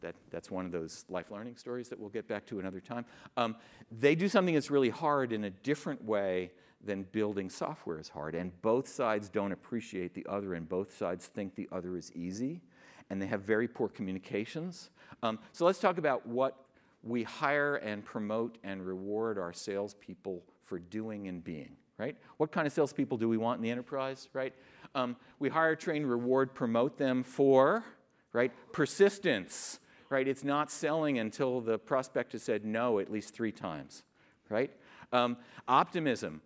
that, 0.00 0.14
that's 0.30 0.50
one 0.50 0.64
of 0.64 0.72
those 0.72 1.04
life 1.10 1.30
learning 1.30 1.56
stories 1.56 1.90
that 1.90 2.00
we'll 2.00 2.08
get 2.08 2.26
back 2.26 2.46
to 2.46 2.60
another 2.60 2.80
time. 2.80 3.04
Um, 3.36 3.56
they 3.92 4.14
do 4.14 4.26
something 4.28 4.54
that's 4.54 4.70
really 4.70 4.88
hard 4.88 5.32
in 5.32 5.44
a 5.44 5.50
different 5.50 6.02
way 6.02 6.50
than 6.82 7.02
building 7.12 7.50
software 7.50 7.98
is 7.98 8.08
hard. 8.08 8.34
And 8.34 8.58
both 8.62 8.88
sides 8.88 9.28
don't 9.28 9.52
appreciate 9.52 10.14
the 10.14 10.26
other, 10.28 10.54
and 10.54 10.66
both 10.66 10.96
sides 10.96 11.26
think 11.26 11.54
the 11.54 11.68
other 11.70 11.96
is 11.98 12.10
easy, 12.14 12.62
and 13.10 13.20
they 13.20 13.26
have 13.26 13.42
very 13.42 13.68
poor 13.68 13.88
communications. 13.88 14.90
Um, 15.22 15.38
so 15.52 15.66
let's 15.66 15.78
talk 15.78 15.98
about 15.98 16.26
what 16.26 16.56
we 17.02 17.22
hire 17.22 17.76
and 17.76 18.04
promote 18.04 18.58
and 18.62 18.86
reward 18.86 19.38
our 19.38 19.52
salespeople 19.52 20.42
for 20.64 20.78
doing 20.78 21.28
and 21.28 21.42
being, 21.42 21.76
right? 21.98 22.16
What 22.36 22.52
kind 22.52 22.66
of 22.66 22.72
salespeople 22.72 23.18
do 23.18 23.28
we 23.28 23.36
want 23.36 23.58
in 23.58 23.62
the 23.62 23.70
enterprise, 23.70 24.28
right? 24.32 24.54
Um, 24.94 25.16
we 25.38 25.48
hire, 25.48 25.76
train, 25.76 26.04
reward, 26.04 26.54
promote 26.54 26.96
them 26.98 27.22
for 27.22 27.84
right? 28.32 28.52
Persistence, 28.72 29.80
right? 30.08 30.26
It's 30.26 30.44
not 30.44 30.70
selling 30.70 31.18
until 31.18 31.60
the 31.60 31.78
prospect 31.78 32.32
has 32.32 32.42
said 32.42 32.64
no 32.64 32.98
at 32.98 33.10
least 33.10 33.34
three 33.34 33.52
times, 33.52 34.02
right? 34.48 34.70
Um, 35.12 35.36
optimism. 35.66 36.40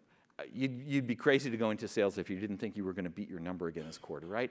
You'd, 0.52 0.82
you'd, 0.86 1.06
be 1.06 1.14
crazy 1.14 1.48
to 1.50 1.56
go 1.56 1.70
into 1.70 1.86
sales 1.86 2.18
if 2.18 2.28
you 2.28 2.40
didn't 2.40 2.58
think 2.58 2.76
you 2.76 2.84
were 2.84 2.92
going 2.92 3.04
to 3.04 3.10
beat 3.10 3.30
your 3.30 3.38
number 3.38 3.68
again 3.68 3.84
this 3.86 3.98
quarter, 3.98 4.26
right? 4.26 4.50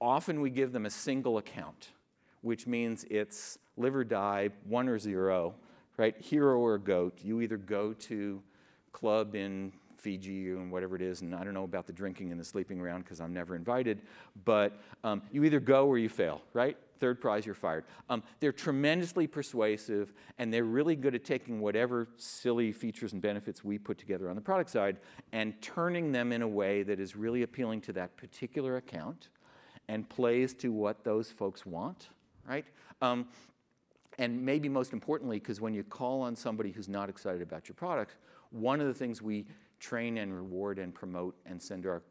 Often 0.00 0.40
we 0.40 0.50
give 0.50 0.72
them 0.72 0.86
a 0.86 0.90
single 0.90 1.38
account, 1.38 1.88
which 2.42 2.66
means 2.68 3.04
it's 3.10 3.58
live 3.76 3.96
or 3.96 4.04
die, 4.04 4.50
one 4.64 4.88
or 4.88 5.00
zero, 5.00 5.54
right? 5.96 6.16
Hero 6.20 6.60
or 6.60 6.78
goat. 6.78 7.18
You 7.24 7.40
either 7.40 7.56
go 7.56 7.92
to 7.92 8.40
club 8.92 9.34
in 9.34 9.72
Fiji 10.00 10.50
and 10.50 10.72
whatever 10.72 10.96
it 10.96 11.02
is, 11.02 11.20
and 11.20 11.34
I 11.34 11.44
don't 11.44 11.54
know 11.54 11.64
about 11.64 11.86
the 11.86 11.92
drinking 11.92 12.30
and 12.30 12.40
the 12.40 12.44
sleeping 12.44 12.80
around 12.80 13.02
because 13.02 13.20
I'm 13.20 13.32
never 13.32 13.54
invited, 13.54 14.02
but 14.44 14.80
um, 15.04 15.22
you 15.30 15.44
either 15.44 15.60
go 15.60 15.86
or 15.86 15.98
you 15.98 16.08
fail, 16.08 16.42
right? 16.52 16.76
Third 16.98 17.20
prize, 17.20 17.46
you're 17.46 17.54
fired. 17.54 17.84
Um, 18.08 18.22
they're 18.40 18.52
tremendously 18.52 19.26
persuasive, 19.26 20.12
and 20.38 20.52
they're 20.52 20.64
really 20.64 20.96
good 20.96 21.14
at 21.14 21.24
taking 21.24 21.60
whatever 21.60 22.08
silly 22.16 22.72
features 22.72 23.12
and 23.12 23.22
benefits 23.22 23.64
we 23.64 23.78
put 23.78 23.98
together 23.98 24.28
on 24.28 24.36
the 24.36 24.42
product 24.42 24.70
side 24.70 24.98
and 25.32 25.60
turning 25.62 26.12
them 26.12 26.32
in 26.32 26.42
a 26.42 26.48
way 26.48 26.82
that 26.82 27.00
is 27.00 27.16
really 27.16 27.42
appealing 27.42 27.80
to 27.82 27.92
that 27.92 28.16
particular 28.16 28.76
account 28.76 29.28
and 29.88 30.08
plays 30.08 30.54
to 30.54 30.72
what 30.72 31.04
those 31.04 31.30
folks 31.30 31.64
want, 31.64 32.10
right? 32.46 32.64
Um, 33.02 33.26
and 34.18 34.44
maybe 34.44 34.68
most 34.68 34.92
importantly, 34.92 35.38
because 35.38 35.60
when 35.60 35.72
you 35.72 35.82
call 35.82 36.20
on 36.20 36.36
somebody 36.36 36.70
who's 36.70 36.88
not 36.88 37.08
excited 37.08 37.40
about 37.40 37.68
your 37.68 37.74
product, 37.74 38.16
one 38.50 38.80
of 38.80 38.86
the 38.86 38.94
things 38.94 39.22
we 39.22 39.46
train 39.80 40.18
and 40.18 40.34
reward 40.34 40.78
and 40.78 40.94
promote 40.94 41.36
and 41.46 41.60
send 41.60 41.86
our, 41.86 42.02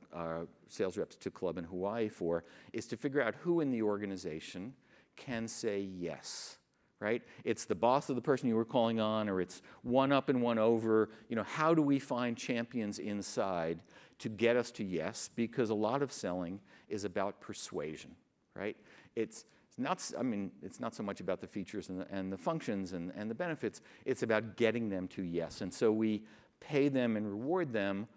sales 0.67 0.97
reps 0.97 1.15
to 1.15 1.31
club 1.31 1.57
in 1.57 1.63
Hawaii 1.63 2.09
for 2.09 2.43
is 2.73 2.85
to 2.87 2.97
figure 2.97 3.21
out 3.21 3.35
who 3.35 3.61
in 3.61 3.71
the 3.71 3.81
organization 3.81 4.73
can 5.15 5.47
say 5.47 5.79
yes 5.79 6.57
right? 6.99 7.21
It's 7.45 7.65
the 7.65 7.75
boss 7.75 8.09
of 8.09 8.15
the 8.15 8.21
person 8.21 8.49
you 8.49 8.55
were 8.55 8.65
calling 8.65 8.99
on, 8.99 9.29
or 9.29 9.39
it's 9.39 9.61
one 9.83 10.11
up 10.11 10.29
and 10.29 10.41
one 10.41 10.57
over. 10.57 11.09
You 11.29 11.35
know, 11.35 11.43
how 11.43 11.73
do 11.73 11.81
we 11.81 11.97
find 11.97 12.35
champions 12.35 12.99
inside 12.99 13.81
to 14.19 14.29
get 14.29 14.57
us 14.57 14.69
to 14.71 14.83
yes? 14.83 15.29
Because 15.33 15.69
a 15.69 15.75
lot 15.75 16.01
of 16.01 16.11
selling 16.11 16.59
is 16.89 17.05
about 17.05 17.39
persuasion, 17.39 18.15
right? 18.53 18.75
It's, 19.15 19.45
it's 19.69 19.77
not, 19.77 20.03
I 20.19 20.23
mean, 20.23 20.51
it's 20.61 20.79
not 20.79 20.93
so 20.93 21.03
much 21.03 21.21
about 21.21 21.39
the 21.39 21.47
features 21.47 21.87
and 21.87 22.01
the, 22.01 22.07
and 22.11 22.33
the 22.33 22.37
functions 22.37 22.91
and, 22.91 23.13
and 23.15 23.31
the 23.31 23.35
benefits, 23.35 23.81
it's 24.05 24.23
about 24.23 24.57
getting 24.57 24.89
them 24.89 25.07
to 25.09 25.23
yes. 25.23 25.61
And 25.61 25.73
so 25.73 25.93
we 25.93 26.23
pay 26.59 26.89
them 26.89 27.17
and 27.17 27.27
reward 27.27 27.73
them 27.73 28.07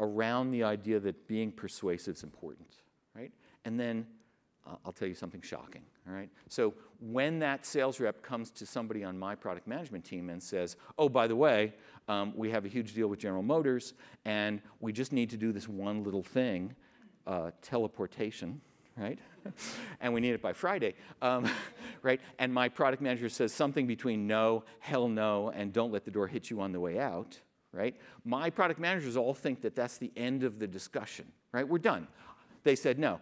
around 0.00 0.50
the 0.50 0.62
idea 0.62 1.00
that 1.00 1.26
being 1.26 1.50
persuasive 1.50 2.16
is 2.16 2.22
important, 2.22 2.68
right? 3.14 3.32
And 3.64 3.78
then 3.78 4.06
uh, 4.66 4.76
I'll 4.84 4.92
tell 4.92 5.08
you 5.08 5.14
something 5.14 5.40
shocking, 5.40 5.82
all 6.06 6.14
right? 6.14 6.30
So 6.48 6.74
when 7.00 7.38
that 7.40 7.64
sales 7.64 8.00
rep 8.00 8.22
comes 8.22 8.50
to 8.52 8.66
somebody 8.66 9.04
on 9.04 9.18
my 9.18 9.34
product 9.34 9.66
management 9.66 10.04
team 10.04 10.30
and 10.30 10.42
says, 10.42 10.76
oh, 10.98 11.08
by 11.08 11.26
the 11.26 11.36
way, 11.36 11.74
um, 12.08 12.32
we 12.36 12.50
have 12.50 12.64
a 12.64 12.68
huge 12.68 12.94
deal 12.94 13.08
with 13.08 13.18
General 13.18 13.42
Motors, 13.42 13.94
and 14.24 14.60
we 14.80 14.92
just 14.92 15.12
need 15.12 15.30
to 15.30 15.36
do 15.36 15.52
this 15.52 15.68
one 15.68 16.04
little 16.04 16.22
thing, 16.22 16.74
uh, 17.26 17.50
teleportation, 17.62 18.60
right? 18.96 19.18
and 20.00 20.12
we 20.12 20.20
need 20.20 20.32
it 20.32 20.42
by 20.42 20.52
Friday, 20.52 20.94
um, 21.22 21.48
right? 22.02 22.20
And 22.38 22.52
my 22.52 22.68
product 22.68 23.02
manager 23.02 23.28
says 23.28 23.52
something 23.52 23.86
between 23.86 24.26
no, 24.26 24.64
hell 24.80 25.08
no, 25.08 25.50
and 25.50 25.72
don't 25.72 25.92
let 25.92 26.04
the 26.04 26.10
door 26.10 26.26
hit 26.26 26.50
you 26.50 26.60
on 26.60 26.72
the 26.72 26.80
way 26.80 26.98
out, 26.98 27.40
right? 27.72 27.96
My 28.24 28.50
product 28.50 28.80
managers 28.80 29.16
all 29.16 29.34
think 29.34 29.60
that 29.62 29.74
that's 29.74 29.98
the 29.98 30.10
end 30.16 30.42
of 30.44 30.58
the 30.58 30.66
discussion, 30.66 31.26
right? 31.52 31.68
We're 31.68 31.78
done. 31.78 32.08
They 32.64 32.76
said 32.76 32.98
no. 32.98 33.20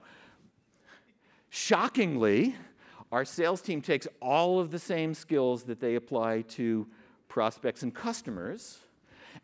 Shockingly, 1.51 2.55
our 3.13 3.25
sales 3.25 3.61
team 3.61 3.81
takes 3.81 4.07
all 4.21 4.59
of 4.59 4.71
the 4.71 4.79
same 4.79 5.15
skills 5.15 5.65
that 5.65 5.81
they 5.81 5.95
apply 5.95 6.43
to 6.43 6.87
prospects 7.29 7.83
and 7.83 7.95
customers, 7.95 8.79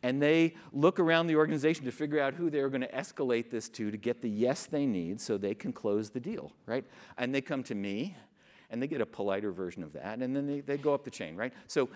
and 0.02 0.20
they 0.20 0.54
look 0.72 0.98
around 0.98 1.26
the 1.26 1.36
organization 1.36 1.84
to 1.84 1.92
figure 1.92 2.18
out 2.18 2.34
who 2.34 2.50
they're 2.50 2.68
going 2.68 2.80
to 2.80 2.92
escalate 2.92 3.50
this 3.50 3.68
to 3.68 3.90
to 3.90 3.96
get 3.96 4.22
the 4.22 4.28
yes 4.28 4.66
they 4.66 4.86
need 4.86 5.20
so 5.20 5.36
they 5.36 5.54
can 5.54 5.72
close 5.72 6.10
the 6.10 6.20
deal, 6.20 6.52
right? 6.66 6.84
And 7.18 7.34
they 7.34 7.40
come 7.40 7.62
to 7.64 7.74
me, 7.74 8.16
and 8.70 8.82
they 8.82 8.86
get 8.86 9.00
a 9.00 9.06
politer 9.06 9.52
version 9.52 9.82
of 9.82 9.92
that, 9.92 10.18
and 10.20 10.34
then 10.34 10.46
they, 10.46 10.60
they 10.60 10.78
go 10.78 10.94
up 10.94 11.04
the 11.04 11.10
chain, 11.10 11.36
right? 11.36 11.52
So 11.66 11.90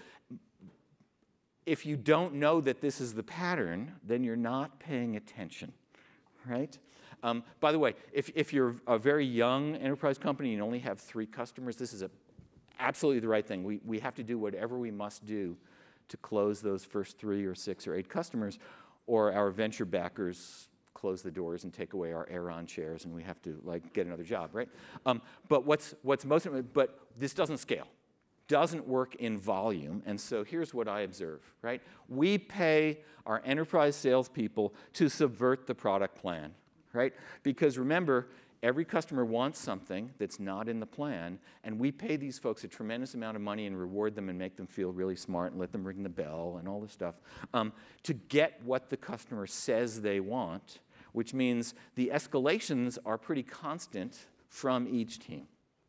if 1.67 1.85
you 1.85 1.97
don't 1.97 2.35
know 2.35 2.61
that 2.61 2.81
this 2.81 3.01
is 3.01 3.13
the 3.13 3.23
pattern, 3.23 3.93
then 4.05 4.23
you're 4.23 4.37
not 4.37 4.79
paying 4.79 5.17
attention, 5.17 5.73
right? 6.47 6.79
Um, 7.23 7.43
by 7.61 7.73
the 7.73 7.79
way, 7.79 7.95
if, 8.13 8.31
if 8.35 8.53
you're 8.53 8.77
a 8.87 8.99
very 8.99 9.27
young 9.27 9.75
enterprise 9.77 10.17
company 10.17 10.55
and 10.55 10.63
only 10.63 10.79
have 10.79 11.01
three 11.01 11.27
customers, 11.27 11.77
this 11.77 11.93
is 11.93 12.03
a, 12.03 12.11
absolutely 12.79 13.21
the 13.21 13.29
right 13.29 13.45
thing. 13.45 13.65
We, 13.65 13.81
we 13.85 13.99
have 13.99 14.15
to 14.15 14.23
do 14.23 14.39
whatever 14.39 14.79
we 14.79 14.93
must 14.93 15.27
do 15.27 15.57
to 16.09 16.17
close 16.19 16.61
those 16.61 16.85
first 16.85 17.19
three 17.19 17.45
or 17.45 17.55
six 17.55 17.87
or 17.87 17.97
eight 17.97 18.09
customers, 18.09 18.61
or 19.09 19.33
our 19.33 19.51
venture 19.51 19.85
backers 19.85 20.69
close 20.95 21.21
the 21.21 21.31
doors 21.31 21.65
and 21.65 21.73
take 21.73 21.95
away 21.95 22.13
our 22.13 22.29
Aeron 22.31 22.67
chairs, 22.67 23.05
and 23.05 23.13
we 23.13 23.23
have 23.25 23.43
to 23.43 23.61
like 23.65 23.93
get 23.93 24.07
another 24.07 24.23
job, 24.23 24.51
right? 24.53 24.69
Um, 25.05 25.21
but 25.49 25.67
what's 25.67 25.95
what's 26.03 26.25
most 26.25 26.47
but 26.73 27.01
this 27.19 27.35
doesn't 27.35 27.59
scale 27.59 27.89
doesn't 28.49 28.87
work 28.87 29.15
in 29.17 29.39
volume. 29.39 30.03
And 30.07 30.21
so 30.21 30.45
here's 30.45 30.73
what 30.73 30.89
I 30.89 31.01
observe, 31.01 31.41
right? 31.63 31.83
We 32.09 32.39
pay 32.39 33.01
our 33.25 33.43
enterprise 33.45 33.97
salespeople 33.97 34.75
to 34.95 35.09
subvert 35.09 35.67
the 35.67 35.75
product 35.75 36.17
plan, 36.17 36.55
right? 36.93 37.13
Because 37.43 37.77
remember, 37.77 38.29
every 38.63 38.85
customer 38.85 39.25
wants 39.25 39.59
something 39.59 40.11
that's 40.19 40.39
not 40.39 40.69
in 40.69 40.81
the 40.81 40.87
plan, 40.87 41.39
and 41.65 41.79
we 41.79 41.91
pay 41.91 42.17
these 42.17 42.39
folks 42.39 42.63
a 42.65 42.69
tremendous 42.69 43.15
amount 43.15 43.37
of 43.37 43.43
money 43.43 43.67
and 43.67 43.79
reward 43.79 44.15
them 44.15 44.29
and 44.29 44.39
make 44.39 44.57
them 44.57 44.67
feel 44.67 44.93
really 44.93 45.17
smart 45.17 45.53
and 45.53 45.61
let 45.61 45.73
them 45.73 45.85
ring 45.85 46.03
the 46.03 46.09
bell 46.09 46.57
and 46.59 46.69
all 46.69 46.81
this 46.81 46.93
stuff 46.93 47.17
um, 47.53 47.73
to 48.03 48.15
get 48.15 48.61
what 48.65 48.91
the 48.91 48.97
customer 48.97 49.47
says 49.47 50.01
they 50.01 50.21
want, 50.21 50.79
which 51.13 51.35
means 51.35 51.75
the 51.97 52.11
escalations 52.15 52.99
are 53.05 53.19
pretty 53.19 53.43
constant 53.43 54.27
from 54.49 54.87
each 54.89 55.19
team, 55.19 55.47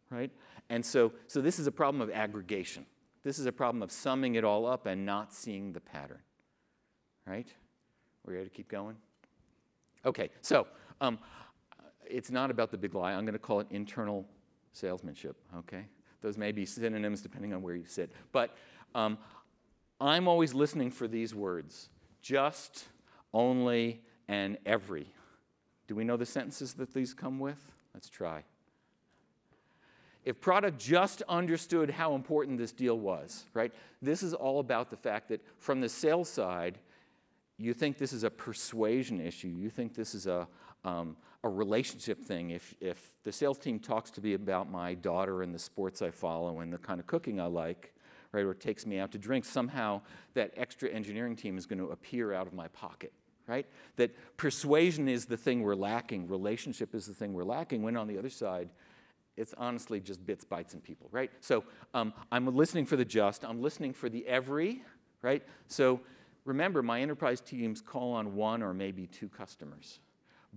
right? 0.10 0.32
And 0.70 0.86
so, 0.86 1.14
so 1.28 1.42
this 1.42 1.60
is 1.60 1.68
a 1.68 1.72
problem 1.72 2.02
of 2.02 2.10
aggregation. 2.10 2.86
This 3.24 3.40
is 3.40 3.46
a 3.46 3.52
problem 3.52 3.82
of 3.82 3.92
summing 3.92 4.36
it 4.36 4.44
all 4.44 4.66
up 4.66 4.86
and 4.86 5.06
not 5.06 5.34
seeing 5.34 5.74
the 5.74 5.80
pattern. 5.80 6.20
Right? 7.26 7.48
We're 8.26 8.34
ready 8.34 8.46
to 8.46 8.56
keep 8.56 8.70
going? 8.70 8.96
Okay, 10.06 10.30
so 10.42 10.68
um, 11.02 11.20
it's 12.06 12.32
not 12.32 12.52
about 12.52 12.72
the 12.72 12.78
big 12.78 12.96
lie. 12.96 13.14
I'm 13.14 13.26
going 13.26 13.34
to 13.34 13.40
call 13.40 13.60
it 13.60 13.68
internal 13.70 14.26
salesmanship, 14.74 15.36
okay? 15.58 15.86
Those 16.22 16.38
may 16.38 16.52
be 16.52 16.66
synonyms 16.66 17.22
depending 17.22 17.54
on 17.54 17.62
where 17.62 17.76
you 17.76 17.86
sit. 17.86 18.12
But 18.32 18.56
um, 18.96 19.18
I'm 20.00 20.28
always 20.28 20.54
listening 20.54 20.92
for 20.92 21.08
these 21.08 21.34
words 21.34 21.90
just, 22.22 22.86
only, 23.34 24.02
and 24.28 24.58
every. 24.66 25.08
Do 25.88 25.96
we 25.96 26.04
know 26.04 26.18
the 26.18 26.26
sentences 26.26 26.74
that 26.76 26.94
these 26.94 27.14
come 27.14 27.40
with? 27.40 27.72
Let's 27.94 28.10
try. 28.10 28.44
If 30.28 30.42
product 30.42 30.78
just 30.78 31.22
understood 31.30 31.90
how 31.90 32.14
important 32.14 32.58
this 32.58 32.74
deal 32.74 33.00
was, 33.00 33.46
right? 33.54 33.74
This 34.02 34.22
is 34.22 34.34
all 34.34 34.60
about 34.60 34.90
the 34.90 34.98
fact 34.98 35.30
that 35.30 35.40
from 35.58 35.80
the 35.80 35.88
sales 35.88 36.28
side, 36.28 36.80
you 37.58 37.74
think 37.74 37.98
this 37.98 38.12
is 38.12 38.26
a 38.26 38.30
persuasion 38.30 39.22
issue. 39.22 39.48
You 39.48 39.70
think 39.70 39.96
this 39.96 40.14
is 40.14 40.28
a, 40.28 40.46
um, 40.84 41.16
a 41.46 41.50
relationship 41.50 42.22
thing. 42.22 42.50
If, 42.50 42.76
if 42.82 43.14
the 43.24 43.32
sales 43.32 43.58
team 43.58 43.80
talks 43.80 44.12
to 44.12 44.22
me 44.22 44.34
about 44.34 44.70
my 44.70 44.96
daughter 44.96 45.44
and 45.44 45.56
the 45.56 45.60
sports 45.60 46.02
I 46.02 46.12
follow 46.12 46.60
and 46.60 46.74
the 46.74 46.78
kind 46.78 47.00
of 47.00 47.08
cooking 47.08 47.40
I 47.40 47.46
like, 47.46 47.94
right, 48.34 48.44
or 48.44 48.54
takes 48.54 48.86
me 48.86 49.00
out 49.00 49.14
to 49.14 49.18
drink, 49.18 49.46
somehow 49.46 50.02
that 50.34 50.52
extra 50.58 50.90
engineering 50.90 51.38
team 51.38 51.58
is 51.58 51.66
going 51.66 51.80
to 51.80 51.92
appear 51.92 52.34
out 52.34 52.48
of 52.48 52.54
my 52.54 52.68
pocket, 52.68 53.14
right? 53.48 53.66
That 53.96 54.12
persuasion 54.36 55.08
is 55.08 55.26
the 55.26 55.38
thing 55.38 55.62
we're 55.62 55.74
lacking, 55.74 56.28
relationship 56.28 56.94
is 56.94 57.06
the 57.06 57.14
thing 57.14 57.32
we're 57.32 57.46
lacking, 57.46 57.82
when 57.82 57.96
on 57.96 58.08
the 58.08 58.18
other 58.18 58.30
side, 58.30 58.68
it's 59.38 59.54
honestly 59.58 60.00
just 60.00 60.26
bits, 60.26 60.44
bytes, 60.44 60.74
and 60.74 60.84
people, 60.84 61.08
right? 61.12 61.32
So 61.40 61.64
um, 61.94 62.14
I'm 62.32 62.54
listening 62.56 62.86
for 62.86 62.96
the 62.98 63.06
just, 63.06 63.46
I'm 63.46 63.62
listening 63.62 63.94
for 63.94 64.10
the 64.10 64.28
every, 64.28 64.84
right? 65.22 65.44
So 65.68 66.02
remember, 66.44 66.82
my 66.82 67.02
enterprise 67.02 67.40
teams 67.40 67.82
call 67.82 68.14
on 68.14 68.36
one 68.36 68.64
or 68.64 68.74
maybe 68.74 69.08
two 69.08 69.30
customers, 69.30 70.00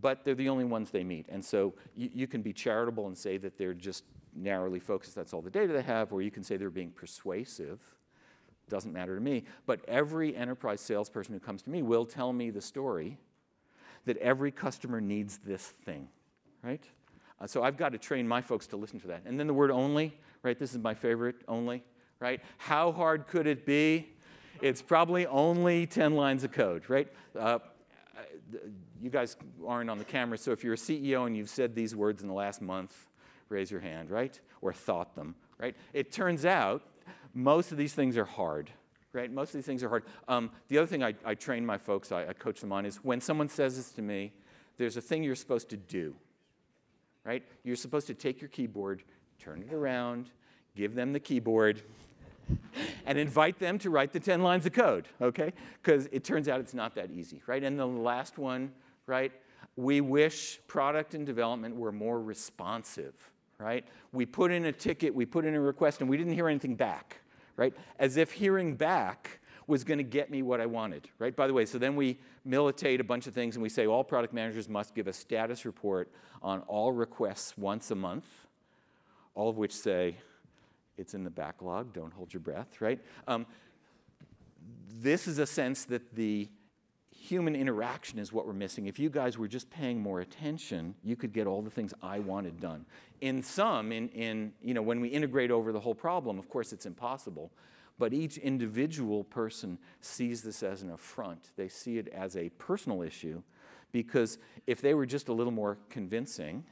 but 0.00 0.24
they're 0.24 0.34
the 0.34 0.48
only 0.48 0.64
ones 0.64 0.90
they 0.90 1.04
meet. 1.04 1.26
And 1.28 1.44
so 1.44 1.74
you, 1.94 2.10
you 2.12 2.26
can 2.26 2.42
be 2.42 2.52
charitable 2.52 3.06
and 3.06 3.16
say 3.16 3.36
that 3.36 3.58
they're 3.58 3.74
just 3.74 4.04
narrowly 4.34 4.80
focused, 4.80 5.14
that's 5.14 5.32
all 5.32 5.42
the 5.42 5.50
data 5.50 5.72
they 5.72 5.82
have, 5.82 6.12
or 6.12 6.22
you 6.22 6.30
can 6.30 6.42
say 6.42 6.56
they're 6.56 6.70
being 6.70 6.90
persuasive. 6.90 7.80
Doesn't 8.68 8.92
matter 8.92 9.16
to 9.16 9.20
me. 9.20 9.44
But 9.66 9.80
every 9.88 10.34
enterprise 10.36 10.80
salesperson 10.80 11.34
who 11.34 11.40
comes 11.40 11.62
to 11.62 11.70
me 11.70 11.82
will 11.82 12.06
tell 12.06 12.32
me 12.32 12.50
the 12.50 12.60
story 12.60 13.18
that 14.06 14.16
every 14.18 14.52
customer 14.52 15.00
needs 15.00 15.38
this 15.38 15.74
thing, 15.84 16.08
right? 16.62 16.84
Uh, 17.40 17.46
so 17.46 17.62
I've 17.62 17.76
got 17.76 17.92
to 17.92 17.98
train 17.98 18.28
my 18.28 18.42
folks 18.42 18.66
to 18.68 18.76
listen 18.76 19.00
to 19.00 19.08
that. 19.08 19.22
And 19.24 19.38
then 19.38 19.46
the 19.46 19.54
word 19.54 19.70
only, 19.70 20.16
right? 20.42 20.58
This 20.58 20.72
is 20.72 20.78
my 20.78 20.94
favorite, 20.94 21.36
only, 21.48 21.82
right? 22.18 22.40
How 22.58 22.92
hard 22.92 23.26
could 23.26 23.46
it 23.46 23.64
be? 23.64 24.08
It's 24.60 24.82
probably 24.82 25.26
only 25.26 25.86
10 25.86 26.14
lines 26.14 26.44
of 26.44 26.52
code, 26.52 26.88
right? 26.90 27.08
Uh, 27.38 27.60
you 29.00 29.10
guys 29.10 29.36
aren't 29.66 29.88
on 29.88 29.98
the 29.98 30.04
camera, 30.04 30.36
so 30.36 30.52
if 30.52 30.62
you're 30.62 30.74
a 30.74 30.78
CEO 30.78 31.26
and 31.26 31.36
you've 31.36 31.48
said 31.48 31.74
these 31.74 31.96
words 31.96 32.20
in 32.20 32.28
the 32.28 32.34
last 32.34 32.60
month, 32.60 33.08
raise 33.48 33.70
your 33.70 33.80
hand, 33.80 34.10
right? 34.10 34.38
Or 34.60 34.72
thought 34.72 35.14
them, 35.14 35.34
right? 35.58 35.74
It 35.94 36.12
turns 36.12 36.44
out 36.44 36.82
most 37.32 37.72
of 37.72 37.78
these 37.78 37.94
things 37.94 38.16
are 38.18 38.24
hard, 38.24 38.70
right? 39.12 39.32
Most 39.32 39.50
of 39.50 39.54
these 39.54 39.64
things 39.64 39.82
are 39.82 39.88
hard. 39.88 40.04
Um, 40.28 40.50
the 40.68 40.78
other 40.78 40.86
thing 40.86 41.02
I, 41.02 41.14
I 41.24 41.34
train 41.34 41.64
my 41.64 41.78
folks, 41.78 42.12
I, 42.12 42.26
I 42.26 42.32
coach 42.34 42.60
them 42.60 42.72
on, 42.72 42.84
is 42.84 42.96
when 42.96 43.20
someone 43.20 43.48
says 43.48 43.76
this 43.76 43.92
to 43.92 44.02
me, 44.02 44.32
there's 44.76 44.96
a 44.96 45.00
thing 45.00 45.22
you're 45.22 45.34
supposed 45.34 45.70
to 45.70 45.76
do, 45.76 46.14
right? 47.24 47.42
You're 47.64 47.76
supposed 47.76 48.06
to 48.08 48.14
take 48.14 48.40
your 48.40 48.48
keyboard, 48.48 49.02
turn 49.38 49.62
it 49.62 49.72
around, 49.72 50.30
give 50.76 50.94
them 50.94 51.12
the 51.12 51.20
keyboard, 51.20 51.82
and 53.06 53.18
invite 53.18 53.58
them 53.58 53.78
to 53.78 53.90
write 53.90 54.12
the 54.12 54.20
10 54.20 54.42
lines 54.42 54.66
of 54.66 54.72
code, 54.72 55.08
okay? 55.20 55.52
Because 55.82 56.08
it 56.12 56.24
turns 56.24 56.48
out 56.48 56.60
it's 56.60 56.74
not 56.74 56.94
that 56.94 57.10
easy, 57.10 57.42
right? 57.46 57.62
And 57.62 57.78
the 57.78 57.86
last 57.86 58.38
one, 58.38 58.72
right? 59.06 59.32
We 59.76 60.00
wish 60.00 60.60
product 60.66 61.14
and 61.14 61.24
development 61.26 61.76
were 61.76 61.92
more 61.92 62.20
responsive, 62.20 63.14
right? 63.58 63.84
We 64.12 64.26
put 64.26 64.50
in 64.50 64.66
a 64.66 64.72
ticket, 64.72 65.14
we 65.14 65.26
put 65.26 65.44
in 65.44 65.54
a 65.54 65.60
request, 65.60 66.00
and 66.00 66.10
we 66.10 66.16
didn't 66.16 66.34
hear 66.34 66.48
anything 66.48 66.74
back, 66.74 67.18
right? 67.56 67.74
As 67.98 68.16
if 68.16 68.32
hearing 68.32 68.74
back 68.74 69.40
was 69.66 69.84
going 69.84 69.98
to 69.98 70.04
get 70.04 70.30
me 70.30 70.42
what 70.42 70.60
I 70.60 70.66
wanted, 70.66 71.08
right? 71.18 71.34
By 71.34 71.46
the 71.46 71.54
way, 71.54 71.64
so 71.64 71.78
then 71.78 71.94
we 71.94 72.18
militate 72.44 73.00
a 73.00 73.04
bunch 73.04 73.26
of 73.26 73.34
things 73.34 73.56
and 73.56 73.62
we 73.62 73.68
say 73.68 73.86
all 73.86 74.04
product 74.04 74.32
managers 74.32 74.68
must 74.68 74.94
give 74.94 75.06
a 75.06 75.12
status 75.12 75.64
report 75.64 76.10
on 76.42 76.60
all 76.62 76.92
requests 76.92 77.56
once 77.58 77.90
a 77.90 77.94
month, 77.94 78.26
all 79.34 79.48
of 79.48 79.56
which 79.56 79.72
say 79.72 80.16
it's 80.96 81.14
in 81.14 81.24
the 81.24 81.30
backlog, 81.30 81.92
don't 81.92 82.12
hold 82.12 82.32
your 82.32 82.40
breath, 82.40 82.80
right? 82.80 83.00
Um, 83.26 83.46
this 85.00 85.26
is 85.26 85.38
a 85.38 85.46
sense 85.46 85.84
that 85.86 86.14
the 86.14 86.48
human 87.30 87.54
interaction 87.54 88.18
is 88.18 88.32
what 88.32 88.46
we're 88.46 88.52
missing. 88.52 88.86
If 88.86 88.98
you 88.98 89.08
guys 89.08 89.38
were 89.38 89.48
just 89.48 89.70
paying 89.70 90.00
more 90.00 90.20
attention, 90.20 90.94
you 91.04 91.16
could 91.16 91.32
get 91.32 91.46
all 91.46 91.62
the 91.62 91.70
things 91.70 91.94
I 92.02 92.18
wanted 92.18 92.60
done. 92.60 92.84
In 93.20 93.42
some, 93.42 93.92
in, 93.92 94.08
in 94.08 94.52
you 94.62 94.74
know, 94.74 94.82
when 94.82 95.00
we 95.00 95.08
integrate 95.08 95.50
over 95.50 95.72
the 95.72 95.80
whole 95.80 95.94
problem, 95.94 96.38
of 96.38 96.48
course 96.48 96.72
it's 96.72 96.86
impossible. 96.86 97.52
But 98.00 98.12
each 98.12 98.36
individual 98.38 99.22
person 99.22 99.78
sees 100.00 100.42
this 100.42 100.64
as 100.64 100.82
an 100.82 100.90
affront. 100.90 101.50
They 101.56 101.68
see 101.68 101.98
it 101.98 102.08
as 102.08 102.36
a 102.36 102.48
personal 102.50 103.02
issue 103.02 103.42
because 103.92 104.38
if 104.66 104.80
they 104.80 104.94
were 104.94 105.06
just 105.06 105.28
a 105.28 105.32
little 105.32 105.52
more 105.52 105.78
convincing, 105.88 106.64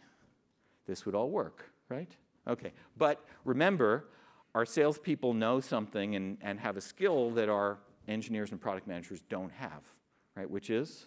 this 0.88 1.06
would 1.06 1.14
all 1.14 1.30
work, 1.30 1.70
right? 1.88 2.10
Okay. 2.48 2.72
But 2.96 3.24
remember, 3.44 4.08
our 4.56 4.66
salespeople 4.66 5.34
know 5.34 5.60
something 5.60 6.16
and, 6.16 6.38
and 6.40 6.58
have 6.58 6.76
a 6.76 6.80
skill 6.80 7.30
that 7.32 7.48
our 7.48 7.78
engineers 8.08 8.50
and 8.50 8.60
product 8.60 8.88
managers 8.88 9.22
don't 9.28 9.52
have 9.52 9.82
right? 10.38 10.48
Which 10.48 10.70
is 10.70 11.06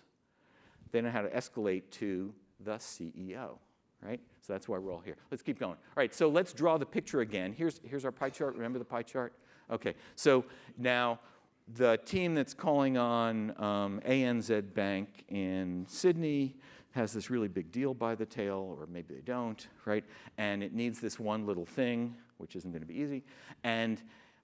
they 0.92 1.02
know 1.02 1.10
how 1.10 1.22
to 1.22 1.30
escalate 1.30 1.84
to 1.92 2.34
the 2.60 2.74
CEO, 2.74 3.58
right? 4.04 4.20
So 4.42 4.54
that's 4.54 4.68
why 4.68 4.78
we're 4.78 4.92
all 4.92 5.00
here. 5.00 5.16
Let's 5.32 5.42
keep 5.42 5.58
going. 5.58 5.72
All 5.72 5.96
right, 5.96 6.14
so 6.14 6.28
let's 6.28 6.52
draw 6.52 6.78
the 6.78 6.86
picture 6.86 7.22
again. 7.22 7.54
Here's, 7.54 7.80
here's 7.84 8.04
our 8.04 8.12
pie 8.12 8.30
chart. 8.30 8.56
Remember 8.56 8.78
the 8.78 8.86
pie 8.86 9.04
chart? 9.04 9.34
Okay, 9.72 9.96
so 10.16 10.44
now 10.78 11.20
the 11.76 11.98
team 12.06 12.36
that's 12.36 12.54
calling 12.54 12.98
on 12.98 13.52
um, 13.58 14.02
ANZ 14.06 14.74
Bank 14.74 15.24
in 15.30 15.86
Sydney 15.88 16.56
has 16.92 17.14
this 17.14 17.30
really 17.30 17.48
big 17.48 17.72
deal 17.72 17.94
by 17.94 18.14
the 18.16 18.26
tail, 18.26 18.76
or 18.78 18.86
maybe 18.88 19.14
they 19.14 19.22
don't, 19.22 19.68
right? 19.86 20.04
And 20.38 20.62
it 20.62 20.74
needs 20.74 21.00
this 21.00 21.18
one 21.18 21.46
little 21.46 21.66
thing, 21.66 22.16
which 22.38 22.58
isn't 22.58 22.72
going 22.72 22.82
to 22.82 22.88
be 22.88 23.00
easy. 23.00 23.24
And 23.64 24.02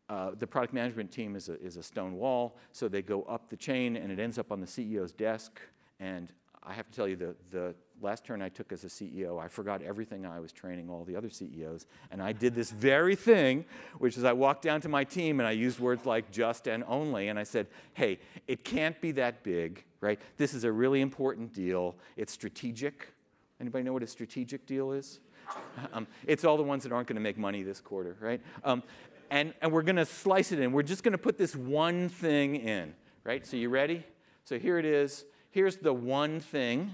uh, 0.09 0.31
the 0.39 0.47
product 0.47 0.73
management 0.73 1.11
team 1.11 1.35
is 1.35 1.49
a, 1.49 1.61
is 1.61 1.75
a 1.75 1.83
stone 1.83 2.15
wall, 2.15 2.57
so 2.71 2.87
they 2.87 3.01
go 3.01 3.23
up 3.23 3.49
the 3.49 3.57
chain 3.57 3.97
and 3.97 4.09
it 4.11 4.19
ends 4.19 4.39
up 4.39 4.49
on 4.49 4.61
the 4.61 4.67
CEO's 4.67 5.11
desk. 5.11 5.59
And 5.99 6.31
I 6.67 6.73
have 6.73 6.89
to 6.89 6.95
tell 6.95 7.07
you, 7.07 7.15
the, 7.15 7.35
the 7.49 7.75
last 8.01 8.25
turn 8.25 8.41
I 8.41 8.49
took 8.49 8.73
as 8.73 8.83
a 8.83 8.87
CEO, 8.87 9.41
I 9.41 9.47
forgot 9.47 9.81
everything 9.81 10.25
I 10.25 10.41
was 10.41 10.51
training 10.51 10.89
all 10.89 11.05
the 11.05 11.15
other 11.15 11.29
CEOs. 11.29 11.85
And 12.11 12.21
I 12.21 12.33
did 12.33 12.55
this 12.55 12.71
very 12.71 13.15
thing, 13.15 13.63
which 13.99 14.17
is 14.17 14.25
I 14.25 14.33
walked 14.33 14.63
down 14.63 14.81
to 14.81 14.89
my 14.89 15.05
team 15.05 15.39
and 15.39 15.47
I 15.47 15.51
used 15.51 15.79
words 15.79 16.05
like 16.05 16.29
just 16.29 16.67
and 16.67 16.83
only. 16.85 17.29
And 17.29 17.39
I 17.39 17.43
said, 17.43 17.67
hey, 17.93 18.19
it 18.47 18.65
can't 18.65 18.99
be 18.99 19.13
that 19.13 19.43
big, 19.43 19.85
right? 20.01 20.19
This 20.35 20.53
is 20.53 20.65
a 20.65 20.71
really 20.71 20.99
important 20.99 21.53
deal. 21.53 21.95
It's 22.17 22.33
strategic. 22.33 23.13
Anybody 23.61 23.85
know 23.85 23.93
what 23.93 24.03
a 24.03 24.07
strategic 24.07 24.65
deal 24.65 24.91
is? 24.91 25.19
Um, 25.93 26.07
it's 26.25 26.43
all 26.43 26.57
the 26.57 26.63
ones 26.63 26.83
that 26.83 26.91
aren't 26.91 27.07
going 27.07 27.15
to 27.15 27.21
make 27.21 27.37
money 27.37 27.63
this 27.63 27.79
quarter, 27.79 28.17
right? 28.19 28.41
Um, 28.63 28.83
and, 29.29 29.53
and 29.61 29.71
we're 29.71 29.83
going 29.83 29.95
to 29.95 30.05
slice 30.05 30.51
it 30.51 30.59
in. 30.59 30.73
We're 30.73 30.83
just 30.83 31.03
going 31.03 31.13
to 31.13 31.17
put 31.17 31.37
this 31.37 31.55
one 31.55 32.09
thing 32.09 32.55
in, 32.55 32.93
right? 33.23 33.45
So 33.45 33.55
you 33.55 33.69
ready? 33.69 34.03
So 34.43 34.59
here 34.59 34.77
it 34.79 34.85
is. 34.85 35.23
Here's 35.49 35.77
the 35.77 35.93
one 35.93 36.39
thing, 36.39 36.93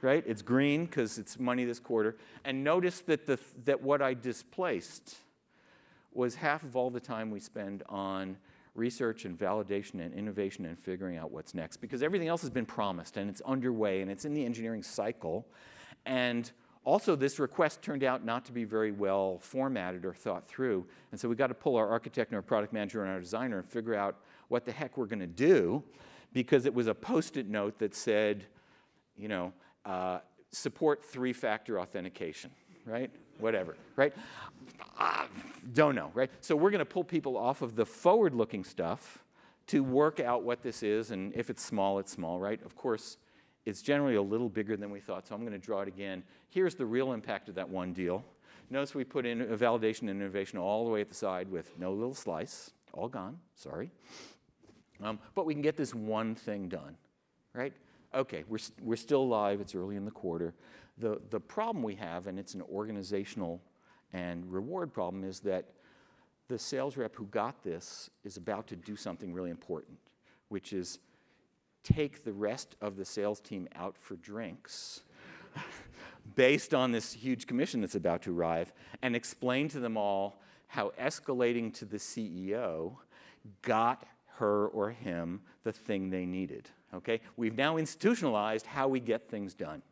right? 0.00 0.24
It's 0.26 0.42
green 0.42 0.86
because 0.86 1.18
it's 1.18 1.38
money 1.38 1.64
this 1.64 1.78
quarter. 1.78 2.16
And 2.44 2.64
notice 2.64 3.00
that, 3.00 3.26
the, 3.26 3.38
that 3.64 3.82
what 3.82 4.00
I 4.00 4.14
displaced 4.14 5.16
was 6.12 6.36
half 6.36 6.62
of 6.62 6.74
all 6.74 6.90
the 6.90 7.00
time 7.00 7.30
we 7.30 7.38
spend 7.38 7.82
on 7.88 8.38
research 8.74 9.24
and 9.24 9.38
validation 9.38 10.00
and 10.00 10.14
innovation 10.14 10.64
and 10.64 10.78
figuring 10.78 11.16
out 11.16 11.30
what's 11.30 11.54
next 11.54 11.78
because 11.78 12.02
everything 12.02 12.28
else 12.28 12.42
has 12.42 12.50
been 12.50 12.66
promised 12.66 13.16
and 13.16 13.28
it's 13.30 13.40
underway 13.42 14.02
and 14.02 14.10
it's 14.10 14.24
in 14.24 14.34
the 14.34 14.44
engineering 14.44 14.82
cycle. 14.82 15.46
And 16.06 16.50
also, 16.84 17.16
this 17.16 17.40
request 17.40 17.82
turned 17.82 18.04
out 18.04 18.24
not 18.24 18.44
to 18.44 18.52
be 18.52 18.62
very 18.62 18.92
well 18.92 19.38
formatted 19.40 20.04
or 20.04 20.14
thought 20.14 20.46
through. 20.46 20.86
And 21.10 21.20
so 21.20 21.28
we 21.28 21.34
got 21.34 21.48
to 21.48 21.54
pull 21.54 21.74
our 21.76 21.88
architect 21.88 22.30
and 22.30 22.36
our 22.36 22.42
product 22.42 22.72
manager 22.72 23.02
and 23.02 23.12
our 23.12 23.18
designer 23.18 23.58
and 23.58 23.68
figure 23.68 23.94
out 23.94 24.16
what 24.48 24.64
the 24.64 24.70
heck 24.70 24.96
we're 24.96 25.06
going 25.06 25.18
to 25.18 25.26
do 25.26 25.82
because 26.36 26.66
it 26.66 26.74
was 26.74 26.86
a 26.86 26.94
post 26.94 27.38
it 27.38 27.48
note 27.48 27.78
that 27.78 27.94
said, 27.94 28.44
you 29.16 29.26
know, 29.26 29.54
uh, 29.86 30.18
support 30.52 31.02
three 31.02 31.32
factor 31.32 31.80
authentication, 31.80 32.50
right? 32.84 33.10
Whatever, 33.38 33.74
right? 33.96 34.12
Uh, 34.98 35.24
don't 35.72 35.94
know, 35.94 36.10
right? 36.12 36.30
So 36.42 36.54
we're 36.54 36.68
going 36.68 36.80
to 36.80 36.84
pull 36.84 37.04
people 37.04 37.38
off 37.38 37.62
of 37.62 37.74
the 37.74 37.86
forward 37.86 38.34
looking 38.34 38.64
stuff 38.64 39.24
to 39.68 39.82
work 39.82 40.20
out 40.20 40.42
what 40.42 40.62
this 40.62 40.82
is. 40.82 41.10
And 41.10 41.34
if 41.34 41.48
it's 41.48 41.64
small, 41.64 41.98
it's 42.00 42.12
small, 42.12 42.38
right? 42.38 42.62
Of 42.66 42.76
course, 42.76 43.16
it's 43.64 43.80
generally 43.80 44.16
a 44.16 44.22
little 44.22 44.50
bigger 44.50 44.76
than 44.76 44.90
we 44.90 45.00
thought, 45.00 45.26
so 45.26 45.34
I'm 45.34 45.40
going 45.40 45.58
to 45.58 45.58
draw 45.58 45.80
it 45.80 45.88
again. 45.88 46.22
Here's 46.50 46.74
the 46.74 46.84
real 46.84 47.14
impact 47.14 47.48
of 47.48 47.54
that 47.54 47.70
one 47.70 47.94
deal. 47.94 48.22
Notice 48.68 48.94
we 48.94 49.04
put 49.04 49.24
in 49.24 49.40
a 49.40 49.56
validation 49.56 50.02
and 50.02 50.20
innovation 50.20 50.58
all 50.58 50.84
the 50.84 50.90
way 50.90 51.00
at 51.00 51.08
the 51.08 51.14
side 51.14 51.50
with 51.50 51.78
no 51.78 51.94
little 51.94 52.14
slice, 52.14 52.72
all 52.92 53.08
gone, 53.08 53.38
sorry. 53.54 53.90
Um, 55.02 55.18
but 55.34 55.46
we 55.46 55.54
can 55.54 55.62
get 55.62 55.76
this 55.76 55.94
one 55.94 56.34
thing 56.34 56.68
done, 56.68 56.96
right? 57.52 57.72
Okay, 58.14 58.44
we're, 58.48 58.58
we're 58.82 58.96
still 58.96 59.28
live, 59.28 59.60
it's 59.60 59.74
early 59.74 59.96
in 59.96 60.04
the 60.04 60.10
quarter. 60.10 60.54
The, 60.98 61.20
the 61.30 61.40
problem 61.40 61.82
we 61.82 61.94
have, 61.96 62.26
and 62.26 62.38
it's 62.38 62.54
an 62.54 62.62
organizational 62.62 63.60
and 64.12 64.50
reward 64.50 64.92
problem 64.92 65.24
is 65.24 65.40
that 65.40 65.66
the 66.48 66.58
sales 66.58 66.96
rep 66.96 67.14
who 67.16 67.26
got 67.26 67.62
this 67.62 68.08
is 68.24 68.36
about 68.36 68.66
to 68.68 68.76
do 68.76 68.96
something 68.96 69.32
really 69.32 69.50
important, 69.50 69.98
which 70.48 70.72
is 70.72 70.98
take 71.82 72.24
the 72.24 72.32
rest 72.32 72.76
of 72.80 72.96
the 72.96 73.04
sales 73.04 73.40
team 73.40 73.68
out 73.74 73.96
for 73.98 74.16
drinks 74.16 75.02
based 76.34 76.72
on 76.74 76.92
this 76.92 77.12
huge 77.12 77.46
commission 77.46 77.80
that's 77.80 77.94
about 77.94 78.22
to 78.22 78.36
arrive 78.36 78.72
and 79.02 79.14
explain 79.14 79.68
to 79.68 79.80
them 79.80 79.96
all 79.96 80.40
how 80.68 80.92
escalating 81.00 81.72
to 81.72 81.84
the 81.84 81.96
CEO 81.96 82.96
got 83.62 84.04
her 84.38 84.66
or 84.68 84.90
him 84.90 85.40
the 85.64 85.72
thing 85.72 86.10
they 86.10 86.26
needed. 86.26 86.68
Okay? 86.94 87.20
We've 87.36 87.56
now 87.56 87.76
institutionalized 87.76 88.66
how 88.66 88.88
we 88.88 89.00
get 89.00 89.28
things 89.28 89.54
done, 89.54 89.82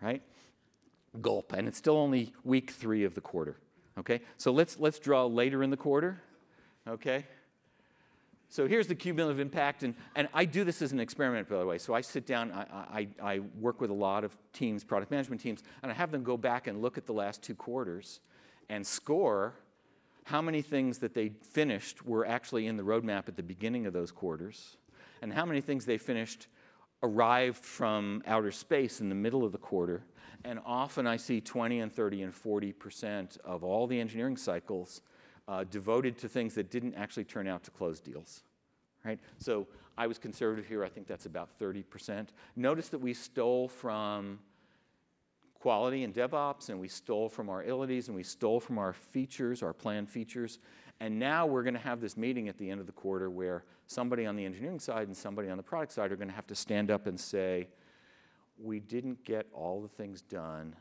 right? 0.00 0.22
Gulp. 1.20 1.52
And 1.52 1.68
it's 1.68 1.78
still 1.78 1.96
only 1.96 2.32
week 2.44 2.70
three 2.70 3.04
of 3.04 3.14
the 3.14 3.20
quarter. 3.20 3.56
Okay? 3.98 4.20
So 4.36 4.52
let's, 4.52 4.78
let's 4.78 4.98
draw 4.98 5.26
later 5.26 5.62
in 5.62 5.70
the 5.70 5.76
quarter. 5.76 6.22
Okay? 6.88 7.26
So 8.48 8.66
here's 8.66 8.88
the 8.88 8.96
cumulative 8.96 9.38
impact, 9.38 9.84
and, 9.84 9.94
and 10.16 10.28
I 10.34 10.44
do 10.44 10.64
this 10.64 10.82
as 10.82 10.90
an 10.90 10.98
experiment, 10.98 11.48
by 11.48 11.58
the 11.58 11.66
way. 11.66 11.78
So 11.78 11.94
I 11.94 12.00
sit 12.00 12.26
down, 12.26 12.50
I, 12.50 12.66
I, 13.22 13.34
I 13.34 13.38
work 13.60 13.80
with 13.80 13.90
a 13.90 13.94
lot 13.94 14.24
of 14.24 14.36
teams, 14.52 14.82
product 14.82 15.12
management 15.12 15.40
teams, 15.40 15.62
and 15.84 15.92
I 15.92 15.94
have 15.94 16.10
them 16.10 16.24
go 16.24 16.36
back 16.36 16.66
and 16.66 16.82
look 16.82 16.98
at 16.98 17.06
the 17.06 17.12
last 17.12 17.42
two 17.42 17.54
quarters 17.54 18.18
and 18.68 18.84
score 18.84 19.54
how 20.24 20.42
many 20.42 20.62
things 20.62 20.98
that 20.98 21.14
they 21.14 21.30
finished 21.52 22.04
were 22.04 22.26
actually 22.26 22.66
in 22.66 22.76
the 22.76 22.82
roadmap 22.82 23.28
at 23.28 23.36
the 23.36 23.42
beginning 23.42 23.86
of 23.86 23.92
those 23.92 24.10
quarters, 24.10 24.76
and 25.22 25.32
how 25.32 25.44
many 25.44 25.60
things 25.60 25.84
they 25.84 25.98
finished 25.98 26.46
arrived 27.02 27.64
from 27.64 28.22
outer 28.26 28.50
space 28.50 29.00
in 29.00 29.08
the 29.08 29.14
middle 29.14 29.44
of 29.44 29.52
the 29.52 29.58
quarter. 29.58 30.04
And 30.44 30.58
often 30.64 31.06
I 31.06 31.16
see 31.16 31.40
20 31.40 31.80
and 31.80 31.92
30 31.92 32.22
and 32.22 32.34
40% 32.34 33.38
of 33.40 33.64
all 33.64 33.86
the 33.86 34.00
engineering 34.00 34.36
cycles 34.36 35.02
uh, 35.48 35.64
devoted 35.64 36.18
to 36.18 36.28
things 36.28 36.54
that 36.54 36.70
didn't 36.70 36.94
actually 36.94 37.24
turn 37.24 37.46
out 37.46 37.64
to 37.64 37.70
close 37.70 38.00
deals. 38.00 38.42
Right? 39.04 39.18
So 39.38 39.66
I 39.96 40.06
was 40.06 40.18
conservative 40.18 40.66
here. 40.66 40.84
I 40.84 40.88
think 40.88 41.06
that's 41.06 41.26
about 41.26 41.58
30%. 41.58 42.28
Notice 42.56 42.88
that 42.88 43.00
we 43.00 43.14
stole 43.14 43.68
from 43.68 44.38
quality 45.60 46.04
and 46.04 46.12
DevOps, 46.14 46.70
and 46.70 46.80
we 46.80 46.88
stole 46.88 47.28
from 47.28 47.48
our 47.48 47.62
ilities, 47.62 48.08
and 48.08 48.16
we 48.16 48.22
stole 48.22 48.58
from 48.58 48.78
our 48.78 48.92
features, 48.92 49.62
our 49.62 49.72
planned 49.72 50.08
features. 50.08 50.58
And 51.00 51.18
now 51.18 51.46
we're 51.46 51.62
going 51.62 51.74
to 51.74 51.80
have 51.80 52.00
this 52.00 52.16
meeting 52.16 52.48
at 52.48 52.58
the 52.58 52.68
end 52.70 52.80
of 52.80 52.86
the 52.86 52.92
quarter 52.92 53.30
where 53.30 53.64
somebody 53.86 54.26
on 54.26 54.36
the 54.36 54.44
engineering 54.44 54.80
side 54.80 55.06
and 55.06 55.16
somebody 55.16 55.48
on 55.48 55.56
the 55.56 55.62
product 55.62 55.92
side 55.92 56.12
are 56.12 56.16
going 56.16 56.28
to 56.28 56.34
have 56.34 56.46
to 56.48 56.54
stand 56.54 56.90
up 56.90 57.06
and 57.06 57.18
say, 57.18 57.68
we 58.58 58.80
didn't 58.80 59.24
get 59.24 59.46
all 59.52 59.80
the 59.80 59.88
things 59.88 60.20
done 60.22 60.74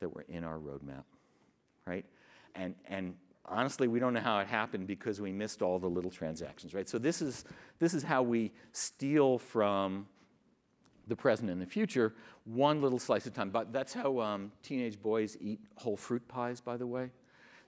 that 0.00 0.08
were 0.14 0.24
in 0.28 0.44
our 0.44 0.58
roadmap, 0.58 1.04
right? 1.86 2.04
And, 2.54 2.74
and 2.86 3.14
honestly, 3.44 3.88
we 3.88 3.98
don't 3.98 4.14
know 4.14 4.20
how 4.20 4.38
it 4.38 4.46
happened 4.46 4.86
because 4.86 5.20
we 5.20 5.32
missed 5.32 5.62
all 5.62 5.78
the 5.78 5.88
little 5.88 6.10
transactions, 6.10 6.72
right? 6.72 6.88
So 6.88 6.98
this 6.98 7.20
is, 7.20 7.44
this 7.78 7.94
is 7.94 8.02
how 8.02 8.22
we 8.22 8.52
steal 8.72 9.38
from 9.38 10.06
the 11.10 11.16
present 11.16 11.50
and 11.50 11.60
the 11.60 11.66
future, 11.66 12.14
one 12.44 12.80
little 12.80 12.98
slice 12.98 13.26
a 13.26 13.30
time. 13.30 13.50
But 13.50 13.72
that's 13.72 13.92
how 13.92 14.18
um, 14.20 14.50
teenage 14.62 15.00
boys 15.00 15.36
eat 15.40 15.60
whole 15.74 15.96
fruit 15.96 16.26
pies, 16.26 16.62
by 16.62 16.78
the 16.78 16.86
way. 16.86 17.10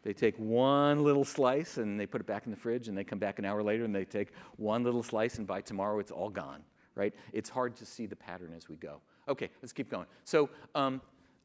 They 0.02 0.14
take 0.14 0.36
one 0.38 1.04
little 1.04 1.24
slice 1.24 1.76
and 1.76 2.00
they 2.00 2.06
put 2.06 2.22
it 2.22 2.26
back 2.26 2.46
in 2.46 2.50
the 2.50 2.56
fridge, 2.56 2.88
and 2.88 2.96
they 2.96 3.04
come 3.04 3.18
back 3.18 3.38
an 3.38 3.44
hour 3.44 3.62
later 3.62 3.84
and 3.84 3.94
they 3.94 4.04
take 4.04 4.28
one 4.56 4.82
little 4.82 5.02
slice, 5.02 5.38
and 5.38 5.46
by 5.46 5.60
tomorrow 5.60 5.98
it's 5.98 6.10
all 6.10 6.30
gone, 6.30 6.62
right? 6.94 7.14
It's 7.32 7.50
hard 7.50 7.76
to 7.76 7.86
see 7.86 8.06
the 8.06 8.16
pattern 8.16 8.52
as 8.56 8.68
we 8.68 8.76
go. 8.76 9.00
Okay, 9.28 9.50
let's 9.60 9.72
keep 9.72 9.90
going. 9.90 10.06
So 10.24 10.48
um, 10.74 11.00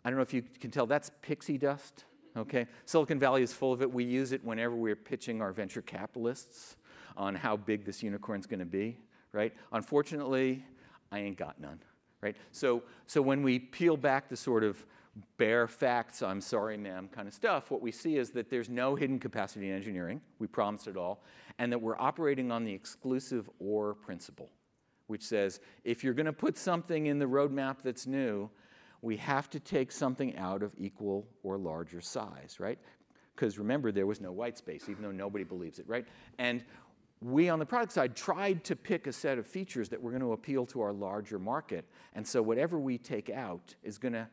I 0.06 0.10
don't 0.10 0.18
know 0.18 0.24
if 0.24 0.34
you 0.34 0.44
can 0.60 0.72
tell, 0.72 0.88
that's 0.88 1.12
pixie 1.22 1.58
dust. 1.58 2.06
Okay, 2.36 2.68
Silicon 2.86 3.20
Valley 3.20 3.44
is 3.44 3.52
full 3.54 3.74
of 3.74 3.82
it. 3.82 3.92
We 3.92 4.04
use 4.04 4.32
it 4.32 4.44
whenever 4.44 4.76
we're 4.76 4.96
pitching 4.96 5.42
our 5.42 5.52
venture 5.52 5.82
capitalists 5.82 6.78
on 7.16 7.36
how 7.36 7.58
big 7.58 7.84
this 7.84 8.02
unicorn's 8.02 8.48
to 8.48 8.66
be. 8.66 8.98
Right? 9.34 9.54
Unfortunately, 9.72 10.66
I 11.12 11.20
ain't 11.20 11.38
got 11.38 11.60
none. 11.60 11.80
Right? 12.22 12.36
So, 12.52 12.84
so 13.06 13.22
when 13.22 13.44
we 13.44 13.60
peel 13.60 13.96
back 13.96 14.28
the 14.30 14.38
sort 14.38 14.64
of 14.64 14.84
bare 15.38 15.68
facts, 15.68 16.22
I'm 16.22 16.42
sorry, 16.42 16.78
ma'am, 16.78 17.10
kind 17.12 17.28
of 17.28 17.34
stuff, 17.34 17.72
what 17.72 17.82
we 17.82 17.92
see 17.92 18.18
is 18.18 18.32
that 18.32 18.50
there's 18.50 18.70
no 18.70 18.96
hidden 18.96 19.20
capacity 19.20 19.70
in 19.70 19.76
engineering. 19.76 20.22
We 20.40 20.48
promised 20.48 20.88
it 20.88 20.98
all, 20.98 21.22
and 21.60 21.72
that 21.72 21.80
we're 21.80 21.98
operating 21.98 22.52
on 22.52 22.66
the 22.66 22.74
exclusive 22.74 23.50
or 23.60 23.94
principle 23.94 24.50
which 25.08 25.24
says 25.24 25.60
if 25.84 26.04
you're 26.04 26.14
going 26.14 26.28
to 26.28 26.34
put 26.34 26.58
something 26.58 27.08
in 27.08 27.18
the 27.18 27.26
roadmap 27.26 27.78
that's 27.84 28.06
new, 28.06 28.50
we 29.02 29.18
have 29.18 29.50
to 29.50 29.60
take 29.60 29.92
something 29.92 30.36
out 30.38 30.62
of 30.62 30.74
equal 30.78 31.28
or 31.44 31.58
larger 31.58 32.02
size, 32.02 32.58
right? 32.60 32.78
Because 33.36 33.58
remember, 33.58 33.92
there 33.92 34.08
was 34.08 34.20
no 34.20 34.32
white 34.32 34.58
space, 34.58 34.90
even 34.90 35.04
though 35.04 35.12
nobody 35.12 35.44
believes 35.44 35.80
it, 35.80 35.88
right? 35.88 36.06
And 36.40 36.64
we 37.22 37.50
on 37.50 37.60
the 37.60 37.66
product 37.66 37.92
side 37.92 38.16
tried 38.16 38.64
to 38.66 38.76
pick 38.76 39.08
a 39.08 39.14
set 39.14 39.38
of 39.38 39.48
features 39.48 39.90
that 39.90 40.02
were 40.02 40.12
going 40.12 40.22
to 40.22 40.34
appeal 40.34 40.66
to 40.68 40.82
our 40.82 40.94
larger 40.94 41.40
market. 41.40 41.86
And 42.14 42.26
so 42.26 42.42
whatever 42.42 42.80
we 42.80 42.98
take 42.98 43.30
out 43.30 43.76
is 43.84 43.98
going 43.98 44.14
to 44.14 44.28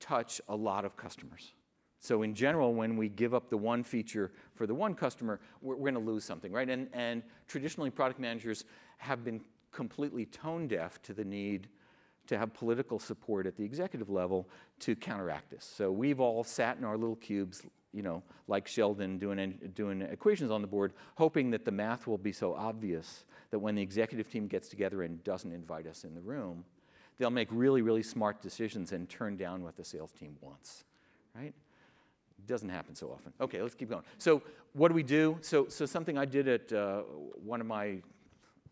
touch 0.00 0.40
a 0.48 0.56
lot 0.56 0.84
of 0.84 0.96
customers. 0.96 1.52
So 2.00 2.22
in 2.22 2.34
general, 2.34 2.74
when 2.74 2.96
we 2.96 3.08
give 3.08 3.34
up 3.34 3.50
the 3.50 3.56
one 3.56 3.82
feature 3.82 4.32
for 4.54 4.66
the 4.66 4.74
one 4.74 4.94
customer, 4.94 5.40
we're, 5.62 5.74
we're 5.74 5.90
going 5.90 5.94
to 5.94 6.10
lose 6.10 6.24
something, 6.24 6.52
right? 6.52 6.68
And, 6.68 6.88
and 6.92 7.22
traditionally, 7.48 7.90
product 7.90 8.20
managers 8.20 8.64
have 8.98 9.24
been 9.24 9.40
completely 9.72 10.26
tone 10.26 10.68
deaf 10.68 11.02
to 11.02 11.12
the 11.12 11.24
need 11.24 11.68
to 12.28 12.38
have 12.38 12.54
political 12.54 12.98
support 12.98 13.46
at 13.46 13.56
the 13.56 13.64
executive 13.64 14.10
level 14.10 14.48
to 14.80 14.94
counteract 14.94 15.50
this. 15.50 15.64
So 15.64 15.90
we've 15.90 16.20
all 16.20 16.44
sat 16.44 16.76
in 16.76 16.84
our 16.84 16.96
little 16.96 17.16
cubes, 17.16 17.62
you 17.92 18.02
know, 18.02 18.22
like 18.46 18.68
Sheldon 18.68 19.18
doing, 19.18 19.58
doing 19.74 20.02
equations 20.02 20.50
on 20.50 20.60
the 20.60 20.68
board, 20.68 20.92
hoping 21.16 21.50
that 21.50 21.64
the 21.64 21.72
math 21.72 22.06
will 22.06 22.18
be 22.18 22.32
so 22.32 22.54
obvious 22.54 23.24
that 23.50 23.58
when 23.58 23.74
the 23.74 23.82
executive 23.82 24.30
team 24.30 24.46
gets 24.46 24.68
together 24.68 25.02
and 25.02 25.24
doesn't 25.24 25.52
invite 25.52 25.86
us 25.86 26.04
in 26.04 26.14
the 26.14 26.20
room, 26.20 26.64
they'll 27.16 27.30
make 27.30 27.48
really, 27.50 27.80
really 27.80 28.02
smart 28.02 28.42
decisions 28.42 28.92
and 28.92 29.08
turn 29.08 29.36
down 29.36 29.64
what 29.64 29.76
the 29.76 29.84
sales 29.84 30.12
team 30.12 30.36
wants, 30.42 30.84
right? 31.34 31.54
Doesn't 32.46 32.68
happen 32.68 32.94
so 32.94 33.10
often. 33.10 33.32
Okay, 33.40 33.62
let's 33.62 33.74
keep 33.74 33.88
going. 33.88 34.04
So 34.18 34.42
what 34.74 34.88
do 34.88 34.94
we 34.94 35.02
do? 35.02 35.38
So, 35.40 35.66
so 35.68 35.86
something 35.86 36.18
I 36.18 36.26
did 36.26 36.46
at 36.46 36.72
uh, 36.72 37.00
one 37.42 37.62
of 37.62 37.66
my 37.66 37.96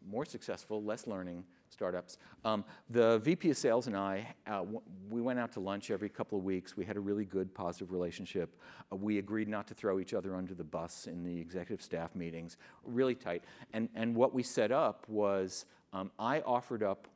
more 0.07 0.27
successful, 0.27 0.85
less 0.85 1.07
learning 1.07 1.45
startups. 1.77 2.17
Um, 2.43 2.65
the 2.89 3.19
VP 3.19 3.51
of 3.51 3.59
sales 3.59 3.87
and 3.87 3.95
I, 3.95 4.35
uh, 4.47 4.65
we 5.11 5.21
went 5.21 5.39
out 5.39 5.53
to 5.53 5.61
lunch 5.61 5.91
every 5.91 6.09
couple 6.09 6.39
of 6.39 6.45
weeks. 6.45 6.75
We 6.75 6.87
had 6.87 6.97
a 6.97 7.01
really 7.01 7.27
good, 7.27 7.55
positive 7.55 7.93
relationship. 7.93 8.57
Uh, 8.91 8.97
we 8.97 9.19
agreed 9.19 9.47
not 9.47 9.69
to 9.69 9.75
throw 9.75 10.01
each 10.01 10.15
other 10.15 10.35
under 10.35 10.55
the 10.55 10.65
bus 10.65 11.07
in 11.07 11.23
the 11.23 11.39
executive 11.39 11.85
staff 11.85 12.15
meetings, 12.15 12.57
really 12.83 13.15
tight. 13.15 13.45
And, 13.75 13.91
and 13.95 14.15
what 14.15 14.33
we 14.33 14.43
set 14.43 14.73
up 14.73 15.07
was 15.07 15.67
um, 15.93 16.11
I 16.19 16.41
offered 16.41 16.83
up 16.83 17.09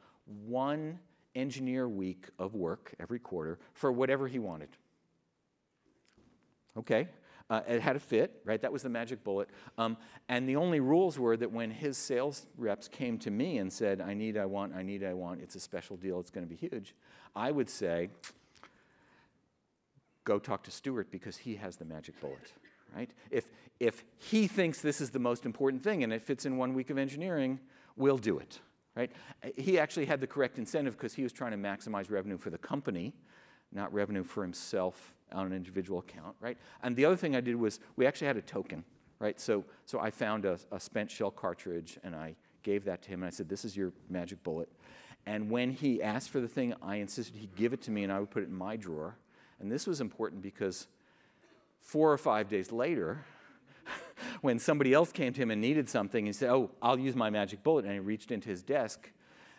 one 0.46 0.98
engineer 1.34 1.88
week 1.88 2.26
of 2.38 2.54
work 2.54 2.94
every 3.00 3.18
quarter 3.18 3.58
for 3.72 3.90
whatever 3.90 4.28
he 4.28 4.38
wanted. 4.38 4.68
Okay, 6.76 7.08
uh, 7.50 7.62
it 7.68 7.80
had 7.80 7.96
a 7.96 8.00
fit, 8.00 8.40
right? 8.44 8.62
That 8.62 8.72
was 8.72 8.82
the 8.82 8.88
magic 8.88 9.24
bullet. 9.24 9.50
Um, 9.76 9.96
and 10.28 10.48
the 10.48 10.56
only 10.56 10.78
rules 10.78 11.18
were 11.18 11.36
that 11.36 11.50
when 11.50 11.70
his 11.70 11.98
sales 11.98 12.46
reps 12.56 12.86
came 12.86 13.18
to 13.18 13.30
me 13.30 13.58
and 13.58 13.72
said, 13.72 14.00
I 14.00 14.14
need, 14.14 14.38
I 14.38 14.46
want, 14.46 14.74
I 14.74 14.82
need, 14.82 15.02
I 15.04 15.14
want, 15.14 15.42
it's 15.42 15.56
a 15.56 15.60
special 15.60 15.96
deal, 15.96 16.20
it's 16.20 16.30
going 16.30 16.46
to 16.46 16.50
be 16.50 16.56
huge, 16.56 16.94
I 17.34 17.50
would 17.50 17.68
say, 17.68 18.08
go 20.24 20.38
talk 20.38 20.62
to 20.62 20.70
Stuart 20.70 21.10
because 21.10 21.36
he 21.36 21.56
has 21.56 21.76
the 21.76 21.84
magic 21.84 22.20
bullet, 22.20 22.52
right? 22.94 23.10
If, 23.32 23.46
if 23.80 24.04
he 24.18 24.46
thinks 24.46 24.80
this 24.80 25.00
is 25.00 25.10
the 25.10 25.18
most 25.18 25.44
important 25.44 25.82
thing 25.82 26.04
and 26.04 26.12
it 26.12 26.22
fits 26.22 26.46
in 26.46 26.56
one 26.56 26.72
week 26.72 26.90
of 26.90 26.98
engineering, 26.98 27.58
we'll 27.96 28.18
do 28.18 28.38
it, 28.38 28.60
right? 28.94 29.10
He 29.56 29.76
actually 29.78 30.06
had 30.06 30.20
the 30.20 30.26
correct 30.28 30.56
incentive 30.58 30.96
because 30.96 31.14
he 31.14 31.24
was 31.24 31.32
trying 31.32 31.50
to 31.50 31.58
maximize 31.58 32.12
revenue 32.12 32.38
for 32.38 32.50
the 32.50 32.58
company, 32.58 33.12
not 33.72 33.92
revenue 33.92 34.24
for 34.24 34.42
himself 34.42 35.14
on 35.32 35.46
an 35.46 35.52
individual 35.52 36.00
account, 36.00 36.34
right? 36.40 36.58
And 36.82 36.96
the 36.96 37.04
other 37.04 37.16
thing 37.16 37.36
I 37.36 37.40
did 37.40 37.56
was 37.56 37.80
we 37.96 38.06
actually 38.06 38.26
had 38.26 38.36
a 38.36 38.42
token, 38.42 38.84
right? 39.18 39.38
So, 39.40 39.64
so 39.86 40.00
I 40.00 40.10
found 40.10 40.44
a, 40.44 40.58
a 40.72 40.80
spent 40.80 41.10
shell 41.10 41.30
cartridge 41.30 41.98
and 42.02 42.14
I 42.14 42.34
gave 42.62 42.84
that 42.84 43.02
to 43.02 43.08
him 43.10 43.22
and 43.22 43.28
I 43.28 43.30
said, 43.30 43.48
this 43.48 43.64
is 43.64 43.76
your 43.76 43.92
magic 44.08 44.42
bullet. 44.42 44.68
And 45.26 45.50
when 45.50 45.70
he 45.70 46.02
asked 46.02 46.30
for 46.30 46.40
the 46.40 46.48
thing, 46.48 46.74
I 46.82 46.96
insisted 46.96 47.36
he 47.36 47.48
give 47.56 47.72
it 47.72 47.82
to 47.82 47.90
me 47.90 48.04
and 48.04 48.12
I 48.12 48.18
would 48.18 48.30
put 48.30 48.42
it 48.42 48.48
in 48.48 48.54
my 48.54 48.76
drawer. 48.76 49.16
And 49.60 49.70
this 49.70 49.86
was 49.86 50.00
important 50.00 50.42
because 50.42 50.86
four 51.80 52.12
or 52.12 52.18
five 52.18 52.48
days 52.48 52.72
later, 52.72 53.24
when 54.40 54.58
somebody 54.58 54.92
else 54.92 55.12
came 55.12 55.32
to 55.32 55.42
him 55.42 55.50
and 55.50 55.60
needed 55.60 55.88
something, 55.88 56.26
he 56.26 56.32
said, 56.32 56.50
Oh, 56.50 56.70
I'll 56.80 56.98
use 56.98 57.14
my 57.14 57.28
magic 57.28 57.62
bullet. 57.62 57.84
And 57.84 57.92
he 57.92 58.00
reached 58.00 58.30
into 58.30 58.48
his 58.48 58.62
desk. 58.62 59.10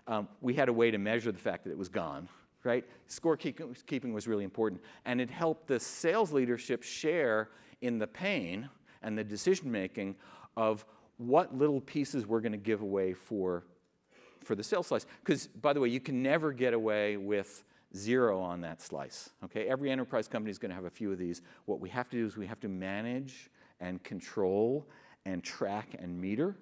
Um, 0.08 0.28
we 0.42 0.56
had 0.56 0.68
a 0.68 0.74
way 0.74 0.90
to 0.90 0.98
measure 0.98 1.32
the 1.32 1.40
fact 1.40 1.64
that 1.66 1.70
it 1.70 1.78
was 1.78 1.90
gone 1.90 2.28
right? 2.64 2.86
Scorekeeping 3.10 4.14
was 4.14 4.28
really 4.28 4.44
important. 4.44 4.82
And 5.06 5.20
it 5.20 5.30
helped 5.30 5.68
the 5.68 5.80
sales 5.80 6.32
leadership 6.32 6.84
share 6.84 7.50
in 7.82 7.98
the 7.98 8.08
pain 8.08 8.70
and 9.02 9.18
the 9.18 9.24
decision 9.24 9.72
making 9.72 10.16
of 10.56 10.86
what 11.18 11.56
little 11.56 11.82
pieces 11.82 12.26
we're 12.26 12.42
going 12.42 12.52
to 12.52 12.58
give 12.58 12.82
away 12.82 13.14
for, 13.14 13.64
for 14.44 14.56
the 14.56 14.64
sales 14.64 14.88
slice. 14.88 15.06
Because, 15.24 15.48
by 15.48 15.74
the 15.74 15.80
way, 15.80 15.90
you 15.90 16.00
can 16.00 16.22
never 16.24 16.52
get 16.52 16.74
away 16.74 17.18
with 17.18 17.64
zero 17.96 18.40
on 18.40 18.62
that 18.62 18.82
slice. 18.82 19.30
Okay, 19.44 19.68
every 19.68 19.92
enterprise 19.92 20.28
company 20.28 20.52
is 20.52 20.58
going 20.58 20.70
to 20.70 20.76
have 20.76 20.86
a 20.86 20.90
few 20.90 21.12
of 21.12 21.18
these. 21.18 21.42
What 21.66 21.80
we 21.80 21.90
have 21.90 22.10
to 22.10 22.18
do 22.18 22.26
is 22.26 22.38
we 22.38 22.48
have 22.48 22.60
to 22.62 22.70
manage 22.70 23.50
and 23.80 24.02
control 24.04 24.88
and 25.26 25.44
track 25.44 25.96
and 26.00 26.20
meter 26.20 26.56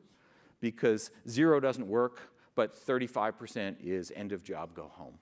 because 0.59 1.11
zero 1.27 1.59
doesn't 1.59 1.87
work, 1.87 2.31
but 2.55 2.75
35% 2.75 3.75
is 3.81 4.11
end 4.15 4.31
of 4.31 4.43
job, 4.43 4.73
go 4.73 4.91
home. 4.93 5.13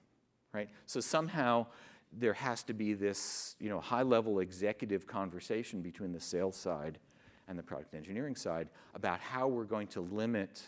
Right? 0.53 0.69
So 0.85 0.99
somehow 0.99 1.67
there 2.11 2.33
has 2.33 2.63
to 2.63 2.73
be 2.73 2.93
this 2.93 3.55
you 3.59 3.69
know, 3.69 3.79
high 3.79 4.01
level 4.01 4.39
executive 4.39 5.05
conversation 5.05 5.81
between 5.81 6.13
the 6.13 6.19
sales 6.19 6.55
side 6.55 6.99
and 7.47 7.57
the 7.57 7.63
product 7.63 7.93
engineering 7.93 8.35
side 8.35 8.69
about 8.95 9.19
how 9.19 9.47
we're 9.47 9.63
going 9.63 9.87
to 9.87 10.01
limit 10.01 10.61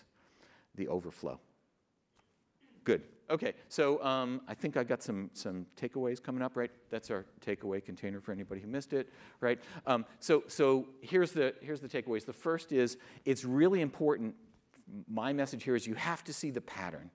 the 0.76 0.88
overflow. 0.88 1.40
Good. 2.84 3.04
Okay, 3.30 3.54
so 3.68 4.04
um, 4.04 4.42
I 4.48 4.56
think 4.56 4.76
I 4.76 4.84
got 4.84 5.04
some, 5.04 5.30
some 5.34 5.68
takeaways 5.80 6.22
coming 6.22 6.42
up, 6.42 6.58
right? 6.58 6.72
That's 6.90 7.12
our 7.12 7.26
takeaway 7.46 7.84
container 7.84 8.20
for 8.20 8.32
anybody 8.32 8.60
who 8.60 8.68
missed 8.68 8.92
it, 8.92 9.14
right? 9.40 9.60
Um, 9.86 10.06
so 10.20 10.44
so 10.48 10.88
here's, 11.02 11.32
the, 11.32 11.54
here's 11.62 11.80
the 11.80 11.88
takeaways. 11.88 12.26
The 12.26 12.34
first 12.34 12.72
is 12.72 12.98
it's 13.26 13.46
really 13.46 13.82
important. 13.82 14.34
My 15.08 15.32
message 15.34 15.64
here 15.64 15.76
is 15.76 15.86
you 15.86 15.94
have 15.94 16.24
to 16.24 16.34
see 16.34 16.50
the 16.50 16.62
pattern. 16.62 17.12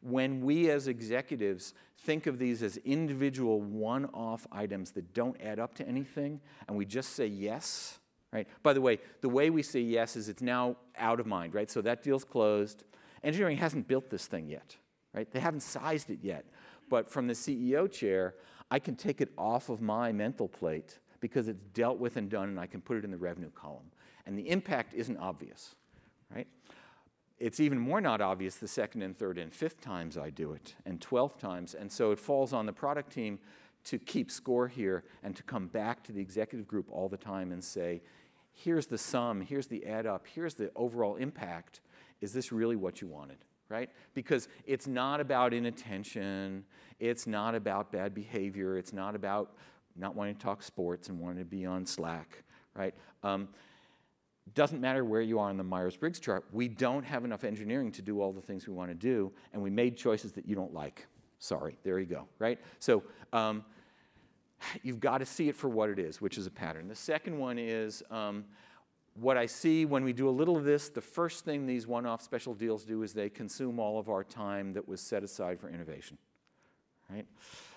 When 0.00 0.40
we 0.40 0.70
as 0.70 0.88
executives 0.88 1.74
think 1.98 2.26
of 2.26 2.38
these 2.38 2.62
as 2.62 2.76
individual 2.78 3.60
one 3.60 4.06
off 4.06 4.46
items 4.52 4.92
that 4.92 5.12
don't 5.14 5.40
add 5.40 5.58
up 5.58 5.74
to 5.76 5.88
anything, 5.88 6.40
and 6.66 6.76
we 6.76 6.84
just 6.84 7.14
say 7.14 7.26
yes, 7.26 7.98
right? 8.32 8.46
By 8.62 8.72
the 8.72 8.80
way, 8.80 8.98
the 9.20 9.28
way 9.28 9.50
we 9.50 9.62
say 9.62 9.80
yes 9.80 10.16
is 10.16 10.28
it's 10.28 10.42
now 10.42 10.76
out 10.96 11.20
of 11.20 11.26
mind, 11.26 11.54
right? 11.54 11.70
So 11.70 11.80
that 11.82 12.02
deal's 12.02 12.24
closed. 12.24 12.84
Engineering 13.24 13.56
hasn't 13.56 13.88
built 13.88 14.10
this 14.10 14.26
thing 14.26 14.48
yet 14.48 14.76
right? 15.14 15.30
They 15.30 15.40
haven't 15.40 15.60
sized 15.60 16.10
it 16.10 16.20
yet. 16.22 16.44
But 16.88 17.10
from 17.10 17.26
the 17.26 17.34
CEO 17.34 17.90
chair, 17.90 18.34
I 18.70 18.78
can 18.78 18.96
take 18.96 19.20
it 19.20 19.30
off 19.36 19.68
of 19.68 19.80
my 19.80 20.12
mental 20.12 20.48
plate 20.48 20.98
because 21.20 21.48
it's 21.48 21.64
dealt 21.74 21.98
with 21.98 22.16
and 22.16 22.30
done, 22.30 22.48
and 22.48 22.60
I 22.60 22.66
can 22.66 22.80
put 22.80 22.96
it 22.96 23.04
in 23.04 23.10
the 23.10 23.18
revenue 23.18 23.50
column. 23.50 23.90
And 24.26 24.38
the 24.38 24.48
impact 24.48 24.94
isn't 24.94 25.16
obvious, 25.16 25.74
right? 26.34 26.46
It's 27.38 27.60
even 27.60 27.78
more 27.78 28.00
not 28.00 28.20
obvious 28.20 28.56
the 28.56 28.68
second 28.68 29.02
and 29.02 29.16
third 29.16 29.38
and 29.38 29.52
fifth 29.52 29.80
times 29.80 30.18
I 30.18 30.30
do 30.30 30.52
it, 30.52 30.74
and 30.84 31.00
12th 31.00 31.38
times. 31.38 31.74
And 31.74 31.90
so 31.90 32.10
it 32.10 32.18
falls 32.18 32.52
on 32.52 32.66
the 32.66 32.72
product 32.72 33.12
team 33.12 33.38
to 33.84 33.98
keep 33.98 34.30
score 34.30 34.68
here 34.68 35.04
and 35.22 35.36
to 35.36 35.42
come 35.42 35.68
back 35.68 36.02
to 36.04 36.12
the 36.12 36.20
executive 36.20 36.66
group 36.66 36.86
all 36.90 37.08
the 37.08 37.16
time 37.16 37.52
and 37.52 37.62
say, 37.62 38.02
here's 38.52 38.86
the 38.86 38.98
sum, 38.98 39.40
here's 39.40 39.68
the 39.68 39.86
add 39.86 40.06
up, 40.06 40.26
here's 40.26 40.54
the 40.54 40.70
overall 40.74 41.16
impact. 41.16 41.80
Is 42.20 42.32
this 42.32 42.50
really 42.50 42.76
what 42.76 43.00
you 43.00 43.06
wanted? 43.06 43.38
right? 43.68 43.90
Because 44.14 44.48
it's 44.66 44.86
not 44.86 45.20
about 45.20 45.52
inattention, 45.52 46.64
it's 46.98 47.26
not 47.26 47.54
about 47.54 47.92
bad 47.92 48.14
behavior, 48.14 48.78
it's 48.78 48.92
not 48.92 49.14
about 49.14 49.52
not 49.96 50.14
wanting 50.14 50.34
to 50.34 50.40
talk 50.40 50.62
sports 50.62 51.08
and 51.08 51.18
wanting 51.18 51.38
to 51.38 51.44
be 51.44 51.66
on 51.66 51.84
Slack, 51.84 52.44
right? 52.74 52.94
Um, 53.22 53.48
doesn't 54.54 54.80
matter 54.80 55.04
where 55.04 55.20
you 55.20 55.38
are 55.38 55.48
on 55.48 55.56
the 55.56 55.64
Myers-Briggs 55.64 56.20
chart, 56.20 56.44
we 56.52 56.68
don't 56.68 57.04
have 57.04 57.24
enough 57.24 57.44
engineering 57.44 57.90
to 57.92 58.02
do 58.02 58.20
all 58.20 58.32
the 58.32 58.40
things 58.40 58.66
we 58.66 58.74
want 58.74 58.90
to 58.90 58.94
do, 58.94 59.32
and 59.52 59.62
we 59.62 59.70
made 59.70 59.96
choices 59.96 60.32
that 60.32 60.46
you 60.46 60.54
don't 60.54 60.72
like. 60.74 61.06
Sorry, 61.38 61.76
there 61.84 61.98
you 61.98 62.06
go, 62.06 62.26
right? 62.38 62.58
So 62.78 63.02
um, 63.32 63.64
you've 64.82 65.00
got 65.00 65.18
to 65.18 65.26
see 65.26 65.48
it 65.48 65.56
for 65.56 65.68
what 65.68 65.88
it 65.88 65.98
is, 65.98 66.20
which 66.20 66.38
is 66.38 66.46
a 66.46 66.50
pattern. 66.50 66.88
The 66.88 66.94
second 66.94 67.38
one 67.38 67.58
is 67.58 68.02
um, 68.10 68.44
what 69.14 69.36
I 69.36 69.46
see 69.46 69.84
when 69.84 70.04
we 70.04 70.12
do 70.12 70.28
a 70.28 70.30
little 70.30 70.56
of 70.56 70.64
this, 70.64 70.88
the 70.88 71.00
first 71.00 71.44
thing 71.44 71.66
these 71.66 71.86
one 71.86 72.06
off 72.06 72.22
special 72.22 72.54
deals 72.54 72.84
do 72.84 73.02
is 73.02 73.12
they 73.12 73.28
consume 73.28 73.78
all 73.78 73.98
of 73.98 74.08
our 74.08 74.24
time 74.24 74.72
that 74.74 74.86
was 74.86 75.00
set 75.00 75.22
aside 75.22 75.60
for 75.60 75.68
innovation. 75.68 76.18
Right? 77.10 77.26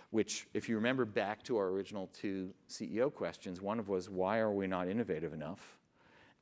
Which, 0.10 0.48
if 0.54 0.68
you 0.68 0.76
remember 0.76 1.06
back 1.06 1.42
to 1.44 1.58
our 1.58 1.68
original 1.68 2.10
two 2.14 2.54
CEO 2.70 3.14
questions, 3.14 3.62
one 3.62 3.80
of 3.80 3.88
was 3.88 4.10
why 4.10 4.40
are 4.40 4.52
we 4.52 4.68
not 4.68 4.88
innovative 4.88 5.34
enough? 5.34 5.78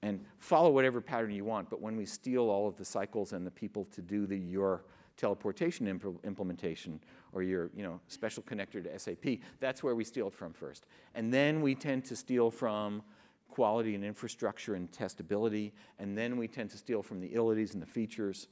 And 0.02 0.24
follow 0.38 0.70
whatever 0.70 1.02
pattern 1.02 1.32
you 1.32 1.44
want, 1.44 1.70
but 1.70 1.82
when 1.82 1.98
we 1.98 2.06
steal 2.06 2.50
all 2.50 2.68
of 2.68 2.78
the 2.78 2.86
cycles 2.86 3.34
and 3.34 3.46
the 3.46 3.52
people 3.52 3.86
to 3.92 4.02
do 4.02 4.26
the 4.26 4.38
your 4.38 4.86
teleportation 5.18 5.88
imp- 5.88 6.24
implementation 6.24 7.02
or 7.34 7.44
your 7.44 7.70
you 7.76 7.84
know, 7.84 8.00
special 8.08 8.42
connector 8.42 8.82
to 8.82 8.98
SAP, 8.98 9.40
that's 9.60 9.84
where 9.84 9.96
we 9.96 10.06
steal 10.06 10.28
it 10.28 10.34
from 10.34 10.54
first. 10.54 10.86
And 11.16 11.34
then 11.34 11.62
we 11.62 11.76
tend 11.76 12.06
to 12.06 12.16
steal 12.16 12.50
from 12.50 13.04
quality 13.50 13.96
and 13.96 14.06
infrastructure 14.06 14.76
and 14.76 14.90
testability, 14.92 15.74
and 15.98 16.18
then 16.18 16.38
we 16.38 16.48
tend 16.48 16.70
to 16.70 16.78
steal 16.78 17.04
from 17.04 17.20
the 17.20 17.28
ilities 17.34 17.74
and 17.74 17.82
the 17.82 17.88
features, 17.88 18.48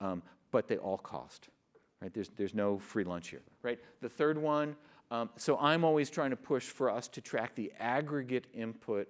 um, 0.00 0.22
but 0.52 0.68
they 0.68 0.76
all 0.76 0.98
cost. 0.98 1.48
Right? 2.00 2.14
There's, 2.14 2.28
there's 2.36 2.54
no 2.54 2.78
free 2.78 3.04
lunch 3.04 3.28
here. 3.28 3.42
Right? 3.62 3.80
The 4.00 4.08
third 4.08 4.38
one, 4.38 4.76
um, 5.10 5.30
so 5.36 5.58
I'm 5.58 5.84
always 5.84 6.10
trying 6.10 6.30
to 6.30 6.36
push 6.36 6.66
for 6.66 6.90
us 6.90 7.08
to 7.08 7.20
track 7.20 7.54
the 7.54 7.72
aggregate 7.80 8.46
input, 8.54 9.08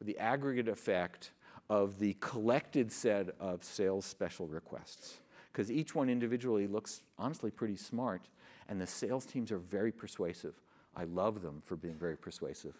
the 0.00 0.18
aggregate 0.18 0.68
effect 0.68 1.32
of 1.70 1.98
the 1.98 2.14
collected 2.20 2.90
set 2.90 3.28
of 3.40 3.62
sales 3.62 4.04
special 4.04 4.46
requests. 4.46 5.18
Because 5.52 5.70
each 5.70 5.94
one 5.94 6.08
individually 6.08 6.66
looks 6.66 7.02
honestly 7.18 7.50
pretty 7.50 7.76
smart, 7.76 8.28
and 8.68 8.80
the 8.80 8.86
sales 8.86 9.26
teams 9.26 9.50
are 9.50 9.58
very 9.58 9.92
persuasive. 9.92 10.54
I 10.96 11.04
love 11.04 11.42
them 11.42 11.62
for 11.64 11.76
being 11.76 11.96
very 11.96 12.16
persuasive 12.16 12.74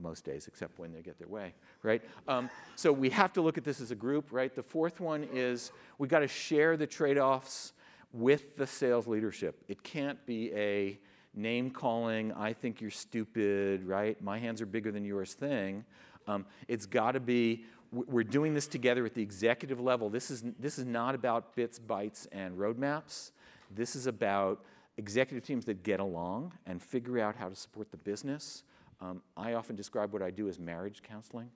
most 0.00 0.24
days, 0.24 0.46
except 0.46 0.78
when 0.78 0.92
they 0.92 1.00
get 1.00 1.18
their 1.18 1.28
way, 1.28 1.54
right? 1.82 2.02
Um, 2.28 2.50
so 2.74 2.92
we 2.92 3.10
have 3.10 3.32
to 3.34 3.40
look 3.40 3.56
at 3.58 3.64
this 3.64 3.80
as 3.80 3.90
a 3.90 3.94
group, 3.94 4.26
right? 4.30 4.54
The 4.54 4.62
fourth 4.62 5.00
one 5.00 5.26
is 5.32 5.72
we've 5.98 6.10
got 6.10 6.20
to 6.20 6.28
share 6.28 6.76
the 6.76 6.86
trade 6.86 7.18
offs 7.18 7.72
with 8.12 8.56
the 8.56 8.66
sales 8.66 9.06
leadership. 9.06 9.62
It 9.68 9.82
can't 9.82 10.24
be 10.26 10.52
a 10.54 10.98
name 11.34 11.70
calling, 11.70 12.32
I 12.32 12.52
think 12.52 12.80
you're 12.80 12.90
stupid, 12.90 13.84
right? 13.84 14.20
My 14.22 14.38
hands 14.38 14.62
are 14.62 14.66
bigger 14.66 14.90
than 14.90 15.04
yours 15.04 15.34
thing. 15.34 15.84
Um, 16.26 16.44
it's 16.68 16.86
got 16.86 17.12
to 17.12 17.20
be, 17.20 17.64
we're 17.92 18.24
doing 18.24 18.54
this 18.54 18.66
together 18.66 19.04
at 19.06 19.14
the 19.14 19.22
executive 19.22 19.80
level. 19.80 20.10
This 20.10 20.30
is, 20.30 20.44
this 20.58 20.78
is 20.78 20.84
not 20.84 21.14
about 21.14 21.54
bits, 21.54 21.78
bytes, 21.78 22.26
and 22.32 22.56
roadmaps. 22.56 23.30
This 23.70 23.96
is 23.96 24.06
about 24.06 24.64
executive 24.96 25.44
teams 25.44 25.64
that 25.66 25.82
get 25.82 26.00
along 26.00 26.52
and 26.66 26.82
figure 26.82 27.18
out 27.18 27.36
how 27.36 27.48
to 27.48 27.54
support 27.54 27.90
the 27.90 27.96
business 27.98 28.62
um, 29.00 29.22
I 29.36 29.54
often 29.54 29.76
describe 29.76 30.12
what 30.12 30.22
I 30.22 30.30
do 30.30 30.48
as 30.48 30.58
marriage 30.58 31.02
counseling, 31.02 31.50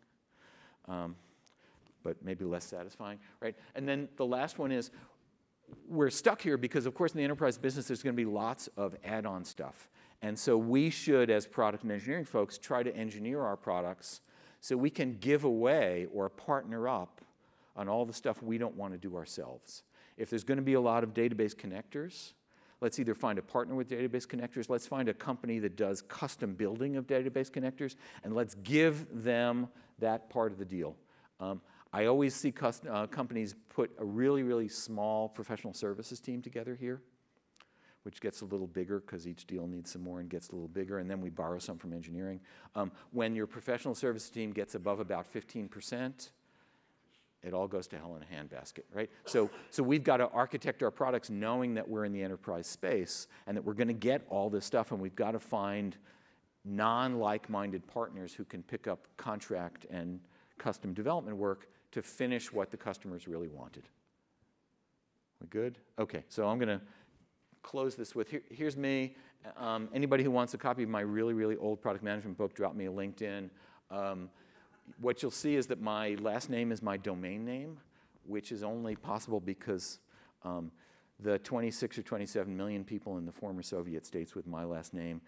um, 0.88 1.16
but 2.02 2.16
maybe 2.22 2.44
less 2.44 2.64
satisfying, 2.64 3.18
right? 3.40 3.56
And 3.74 3.88
then 3.88 4.08
the 4.16 4.26
last 4.26 4.58
one 4.58 4.72
is 4.72 4.90
we're 5.88 6.10
stuck 6.10 6.42
here 6.42 6.56
because, 6.56 6.86
of 6.86 6.94
course, 6.94 7.12
in 7.12 7.18
the 7.18 7.24
enterprise 7.24 7.56
business, 7.56 7.86
there's 7.86 8.02
going 8.02 8.14
to 8.14 8.20
be 8.20 8.28
lots 8.30 8.68
of 8.76 8.96
add 9.04 9.24
on 9.24 9.44
stuff. 9.44 9.88
And 10.22 10.38
so 10.38 10.58
we 10.58 10.90
should, 10.90 11.30
as 11.30 11.46
product 11.46 11.82
and 11.82 11.92
engineering 11.92 12.26
folks, 12.26 12.58
try 12.58 12.82
to 12.82 12.94
engineer 12.94 13.40
our 13.40 13.56
products 13.56 14.20
so 14.60 14.76
we 14.76 14.90
can 14.90 15.16
give 15.18 15.44
away 15.44 16.06
or 16.12 16.28
partner 16.28 16.88
up 16.88 17.20
on 17.76 17.88
all 17.88 18.04
the 18.04 18.12
stuff 18.12 18.42
we 18.42 18.58
don't 18.58 18.76
want 18.76 18.92
to 18.92 18.98
do 18.98 19.16
ourselves. 19.16 19.82
If 20.16 20.28
there's 20.30 20.44
going 20.44 20.58
to 20.58 20.62
be 20.62 20.74
a 20.74 20.80
lot 20.80 21.02
of 21.02 21.14
database 21.14 21.54
connectors, 21.54 22.32
Let's 22.80 22.98
either 22.98 23.14
find 23.14 23.38
a 23.38 23.42
partner 23.42 23.74
with 23.74 23.90
database 23.90 24.26
connectors, 24.26 24.70
let's 24.70 24.86
find 24.86 25.08
a 25.08 25.14
company 25.14 25.58
that 25.58 25.76
does 25.76 26.00
custom 26.02 26.54
building 26.54 26.96
of 26.96 27.06
database 27.06 27.50
connectors, 27.50 27.94
and 28.24 28.34
let's 28.34 28.54
give 28.56 29.06
them 29.22 29.68
that 29.98 30.30
part 30.30 30.50
of 30.50 30.58
the 30.58 30.64
deal. 30.64 30.96
Um, 31.40 31.60
I 31.92 32.06
always 32.06 32.34
see 32.34 32.54
uh, 32.88 33.06
companies 33.08 33.54
put 33.68 33.90
a 33.98 34.04
really, 34.04 34.42
really 34.42 34.68
small 34.68 35.28
professional 35.28 35.74
services 35.74 36.20
team 36.20 36.40
together 36.40 36.74
here, 36.74 37.02
which 38.02 38.20
gets 38.20 38.40
a 38.40 38.44
little 38.44 38.66
bigger 38.66 39.00
because 39.00 39.26
each 39.26 39.46
deal 39.46 39.66
needs 39.66 39.90
some 39.90 40.02
more 40.02 40.20
and 40.20 40.28
gets 40.28 40.48
a 40.48 40.52
little 40.52 40.68
bigger, 40.68 40.98
and 40.98 41.10
then 41.10 41.20
we 41.20 41.30
borrow 41.30 41.58
some 41.58 41.78
from 41.78 41.92
engineering. 41.92 42.40
Um, 42.74 42.90
when 43.12 43.34
your 43.34 43.46
professional 43.46 43.94
service 43.94 44.30
team 44.30 44.52
gets 44.52 44.74
above 44.74 45.00
about 45.00 45.32
15%, 45.32 46.30
it 47.42 47.54
all 47.54 47.66
goes 47.66 47.86
to 47.88 47.96
hell 47.96 48.16
in 48.16 48.22
a 48.22 48.26
handbasket, 48.26 48.82
right? 48.92 49.10
So, 49.24 49.50
so 49.70 49.82
we've 49.82 50.04
got 50.04 50.18
to 50.18 50.28
architect 50.28 50.82
our 50.82 50.90
products 50.90 51.30
knowing 51.30 51.74
that 51.74 51.88
we're 51.88 52.04
in 52.04 52.12
the 52.12 52.22
enterprise 52.22 52.66
space 52.66 53.28
and 53.46 53.56
that 53.56 53.62
we're 53.62 53.74
going 53.74 53.88
to 53.88 53.94
get 53.94 54.26
all 54.28 54.50
this 54.50 54.64
stuff, 54.64 54.92
and 54.92 55.00
we've 55.00 55.16
got 55.16 55.32
to 55.32 55.40
find 55.40 55.96
non 56.64 57.18
like 57.18 57.48
minded 57.48 57.86
partners 57.86 58.34
who 58.34 58.44
can 58.44 58.62
pick 58.62 58.86
up 58.86 59.06
contract 59.16 59.86
and 59.90 60.20
custom 60.58 60.92
development 60.92 61.36
work 61.36 61.68
to 61.92 62.02
finish 62.02 62.52
what 62.52 62.70
the 62.70 62.76
customers 62.76 63.26
really 63.26 63.48
wanted. 63.48 63.84
We 65.40 65.48
good? 65.48 65.78
Okay, 65.98 66.24
so 66.28 66.46
I'm 66.46 66.58
going 66.58 66.68
to 66.68 66.80
close 67.62 67.94
this 67.94 68.14
with 68.14 68.30
here, 68.30 68.42
here's 68.50 68.76
me. 68.76 69.14
Um, 69.56 69.88
anybody 69.94 70.22
who 70.22 70.30
wants 70.30 70.54
a 70.54 70.58
copy 70.58 70.82
of 70.82 70.88
my 70.88 71.00
really, 71.00 71.34
really 71.34 71.56
old 71.56 71.80
product 71.80 72.04
management 72.04 72.36
book, 72.36 72.54
drop 72.54 72.74
me 72.74 72.86
a 72.86 72.90
LinkedIn. 72.90 73.48
Um, 73.90 74.30
what 75.00 75.22
you'll 75.22 75.30
see 75.30 75.56
is 75.56 75.66
that 75.68 75.80
my 75.80 76.16
last 76.20 76.50
name 76.50 76.72
is 76.72 76.82
my 76.82 76.96
domain 76.96 77.44
name, 77.44 77.78
which 78.26 78.52
is 78.52 78.62
only 78.62 78.96
possible 78.96 79.40
because 79.40 79.98
um, 80.44 80.70
the 81.20 81.38
26 81.38 81.98
or 81.98 82.02
27 82.02 82.54
million 82.54 82.84
people 82.84 83.18
in 83.18 83.24
the 83.24 83.32
former 83.32 83.62
Soviet 83.62 84.06
states 84.06 84.34
with 84.34 84.46
my 84.46 84.64
last 84.64 84.94
name 84.94 85.20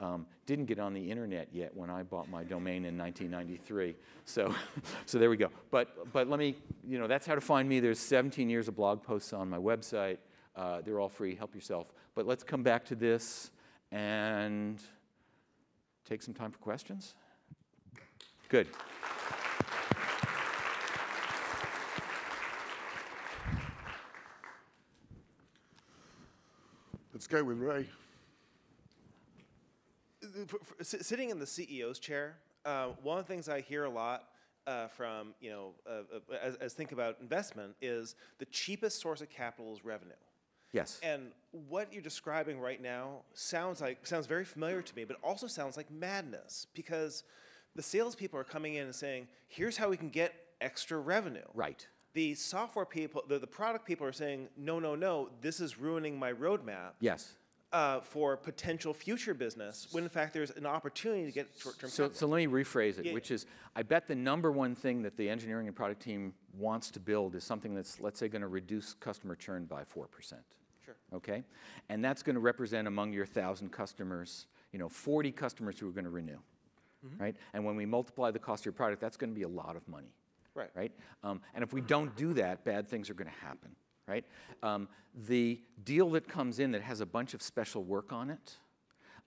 um, 0.00 0.26
didn't 0.44 0.66
get 0.66 0.78
on 0.78 0.92
the 0.92 1.10
internet 1.10 1.48
yet 1.52 1.74
when 1.74 1.88
I 1.88 2.02
bought 2.02 2.28
my 2.28 2.44
domain 2.44 2.84
in 2.84 2.98
1993. 2.98 3.96
So, 4.24 4.54
so 5.06 5.18
there 5.18 5.30
we 5.30 5.36
go. 5.36 5.48
But, 5.70 6.12
but 6.12 6.28
let 6.28 6.38
me, 6.38 6.56
you 6.86 6.98
know, 6.98 7.06
that's 7.06 7.26
how 7.26 7.34
to 7.34 7.40
find 7.40 7.68
me. 7.68 7.80
There's 7.80 7.98
17 7.98 8.50
years 8.50 8.68
of 8.68 8.76
blog 8.76 9.02
posts 9.02 9.32
on 9.32 9.48
my 9.48 9.58
website. 9.58 10.18
Uh, 10.56 10.80
they're 10.80 10.98
all 11.00 11.08
free. 11.08 11.34
Help 11.34 11.54
yourself. 11.54 11.92
But 12.14 12.26
let's 12.26 12.42
come 12.42 12.62
back 12.62 12.84
to 12.86 12.94
this 12.94 13.50
and 13.92 14.82
take 16.04 16.22
some 16.22 16.34
time 16.34 16.50
for 16.50 16.58
questions. 16.58 17.14
Good. 18.48 18.68
Let's 27.12 27.26
go 27.26 27.42
with 27.42 27.58
Ray. 27.58 27.88
For- 30.46 30.58
for- 30.58 30.84
Sitting 30.84 31.30
in 31.30 31.38
the 31.38 31.46
CEO's 31.46 31.98
chair, 31.98 32.36
uh, 32.64 32.88
one 33.02 33.18
of 33.18 33.26
the 33.26 33.32
things 33.32 33.48
I 33.48 33.60
hear 33.60 33.84
a 33.84 33.90
lot 33.90 34.28
uh, 34.66 34.88
from, 34.88 35.34
you 35.40 35.50
know, 35.50 35.74
uh, 35.88 36.02
uh, 36.14 36.36
as, 36.42 36.56
as 36.56 36.74
think 36.74 36.92
about 36.92 37.16
investment 37.20 37.74
is 37.80 38.16
the 38.38 38.44
cheapest 38.46 39.00
source 39.00 39.20
of 39.20 39.30
capital 39.30 39.72
is 39.72 39.84
revenue. 39.84 40.12
Yes. 40.76 41.00
And 41.02 41.32
what 41.68 41.92
you're 41.92 42.02
describing 42.02 42.60
right 42.60 42.82
now 42.82 43.22
sounds 43.34 43.80
like 43.80 44.06
sounds 44.06 44.26
very 44.26 44.44
familiar 44.44 44.82
to 44.82 44.94
me, 44.96 45.04
but 45.04 45.16
also 45.22 45.46
sounds 45.46 45.76
like 45.76 45.90
madness 45.90 46.66
because 46.74 47.24
the 47.74 47.82
salespeople 47.82 48.38
are 48.38 48.44
coming 48.44 48.74
in 48.74 48.84
and 48.84 48.94
saying, 48.94 49.28
"Here's 49.48 49.76
how 49.78 49.88
we 49.88 49.96
can 49.96 50.10
get 50.10 50.34
extra 50.60 50.98
revenue." 50.98 51.48
Right. 51.54 51.86
The 52.12 52.34
software 52.34 52.86
people, 52.86 53.22
the, 53.28 53.38
the 53.38 53.46
product 53.46 53.86
people 53.86 54.06
are 54.06 54.12
saying, 54.12 54.48
"No, 54.56 54.78
no, 54.78 54.94
no, 54.94 55.30
this 55.40 55.60
is 55.60 55.78
ruining 55.78 56.18
my 56.18 56.32
roadmap." 56.32 56.92
Yes. 57.00 57.32
uh, 57.72 58.00
for 58.00 58.36
potential 58.36 58.94
future 58.94 59.34
business, 59.34 59.88
when 59.90 60.04
in 60.04 60.08
fact 60.08 60.32
there's 60.32 60.50
an 60.52 60.64
opportunity 60.64 61.26
to 61.26 61.32
get 61.32 61.48
short-term 61.58 61.90
So, 61.90 62.08
so 62.10 62.26
let 62.26 62.38
me 62.38 62.46
rephrase 62.46 62.98
it, 62.98 63.06
Yeah. 63.06 63.12
which 63.12 63.30
is 63.30 63.44
I 63.74 63.82
bet 63.82 64.06
the 64.06 64.14
number 64.14 64.50
one 64.52 64.74
thing 64.74 65.02
that 65.02 65.16
the 65.16 65.28
engineering 65.28 65.66
and 65.66 65.76
product 65.76 66.00
team 66.00 66.32
wants 66.56 66.90
to 66.92 67.00
build 67.00 67.34
is 67.34 67.44
something 67.44 67.74
that's, 67.74 68.00
let's 68.00 68.18
say, 68.20 68.28
going 68.28 68.42
to 68.42 68.48
reduce 68.48 68.94
customer 68.94 69.34
churn 69.34 69.64
by 69.66 69.82
4%. 69.84 70.34
Sure. 70.86 70.96
Okay? 71.12 71.44
And 71.90 72.02
that's 72.02 72.22
going 72.22 72.34
to 72.34 72.40
represent 72.40 72.88
among 72.88 73.12
your 73.12 73.24
1,000 73.24 73.70
customers, 73.70 74.46
you 74.72 74.78
know, 74.78 74.88
40 74.88 75.32
customers 75.32 75.78
who 75.78 75.88
are 75.88 75.92
going 75.92 76.04
to 76.04 76.10
renew. 76.10 76.38
Mm-hmm. 77.04 77.22
Right? 77.22 77.36
And 77.52 77.64
when 77.64 77.76
we 77.76 77.84
multiply 77.84 78.30
the 78.30 78.38
cost 78.38 78.62
of 78.62 78.66
your 78.66 78.72
product, 78.72 79.02
that's 79.02 79.16
going 79.18 79.30
to 79.30 79.34
be 79.34 79.42
a 79.42 79.48
lot 79.48 79.76
of 79.76 79.86
money. 79.86 80.14
Right. 80.54 80.70
Right? 80.74 80.92
Um, 81.22 81.42
and 81.54 81.62
if 81.62 81.72
we 81.74 81.82
don't 81.82 82.16
do 82.16 82.32
that, 82.34 82.64
bad 82.64 82.88
things 82.88 83.10
are 83.10 83.14
going 83.14 83.30
to 83.30 83.46
happen. 83.46 83.70
Right? 84.08 84.24
Um, 84.62 84.88
the 85.26 85.60
deal 85.84 86.08
that 86.10 86.28
comes 86.28 86.60
in 86.60 86.70
that 86.72 86.82
has 86.82 87.00
a 87.00 87.06
bunch 87.06 87.34
of 87.34 87.42
special 87.42 87.82
work 87.82 88.12
on 88.12 88.30
it, 88.30 88.54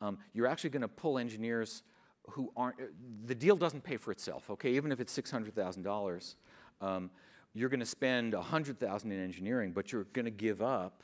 um, 0.02 0.18
you're 0.34 0.48
actually 0.48 0.70
going 0.70 0.82
to 0.82 0.88
pull 0.88 1.20
engineers 1.20 1.84
who 2.30 2.52
aren't. 2.56 2.80
uh, 2.80 2.86
The 3.26 3.36
deal 3.36 3.58
doesn't 3.58 3.84
pay 3.84 3.98
for 3.98 4.12
itself. 4.12 4.50
Okay, 4.50 4.72
even 4.72 4.92
if 4.92 5.00
it's 5.00 5.12
six 5.12 5.30
hundred 5.30 5.54
thousand 5.56 5.84
dollars, 5.84 6.36
um, 6.80 7.10
you're 7.54 7.70
going 7.70 7.80
to 7.82 7.86
spend 7.86 8.34
a 8.34 8.42
hundred 8.42 8.80
thousand 8.80 9.12
in 9.12 9.22
engineering, 9.22 9.72
but 9.74 9.92
you're 9.92 10.06
going 10.14 10.26
to 10.26 10.32
give 10.32 10.62
up 10.62 11.04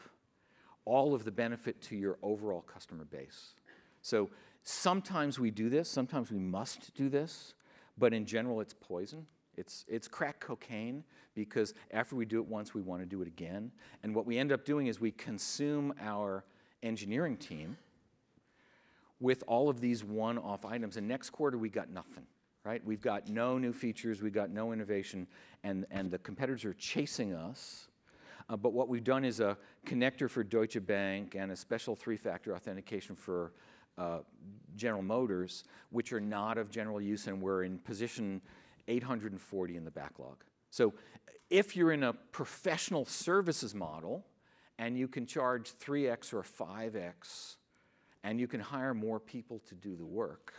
all 0.85 1.13
of 1.13 1.25
the 1.25 1.31
benefit 1.31 1.81
to 1.81 1.95
your 1.95 2.17
overall 2.21 2.61
customer 2.61 3.05
base. 3.05 3.55
So 4.01 4.29
sometimes 4.63 5.39
we 5.39 5.51
do 5.51 5.69
this, 5.69 5.89
sometimes 5.89 6.31
we 6.31 6.39
must 6.39 6.93
do 6.95 7.09
this, 7.09 7.53
but 7.97 8.13
in 8.13 8.25
general, 8.25 8.61
it's 8.61 8.73
poison. 8.73 9.25
It's, 9.57 9.85
it's 9.87 10.07
crack 10.07 10.39
cocaine 10.39 11.03
because 11.33 11.73
after 11.91 12.15
we 12.15 12.25
do 12.25 12.39
it 12.39 12.47
once, 12.47 12.73
we 12.73 12.81
want 12.81 13.01
to 13.01 13.05
do 13.05 13.21
it 13.21 13.27
again. 13.27 13.71
And 14.03 14.13
what 14.13 14.25
we 14.25 14.37
end 14.37 14.51
up 14.51 14.65
doing 14.65 14.87
is 14.87 14.99
we 14.99 15.11
consume 15.11 15.93
our 16.01 16.43
engineering 16.83 17.37
team 17.37 17.77
with 19.19 19.43
all 19.47 19.69
of 19.69 19.79
these 19.79 20.03
one 20.03 20.37
off 20.37 20.65
items. 20.65 20.97
And 20.97 21.07
next 21.07 21.29
quarter, 21.29 21.57
we 21.57 21.69
got 21.69 21.89
nothing, 21.89 22.25
right? 22.63 22.83
We've 22.85 23.01
got 23.01 23.29
no 23.29 23.57
new 23.57 23.71
features, 23.71 24.21
we've 24.21 24.33
got 24.33 24.49
no 24.49 24.73
innovation, 24.73 25.27
and, 25.63 25.85
and 25.89 26.11
the 26.11 26.19
competitors 26.19 26.65
are 26.65 26.73
chasing 26.73 27.33
us. 27.33 27.87
Uh, 28.49 28.55
but 28.55 28.73
what 28.73 28.87
we've 28.87 29.03
done 29.03 29.25
is 29.25 29.39
a 29.39 29.57
connector 29.85 30.29
for 30.29 30.43
Deutsche 30.43 30.83
Bank 30.85 31.35
and 31.35 31.51
a 31.51 31.55
special 31.55 31.95
three 31.95 32.17
factor 32.17 32.55
authentication 32.55 33.15
for 33.15 33.53
uh, 33.97 34.19
General 34.75 35.01
Motors, 35.01 35.63
which 35.89 36.13
are 36.13 36.19
not 36.19 36.57
of 36.57 36.69
general 36.69 37.01
use, 37.01 37.27
and 37.27 37.41
we're 37.41 37.63
in 37.63 37.79
position 37.79 38.41
840 38.87 39.77
in 39.77 39.85
the 39.85 39.91
backlog. 39.91 40.43
So 40.69 40.93
if 41.49 41.75
you're 41.75 41.91
in 41.91 42.03
a 42.03 42.13
professional 42.13 43.05
services 43.05 43.73
model 43.73 44.25
and 44.77 44.97
you 44.97 45.07
can 45.07 45.25
charge 45.25 45.73
3x 45.79 46.33
or 46.33 46.43
5x 46.43 47.55
and 48.23 48.39
you 48.39 48.47
can 48.47 48.59
hire 48.59 48.93
more 48.93 49.19
people 49.19 49.61
to 49.69 49.75
do 49.75 49.95
the 49.95 50.05
work, 50.05 50.53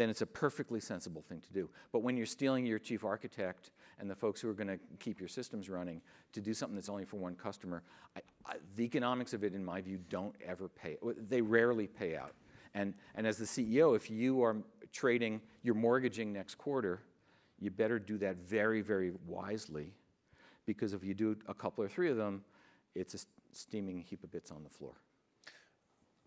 then 0.00 0.08
it's 0.08 0.22
a 0.22 0.26
perfectly 0.26 0.80
sensible 0.80 1.20
thing 1.20 1.42
to 1.42 1.52
do. 1.52 1.68
But 1.92 1.98
when 1.98 2.16
you're 2.16 2.24
stealing 2.24 2.64
your 2.64 2.78
chief 2.78 3.04
architect 3.04 3.70
and 3.98 4.08
the 4.08 4.14
folks 4.14 4.40
who 4.40 4.48
are 4.48 4.54
going 4.54 4.68
to 4.68 4.78
keep 4.98 5.20
your 5.20 5.28
systems 5.28 5.68
running 5.68 6.00
to 6.32 6.40
do 6.40 6.54
something 6.54 6.74
that's 6.74 6.88
only 6.88 7.04
for 7.04 7.18
one 7.18 7.34
customer, 7.34 7.82
I, 8.16 8.20
I, 8.46 8.54
the 8.76 8.84
economics 8.84 9.34
of 9.34 9.44
it, 9.44 9.54
in 9.54 9.62
my 9.62 9.82
view, 9.82 9.98
don't 10.08 10.34
ever 10.46 10.68
pay. 10.68 10.96
They 11.28 11.42
rarely 11.42 11.86
pay 11.86 12.16
out. 12.16 12.32
And, 12.72 12.94
and 13.14 13.26
as 13.26 13.36
the 13.36 13.44
CEO, 13.44 13.94
if 13.94 14.10
you 14.10 14.42
are 14.42 14.56
trading, 14.90 15.42
you're 15.62 15.74
mortgaging 15.74 16.32
next 16.32 16.54
quarter, 16.54 17.02
you 17.58 17.70
better 17.70 17.98
do 17.98 18.16
that 18.18 18.36
very, 18.36 18.80
very 18.80 19.12
wisely, 19.26 19.92
because 20.64 20.94
if 20.94 21.04
you 21.04 21.12
do 21.12 21.36
a 21.46 21.52
couple 21.52 21.84
or 21.84 21.88
three 21.88 22.10
of 22.10 22.16
them, 22.16 22.42
it's 22.94 23.12
a 23.14 23.18
steaming 23.52 24.00
heap 24.00 24.24
of 24.24 24.32
bits 24.32 24.50
on 24.50 24.64
the 24.64 24.70
floor. 24.70 24.94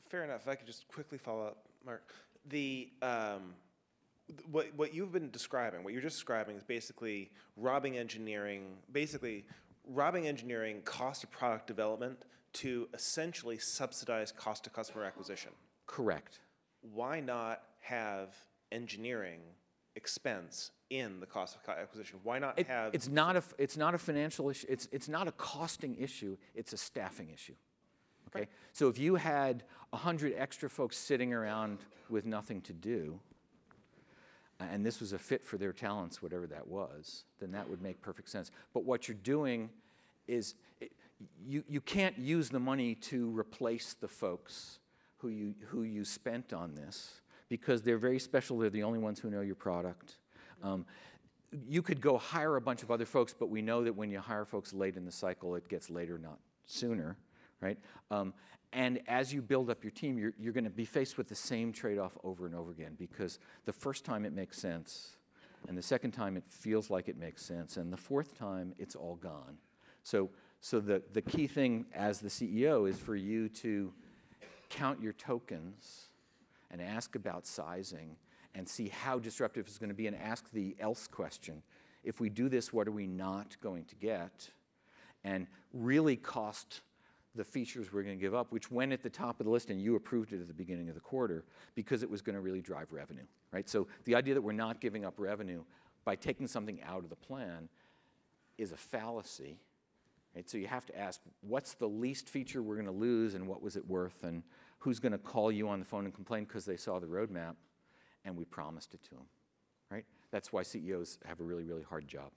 Fair 0.10 0.24
enough. 0.24 0.42
If 0.42 0.48
I 0.48 0.54
could 0.54 0.68
just 0.68 0.88
quickly 0.88 1.18
follow 1.18 1.48
up, 1.48 1.66
Mark. 1.84 2.14
The 2.50 2.90
um, 3.02 3.56
what 4.52 4.74
what 4.76 4.94
you've 4.94 5.12
been 5.12 5.30
describing, 5.32 5.84
what 5.84 5.94
you're 5.94 6.02
just 6.02 6.16
describing, 6.18 6.56
is 6.56 6.64
basically 6.64 7.32
robbing 7.58 7.98
engineering, 7.98 8.78
basically 8.92 9.46
robbing 9.88 10.28
engineering 10.28 10.82
cost 10.84 11.24
of 11.24 11.32
product 11.32 11.68
development 11.68 12.26
to 12.54 12.88
essentially 12.94 13.58
subsidize 13.58 14.32
cost 14.32 14.68
of 14.68 14.74
customer 14.74 15.04
acquisition. 15.04 15.52
Correct. 15.88 16.40
Why 16.94 17.20
not 17.20 17.64
have 17.82 18.36
engineering 18.72 19.40
expense 19.96 20.72
in 20.90 21.20
the 21.20 21.26
cost 21.26 21.56
of 21.56 21.70
acquisition? 21.70 22.20
Why 22.24 22.40
not 22.40 22.58
It- 22.60 22.68
have? 22.68 22.94
it's 22.94 23.08
not 23.08 23.36
a 23.36 23.44
it's 23.58 23.78
not 23.78 23.94
a 23.94 23.98
financial 23.98 24.50
issue. 24.50 24.68
It's 24.70 24.88
it's 24.92 25.10
not 25.10 25.28
a 25.28 25.32
costing 25.34 25.96
issue. 25.96 26.38
It's 26.56 26.74
a 26.74 26.78
staffing 26.78 27.30
issue. 27.30 27.56
Okay. 28.36 28.48
So 28.72 28.88
if 28.90 28.98
you 28.98 29.16
had 29.16 29.64
hundred 29.94 30.34
extra 30.36 30.70
folks 30.70 30.98
sitting 30.98 31.34
around 31.34 31.80
with 32.10 32.26
nothing 32.26 32.62
to 32.62 32.74
do, 32.74 33.20
and 34.72 34.86
this 34.86 35.00
was 35.00 35.14
a 35.14 35.20
fit 35.20 35.44
for 35.44 35.58
their 35.58 35.74
talents, 35.74 36.22
whatever 36.22 36.48
that 36.48 36.68
was, 36.68 37.26
then 37.40 37.52
that 37.52 37.70
would 37.70 37.82
make 37.82 38.02
perfect 38.02 38.30
sense. 38.30 38.52
But 38.74 38.84
what 38.84 39.08
you're 39.08 39.18
doing 39.24 39.70
is 40.28 40.56
it, 40.80 40.92
you 41.46 41.64
you 41.68 41.82
can't 41.82 42.18
use 42.18 42.50
the 42.50 42.60
money 42.60 42.96
to 42.96 43.30
replace 43.38 43.94
the 43.94 44.08
folks 44.08 44.80
who 45.18 45.30
you 45.30 45.56
who 45.68 45.84
you 45.84 46.06
spent 46.06 46.54
on 46.54 46.76
this 46.76 47.22
because 47.50 47.82
they're 47.82 47.98
very 47.98 48.20
special. 48.20 48.58
They're 48.58 48.70
the 48.70 48.84
only 48.84 49.00
ones 49.00 49.20
who 49.20 49.30
know 49.30 49.42
your 49.42 49.56
product. 49.56 50.18
Um, 50.64 50.86
you 51.68 51.82
could 51.82 52.02
go 52.02 52.18
hire 52.18 52.56
a 52.56 52.62
bunch 52.62 52.84
of 52.84 52.92
other 52.92 53.06
folks, 53.06 53.34
but 53.38 53.50
we 53.50 53.62
know 53.62 53.84
that 53.84 53.96
when 53.96 54.10
you 54.10 54.20
hire 54.20 54.46
folks 54.46 54.74
late 54.74 54.98
in 54.98 55.06
the 55.06 55.12
cycle, 55.12 55.56
it 55.56 55.68
gets 55.70 55.90
later, 55.90 56.18
not 56.18 56.40
sooner, 56.66 57.16
right? 57.62 57.78
Um, 58.10 58.34
and 58.74 59.00
as 59.08 59.32
you 59.32 59.42
build 59.42 59.70
up 59.70 59.84
your 59.84 59.92
team, 59.92 60.18
you're, 60.18 60.34
you're 60.40 60.54
going 60.54 60.64
to 60.64 60.70
be 60.70 60.86
faced 60.86 61.18
with 61.18 61.28
the 61.28 61.36
same 61.36 61.72
trade 61.72 62.00
off 62.00 62.18
over 62.24 62.46
and 62.46 62.56
over 62.56 62.72
again 62.72 62.96
because 62.98 63.40
the 63.66 63.74
first 63.74 64.04
time 64.04 64.26
it 64.26 64.34
makes 64.34 64.58
sense, 64.58 65.16
and 65.68 65.78
the 65.78 65.84
second 65.84 66.12
time 66.12 66.36
it 66.36 66.44
feels 66.50 66.90
like 66.90 67.08
it 67.08 67.18
makes 67.18 67.44
sense, 67.44 67.78
and 67.78 67.94
the 67.94 67.98
fourth 67.98 68.38
time 68.38 68.74
it's 68.80 68.96
all 68.96 69.16
gone. 69.16 69.58
So, 70.02 70.30
so 70.60 70.80
the, 70.80 71.04
the 71.14 71.22
key 71.22 71.48
thing 71.48 71.86
as 71.94 72.20
the 72.20 72.30
CEO 72.30 72.90
is 72.90 72.98
for 72.98 73.16
you 73.16 73.48
to 73.50 73.94
count 74.70 75.02
your 75.02 75.14
tokens 75.14 76.08
and 76.72 76.82
ask 76.82 77.16
about 77.16 77.46
sizing 77.46 78.16
and 78.56 78.68
see 78.68 78.90
how 78.90 79.20
disruptive 79.20 79.68
it's 79.68 79.78
going 79.78 79.90
to 79.90 79.96
be 79.96 80.08
and 80.08 80.18
ask 80.18 80.52
the 80.52 80.76
else 80.80 81.08
question. 81.08 81.62
If 82.04 82.20
we 82.20 82.30
do 82.30 82.50
this, 82.50 82.74
what 82.74 82.88
are 82.88 82.92
we 82.92 83.08
not 83.08 83.56
going 83.62 83.86
to 83.86 83.96
get? 83.96 84.50
And 85.24 85.48
really 85.74 86.16
cost 86.16 86.82
the 87.36 87.44
features 87.44 87.92
we're 87.92 88.04
going 88.04 88.18
to 88.18 88.22
give 88.22 88.36
up, 88.36 88.52
which 88.52 88.72
went 88.72 88.94
at 88.94 89.02
the 89.02 89.10
top 89.10 89.40
of 89.40 89.46
the 89.46 89.52
list 89.52 89.70
and 89.70 89.82
you 89.82 89.96
approved 89.96 90.34
it 90.34 90.42
at 90.42 90.48
the 90.48 90.54
beginning 90.54 90.90
of 90.90 90.96
the 90.96 91.02
quarter 91.02 91.46
because 91.76 92.04
it 92.04 92.10
was 92.10 92.22
going 92.22 92.36
to 92.36 92.42
really 92.42 92.62
drive 92.62 92.92
revenue, 92.92 93.26
right? 93.52 93.68
So 93.68 93.88
the 94.06 94.16
idea 94.16 94.36
that 94.36 94.42
we're 94.42 94.52
not 94.52 94.80
giving 94.80 95.04
up 95.04 95.16
revenue 95.18 95.64
by 96.06 96.16
taking 96.16 96.48
something 96.48 96.82
out 96.84 97.04
of 97.04 97.10
the 97.10 97.16
plan 97.16 97.70
is 98.58 98.72
a 98.72 98.78
fallacy. 98.78 99.58
Right? 100.36 100.50
So 100.50 100.58
you 100.58 100.68
have 100.68 100.86
to 100.88 101.00
ask, 101.00 101.22
what's 101.42 101.74
the 101.74 101.88
least 101.88 102.30
feature 102.30 102.62
we're 102.62 102.76
going 102.76 102.88
to 102.88 102.92
lose 102.92 103.36
and 103.36 103.48
what 103.48 103.62
was 103.62 103.76
it 103.76 103.88
worth? 103.88 104.24
And 104.24 104.44
who's 104.80 105.00
going 105.00 105.12
to 105.12 105.18
call 105.18 105.52
you 105.52 105.70
on 105.70 105.80
the 105.80 105.86
phone 105.86 106.06
and 106.06 106.14
complain 106.14 106.46
because 106.46 106.66
they 106.66 106.78
saw 106.78 107.00
the 107.00 107.08
roadmap 107.08 107.56
and 108.26 108.36
we 108.36 108.46
promised 108.46 108.94
it 108.94 109.04
to 109.04 109.12
them? 109.12 109.26
Right? 109.90 110.06
That's 110.32 110.52
why 110.52 110.64
CEOs 110.64 111.20
have 111.26 111.40
a 111.40 111.44
really, 111.44 111.64
really 111.64 111.84
hard 111.84 112.08
job. 112.08 112.32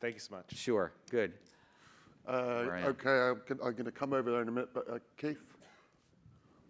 Thank 0.00 0.14
you 0.14 0.20
so 0.20 0.36
much. 0.36 0.56
Sure, 0.56 0.92
good. 1.10 1.32
Uh, 2.28 2.64
Brian. 2.64 2.84
okay, 2.86 3.08
I'm, 3.10 3.40
gon- 3.48 3.58
I'm 3.66 3.72
going 3.72 3.84
to 3.86 3.90
come 3.92 4.12
over 4.12 4.30
there 4.30 4.42
in 4.42 4.48
a 4.48 4.52
minute, 4.52 4.68
but 4.74 4.88
uh, 4.90 4.98
Keith? 5.16 5.38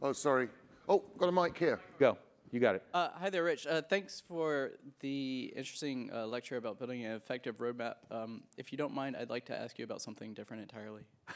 Oh, 0.01 0.13
sorry. 0.13 0.49
Oh, 0.89 1.03
got 1.19 1.29
a 1.29 1.33
mic 1.33 1.59
here. 1.59 1.81
Go. 1.99 2.17
You 2.53 2.61
got 2.61 2.77
it. 2.77 2.83
Uh, 2.95 3.09
hi 3.15 3.29
there, 3.29 3.45
Rich. 3.45 3.67
Uh, 3.67 3.83
thanks 3.83 4.23
for 4.27 4.71
the 5.01 5.53
interesting 5.57 6.11
uh, 6.15 6.27
lecture 6.27 6.57
about 6.57 6.79
building 6.79 7.05
an 7.05 7.13
effective 7.13 7.59
roadmap. 7.59 7.97
Um, 8.11 8.45
if 8.57 8.73
you 8.73 8.79
don't 8.79 8.95
mind, 8.95 9.17
I'd 9.19 9.29
like 9.29 9.45
to 9.47 9.59
ask 9.61 9.79
you 9.79 9.85
about 9.85 10.01
something 10.01 10.33
different 10.35 10.63
entirely. 10.63 11.03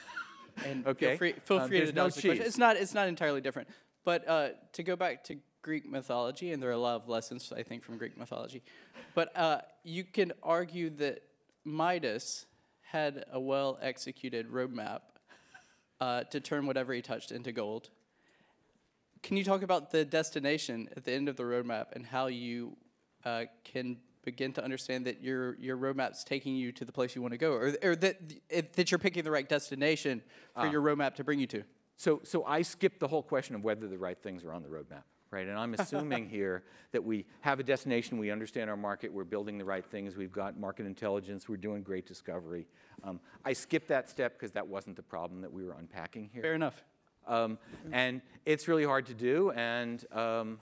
And 0.66 0.86
Okay. 0.86 1.08
Feel 1.12 1.16
free, 1.16 1.32
feel 1.44 1.58
Um, 1.60 1.68
free 1.68 1.78
there's 1.78 1.88
to 1.90 1.94
no 1.96 2.02
dodge 2.04 2.14
the 2.16 2.20
question. 2.20 2.36
cheese. 2.36 2.46
It's 2.46 2.58
not. 2.58 2.76
It's 2.76 2.92
not 2.92 3.08
entirely 3.08 3.40
different. 3.40 3.68
But 4.04 4.28
uh, 4.28 4.48
to 4.74 4.82
go 4.82 4.96
back 4.96 5.24
to 5.24 5.36
Greek 5.62 5.88
mythology, 5.88 6.52
and 6.52 6.62
there 6.62 6.68
are 6.68 6.74
a 6.74 6.78
lot 6.78 6.96
of 6.96 7.08
lessons 7.08 7.50
I 7.56 7.62
think 7.62 7.82
from 7.82 7.96
Greek 7.96 8.18
mythology, 8.18 8.62
but 9.14 9.34
uh, 9.34 9.62
you 9.82 10.04
can 10.04 10.32
argue 10.42 10.90
that 10.90 11.22
Midas 11.64 12.44
had 12.92 13.24
a 13.32 13.40
well 13.40 13.78
executed 13.80 14.52
roadmap 14.52 15.00
uh, 15.98 16.24
to 16.24 16.40
turn 16.40 16.66
whatever 16.66 16.92
he 16.92 17.00
touched 17.00 17.32
into 17.32 17.50
gold. 17.50 17.88
Can 19.22 19.38
you 19.38 19.44
talk 19.44 19.62
about 19.62 19.90
the 19.90 20.04
destination 20.04 20.90
at 20.94 21.04
the 21.04 21.12
end 21.12 21.28
of 21.28 21.36
the 21.36 21.42
roadmap 21.42 21.86
and 21.92 22.04
how 22.04 22.26
you 22.26 22.76
uh, 23.24 23.44
can 23.64 23.96
begin 24.24 24.52
to 24.52 24.62
understand 24.62 25.06
that 25.06 25.22
your 25.22 25.56
your 25.58 25.76
roadmap's 25.78 26.22
taking 26.22 26.54
you 26.54 26.70
to 26.72 26.84
the 26.84 26.92
place 26.92 27.16
you 27.16 27.22
want 27.22 27.32
to 27.32 27.38
go, 27.38 27.52
or, 27.52 27.74
or 27.82 27.96
that 27.96 28.16
that 28.76 28.90
you're 28.90 28.98
picking 28.98 29.24
the 29.24 29.30
right 29.30 29.48
destination 29.48 30.22
for 30.54 30.66
your 30.66 30.82
roadmap 30.82 31.14
to 31.14 31.24
bring 31.24 31.38
you 31.38 31.46
to? 31.46 31.62
So, 31.96 32.20
so 32.24 32.44
I 32.44 32.62
skipped 32.62 33.00
the 33.00 33.08
whole 33.08 33.22
question 33.22 33.54
of 33.54 33.64
whether 33.64 33.86
the 33.86 33.98
right 33.98 34.20
things 34.20 34.44
are 34.44 34.52
on 34.52 34.62
the 34.62 34.68
roadmap, 34.68 35.04
right? 35.32 35.48
And 35.48 35.58
I'm 35.58 35.74
assuming 35.78 36.28
here 36.28 36.62
that 36.92 37.02
we 37.02 37.24
have 37.40 37.58
a 37.58 37.62
destination, 37.62 38.18
we 38.18 38.30
understand 38.30 38.70
our 38.70 38.76
market, 38.76 39.12
we're 39.12 39.24
building 39.24 39.58
the 39.58 39.64
right 39.64 39.84
things, 39.84 40.16
we've 40.16 40.30
got 40.30 40.58
market 40.58 40.86
intelligence, 40.86 41.48
we're 41.48 41.56
doing 41.56 41.82
great 41.82 42.06
discovery. 42.06 42.68
Um, 43.02 43.18
I 43.44 43.54
skipped 43.54 43.88
that 43.88 44.08
step 44.08 44.34
because 44.34 44.52
that 44.52 44.66
wasn't 44.66 44.96
the 44.96 45.02
problem 45.02 45.40
that 45.40 45.52
we 45.52 45.64
were 45.64 45.74
unpacking 45.78 46.30
here. 46.32 46.42
Fair 46.42 46.54
enough. 46.54 46.84
Um, 47.26 47.58
and 47.92 48.20
it's 48.46 48.68
really 48.68 48.84
hard 48.84 49.06
to 49.06 49.14
do. 49.14 49.50
And 49.52 50.04
um, 50.12 50.60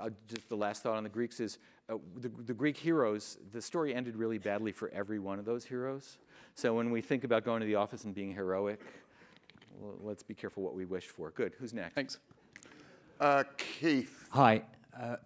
uh, 0.00 0.10
just 0.28 0.48
the 0.48 0.56
last 0.56 0.82
thought 0.82 0.96
on 0.96 1.02
the 1.02 1.08
Greeks 1.08 1.40
is 1.40 1.58
uh, 1.88 1.96
the, 2.16 2.28
the 2.28 2.54
Greek 2.54 2.76
heroes, 2.76 3.38
the 3.52 3.60
story 3.60 3.94
ended 3.94 4.16
really 4.16 4.38
badly 4.38 4.72
for 4.72 4.88
every 4.90 5.18
one 5.18 5.38
of 5.38 5.44
those 5.44 5.64
heroes. 5.64 6.18
So 6.54 6.74
when 6.74 6.90
we 6.90 7.00
think 7.00 7.24
about 7.24 7.44
going 7.44 7.60
to 7.60 7.66
the 7.66 7.74
office 7.74 8.04
and 8.04 8.14
being 8.14 8.34
heroic, 8.34 8.80
well, 9.78 9.94
let's 10.02 10.22
be 10.22 10.34
careful 10.34 10.62
what 10.62 10.74
we 10.74 10.84
wish 10.84 11.06
for. 11.06 11.30
Good. 11.30 11.54
Who's 11.58 11.74
next? 11.74 11.94
Thanks. 11.94 12.18
Uh, 13.20 13.44
Keith. 13.58 14.26
Hi. 14.30 14.62
Uh, 14.98 15.16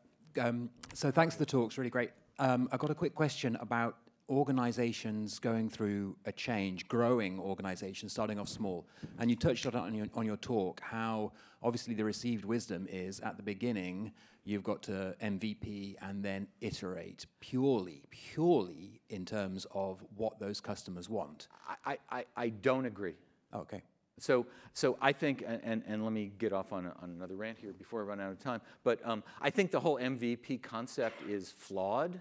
um, 0.40 0.68
so 0.94 1.12
thanks 1.12 1.36
for 1.36 1.38
the 1.38 1.46
talks, 1.46 1.78
really 1.78 1.90
great. 1.90 2.10
Um, 2.40 2.68
I've 2.72 2.80
got 2.80 2.90
a 2.90 2.94
quick 2.94 3.14
question 3.14 3.56
about 3.60 3.98
organizations 4.28 5.38
going 5.38 5.68
through 5.68 6.16
a 6.24 6.32
change, 6.32 6.88
growing 6.88 7.38
organizations, 7.38 8.10
starting 8.10 8.40
off 8.40 8.48
small. 8.48 8.84
And 9.20 9.30
you 9.30 9.36
touched 9.36 9.64
on 9.66 9.74
it 9.74 9.78
on 9.78 9.94
your, 9.94 10.06
on 10.14 10.26
your 10.26 10.36
talk, 10.38 10.80
how 10.80 11.32
obviously 11.62 11.94
the 11.94 12.04
received 12.04 12.44
wisdom 12.44 12.88
is 12.90 13.20
at 13.20 13.36
the 13.36 13.44
beginning, 13.44 14.12
you've 14.42 14.64
got 14.64 14.82
to 14.84 15.14
MVP 15.22 15.94
and 16.02 16.20
then 16.24 16.48
iterate 16.60 17.26
purely, 17.38 18.02
purely 18.10 19.00
in 19.08 19.24
terms 19.24 19.68
of 19.72 20.02
what 20.16 20.40
those 20.40 20.60
customers 20.60 21.08
want. 21.08 21.46
I, 21.86 21.98
I, 22.10 22.24
I 22.36 22.48
don't 22.48 22.86
agree. 22.86 23.14
Okay. 23.54 23.82
So, 24.18 24.46
so 24.72 24.96
I 25.00 25.12
think, 25.12 25.44
and, 25.46 25.82
and, 25.86 26.04
let 26.04 26.12
me 26.12 26.30
get 26.38 26.52
off 26.52 26.72
on, 26.72 26.86
a, 26.86 26.94
on 27.02 27.10
another 27.10 27.34
rant 27.34 27.58
here 27.58 27.72
before 27.72 28.00
I 28.00 28.04
run 28.04 28.20
out 28.20 28.30
of 28.30 28.38
time, 28.38 28.60
but 28.84 29.00
um, 29.04 29.24
I 29.40 29.50
think 29.50 29.70
the 29.70 29.80
whole 29.80 29.98
MVP 29.98 30.62
concept 30.62 31.28
is 31.28 31.50
flawed. 31.50 32.20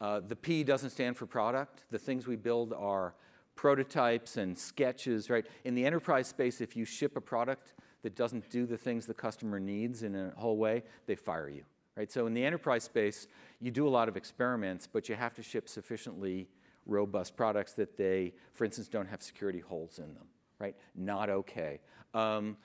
Uh, 0.00 0.20
the 0.26 0.36
P 0.36 0.64
doesn't 0.64 0.90
stand 0.90 1.16
for 1.16 1.24
product. 1.24 1.84
The 1.90 1.98
things 1.98 2.26
we 2.26 2.36
build 2.36 2.74
are 2.74 3.14
prototypes 3.56 4.36
and 4.36 4.58
sketches, 4.58 5.30
right? 5.30 5.46
In 5.64 5.74
the 5.74 5.86
enterprise 5.86 6.28
space, 6.28 6.60
if 6.60 6.76
you 6.76 6.84
ship 6.84 7.16
a 7.16 7.20
product 7.20 7.72
that 8.02 8.16
doesn't 8.16 8.50
do 8.50 8.66
the 8.66 8.76
things 8.76 9.06
the 9.06 9.14
customer 9.14 9.58
needs 9.58 10.02
in 10.02 10.14
a 10.14 10.32
whole 10.36 10.58
way, 10.58 10.82
they 11.06 11.14
fire 11.14 11.48
you, 11.48 11.64
right? 11.96 12.12
So 12.12 12.26
in 12.26 12.34
the 12.34 12.44
enterprise 12.44 12.84
space, 12.84 13.28
you 13.60 13.70
do 13.70 13.88
a 13.88 13.90
lot 13.90 14.08
of 14.08 14.16
experiments, 14.16 14.86
but 14.86 15.08
you 15.08 15.14
have 15.14 15.32
to 15.34 15.42
ship 15.42 15.70
sufficiently 15.70 16.48
robust 16.84 17.34
products 17.34 17.72
that 17.72 17.96
they, 17.96 18.34
for 18.52 18.66
instance, 18.66 18.88
don't 18.88 19.06
have 19.06 19.22
security 19.22 19.60
holes 19.60 19.98
in 19.98 20.12
them 20.12 20.26
right? 20.58 20.74
Not 20.94 21.30
okay. 21.30 21.80
Um, 22.12 22.56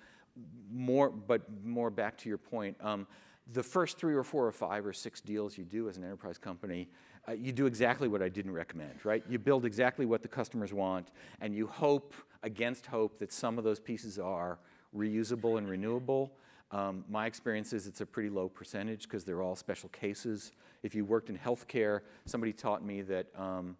more, 0.72 1.10
but 1.10 1.42
more 1.64 1.90
back 1.90 2.18
to 2.20 2.30
your 2.30 2.38
point. 2.38 2.78
Um, 2.82 3.08
the 3.52 3.64
first 3.64 3.98
three 3.98 4.16
or 4.16 4.24
four 4.24 4.46
or 4.46 4.52
five 4.52 4.86
or 4.86 4.94
six 4.94 5.22
deals 5.22 5.58
you 5.58 5.64
do 5.64 5.90
as 5.90 5.98
an 5.98 6.04
enterprise 6.04 6.38
company, 6.38 6.88
uh, 7.28 7.34
you 7.34 7.52
do 7.52 7.66
exactly 7.66 8.08
what 8.08 8.22
I 8.22 8.30
didn't 8.30 8.52
recommend, 8.52 9.04
right? 9.04 9.24
You 9.28 9.40
build 9.40 9.66
exactly 9.66 10.06
what 10.06 10.22
the 10.22 10.28
customers 10.28 10.74
want, 10.74 11.10
and 11.42 11.56
you 11.56 11.68
hope 11.68 12.14
against 12.44 12.86
hope 12.86 13.20
that 13.20 13.34
some 13.34 13.58
of 13.58 13.64
those 13.64 13.80
pieces 13.80 14.20
are 14.20 14.60
reusable 14.96 15.58
and 15.58 15.70
renewable. 15.70 16.32
Um, 16.72 17.04
my 17.10 17.26
experience 17.26 17.74
is 17.74 17.88
it's 17.88 18.02
a 18.02 18.06
pretty 18.06 18.30
low 18.30 18.48
percentage 18.48 19.04
because 19.04 19.24
they're 19.24 19.42
all 19.42 19.56
special 19.56 19.90
cases. 19.90 20.52
If 20.84 20.94
you 20.94 21.04
worked 21.04 21.30
in 21.30 21.38
healthcare, 21.38 22.02
somebody 22.26 22.54
taught 22.54 22.86
me 22.86 23.02
that 23.04 23.28
um, 23.36 23.76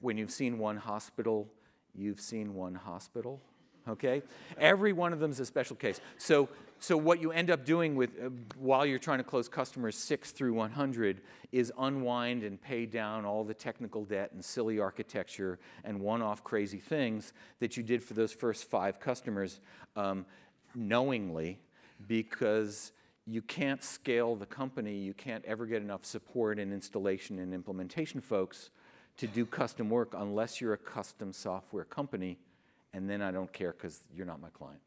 when 0.00 0.18
you've 0.18 0.32
seen 0.32 0.58
one 0.58 0.76
hospital, 0.76 1.48
you've 1.94 2.20
seen 2.20 2.54
one 2.54 2.74
hospital 2.74 3.40
okay? 3.88 4.22
Every 4.58 4.92
one 4.92 5.12
of 5.12 5.20
them 5.20 5.30
is 5.30 5.40
a 5.40 5.46
special 5.46 5.76
case. 5.76 6.00
So, 6.18 6.48
so 6.78 6.96
what 6.96 7.20
you 7.20 7.32
end 7.32 7.50
up 7.50 7.64
doing 7.64 7.94
with, 7.94 8.10
uh, 8.20 8.30
while 8.56 8.84
you're 8.84 8.98
trying 8.98 9.18
to 9.18 9.24
close 9.24 9.48
customers 9.48 9.96
6 9.96 10.32
through 10.32 10.54
100 10.54 11.20
is 11.52 11.72
unwind 11.78 12.42
and 12.42 12.60
pay 12.60 12.86
down 12.86 13.24
all 13.24 13.44
the 13.44 13.54
technical 13.54 14.04
debt 14.04 14.32
and 14.32 14.44
silly 14.44 14.80
architecture 14.80 15.58
and 15.84 16.00
one-off 16.00 16.42
crazy 16.42 16.78
things 16.78 17.32
that 17.60 17.76
you 17.76 17.82
did 17.82 18.02
for 18.02 18.14
those 18.14 18.32
first 18.32 18.68
five 18.68 18.98
customers 18.98 19.60
um, 19.96 20.24
knowingly 20.74 21.58
because 22.08 22.92
you 23.26 23.42
can't 23.42 23.82
scale 23.82 24.34
the 24.34 24.46
company, 24.46 24.96
you 24.96 25.14
can't 25.14 25.44
ever 25.44 25.66
get 25.66 25.82
enough 25.82 26.04
support 26.04 26.58
and 26.58 26.72
installation 26.72 27.38
and 27.38 27.54
implementation 27.54 28.20
folks 28.20 28.70
to 29.18 29.26
do 29.26 29.46
custom 29.46 29.90
work 29.90 30.14
unless 30.16 30.60
you're 30.60 30.72
a 30.72 30.78
custom 30.78 31.32
software 31.32 31.84
company 31.84 32.38
and 32.92 33.08
then 33.08 33.22
I 33.22 33.30
don't 33.30 33.52
care 33.52 33.72
because 33.72 34.00
you're 34.14 34.26
not 34.26 34.40
my 34.40 34.50
client. 34.50 34.80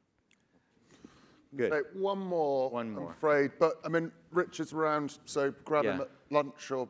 Good. 1.56 1.72
Right, 1.72 1.96
one 1.96 2.20
more. 2.20 2.70
One 2.70 2.88
I'm 2.88 2.94
more. 2.96 3.12
afraid, 3.12 3.52
but 3.60 3.80
I 3.86 3.88
mean, 3.88 4.12
Rich 4.32 4.60
is 4.60 4.74
around, 4.74 5.18
so 5.26 5.54
grab 5.64 5.86
him 5.86 6.02
at 6.02 6.10
lunch 6.30 6.70
or 6.72 6.88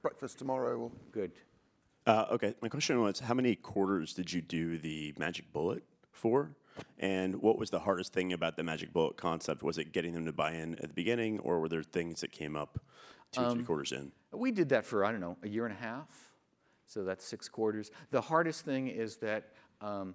breakfast 0.00 0.38
tomorrow. 0.38 0.78
Or 0.78 0.90
Good. 1.12 1.32
Uh, 2.06 2.26
okay, 2.32 2.54
my 2.62 2.68
question 2.68 3.00
was 3.00 3.20
how 3.20 3.34
many 3.34 3.54
quarters 3.54 4.14
did 4.14 4.32
you 4.32 4.40
do 4.40 4.78
the 4.78 5.14
magic 5.18 5.52
bullet 5.52 5.82
for? 6.10 6.56
And 6.98 7.42
what 7.42 7.58
was 7.58 7.68
the 7.68 7.80
hardest 7.80 8.14
thing 8.14 8.32
about 8.32 8.56
the 8.56 8.62
magic 8.62 8.94
bullet 8.94 9.18
concept? 9.18 9.62
Was 9.62 9.76
it 9.76 9.92
getting 9.92 10.14
them 10.14 10.24
to 10.24 10.32
buy 10.32 10.52
in 10.52 10.74
at 10.76 10.88
the 10.88 10.94
beginning, 10.94 11.38
or 11.40 11.60
were 11.60 11.68
there 11.68 11.82
things 11.82 12.22
that 12.22 12.32
came 12.32 12.56
up 12.56 12.78
two, 13.30 13.42
Um, 13.42 13.56
three 13.56 13.64
quarters 13.64 13.92
in? 13.92 14.10
We 14.32 14.52
did 14.52 14.70
that 14.70 14.86
for, 14.86 15.04
I 15.04 15.12
don't 15.12 15.20
know, 15.20 15.36
a 15.42 15.48
year 15.48 15.66
and 15.66 15.74
a 15.74 15.78
half. 15.78 16.32
So 16.86 17.04
that's 17.04 17.24
six 17.26 17.46
quarters. 17.48 17.90
The 18.10 18.22
hardest 18.22 18.64
thing 18.64 18.88
is 18.88 19.16
that 19.18 19.52
um, 19.82 20.14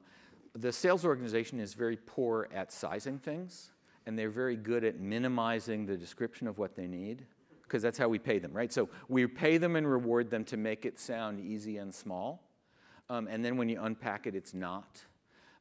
the 0.56 0.72
sales 0.72 1.06
organization 1.06 1.60
is 1.60 1.74
very 1.74 1.98
poor 1.98 2.48
at 2.54 2.72
sizing 2.72 3.20
things, 3.20 3.72
and 4.06 4.18
they're 4.18 4.30
very 4.30 4.56
good 4.56 4.84
at 4.84 5.00
minimizing 5.00 5.86
the 5.86 5.98
description 5.98 6.48
of 6.48 6.58
what 6.58 6.76
they 6.76 6.88
need, 6.88 7.26
because 7.64 7.82
that's 7.82 7.98
how 7.98 8.08
we 8.08 8.18
pay 8.18 8.40
them, 8.40 8.54
right? 8.54 8.72
So 8.72 8.90
we 9.10 9.28
pay 9.28 9.58
them 9.58 9.76
and 9.76 9.90
reward 9.90 10.30
them 10.30 10.46
to 10.46 10.58
make 10.58 10.86
it 10.86 11.00
sound 11.00 11.40
easy 11.40 11.78
and 11.78 11.94
small. 11.94 12.44
Um, 13.10 13.28
and 13.28 13.44
then 13.44 13.58
when 13.58 13.70
you 13.70 13.82
unpack 13.82 14.26
it, 14.26 14.36
it's 14.36 14.54
not. 14.54 15.04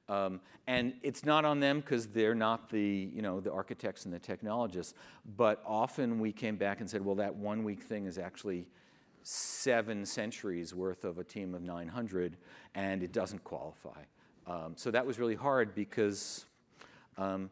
Um, 0.08 0.40
and 0.68 0.94
it's 1.02 1.24
not 1.24 1.44
on 1.44 1.58
them 1.58 1.80
because 1.80 2.06
they're 2.06 2.34
not 2.34 2.70
the, 2.70 3.10
you 3.12 3.22
know, 3.22 3.40
the 3.40 3.52
architects 3.52 4.04
and 4.04 4.14
the 4.14 4.20
technologists. 4.20 4.94
But 5.36 5.62
often 5.66 6.20
we 6.20 6.32
came 6.32 6.56
back 6.56 6.80
and 6.80 6.88
said, 6.88 7.04
well, 7.04 7.16
that 7.16 7.34
one 7.34 7.64
week 7.64 7.82
thing 7.82 8.06
is 8.06 8.18
actually 8.18 8.68
seven 9.26 10.06
centuries 10.06 10.72
worth 10.72 11.04
of 11.04 11.18
a 11.18 11.24
team 11.24 11.54
of 11.54 11.62
900, 11.62 12.36
and 12.74 13.02
it 13.02 13.12
doesn't 13.12 13.42
qualify. 13.42 14.02
Um, 14.46 14.74
so 14.76 14.92
that 14.92 15.04
was 15.04 15.18
really 15.18 15.34
hard 15.34 15.74
because 15.74 16.46
um, 17.18 17.50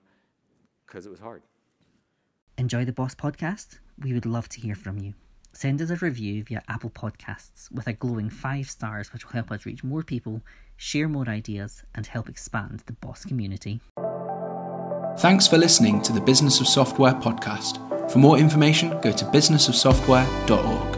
cause 0.86 1.04
it 1.04 1.10
was 1.10 1.18
hard. 1.18 1.42
Enjoy 2.56 2.84
the 2.84 2.92
Boss 2.92 3.16
podcast? 3.16 3.80
We 3.98 4.12
would 4.12 4.26
love 4.26 4.48
to 4.50 4.60
hear 4.60 4.76
from 4.76 4.98
you. 4.98 5.14
Send 5.52 5.82
us 5.82 5.90
a 5.90 5.96
review 5.96 6.44
via 6.44 6.62
Apple 6.68 6.90
Podcasts 6.90 7.70
with 7.72 7.88
a 7.88 7.92
glowing 7.92 8.30
five 8.30 8.70
stars, 8.70 9.12
which 9.12 9.24
will 9.24 9.32
help 9.32 9.50
us 9.50 9.66
reach 9.66 9.82
more 9.82 10.02
people, 10.02 10.42
share 10.76 11.08
more 11.08 11.28
ideas, 11.28 11.82
and 11.94 12.06
help 12.06 12.28
expand 12.28 12.84
the 12.86 12.92
Boss 12.92 13.24
community. 13.24 13.80
Thanks 15.18 15.48
for 15.48 15.58
listening 15.58 16.02
to 16.02 16.12
the 16.12 16.20
Business 16.20 16.60
of 16.60 16.68
Software 16.68 17.14
podcast. 17.14 17.80
For 18.10 18.18
more 18.18 18.38
information, 18.38 18.90
go 19.00 19.10
to 19.10 19.24
businessofsoftware.org. 19.26 20.93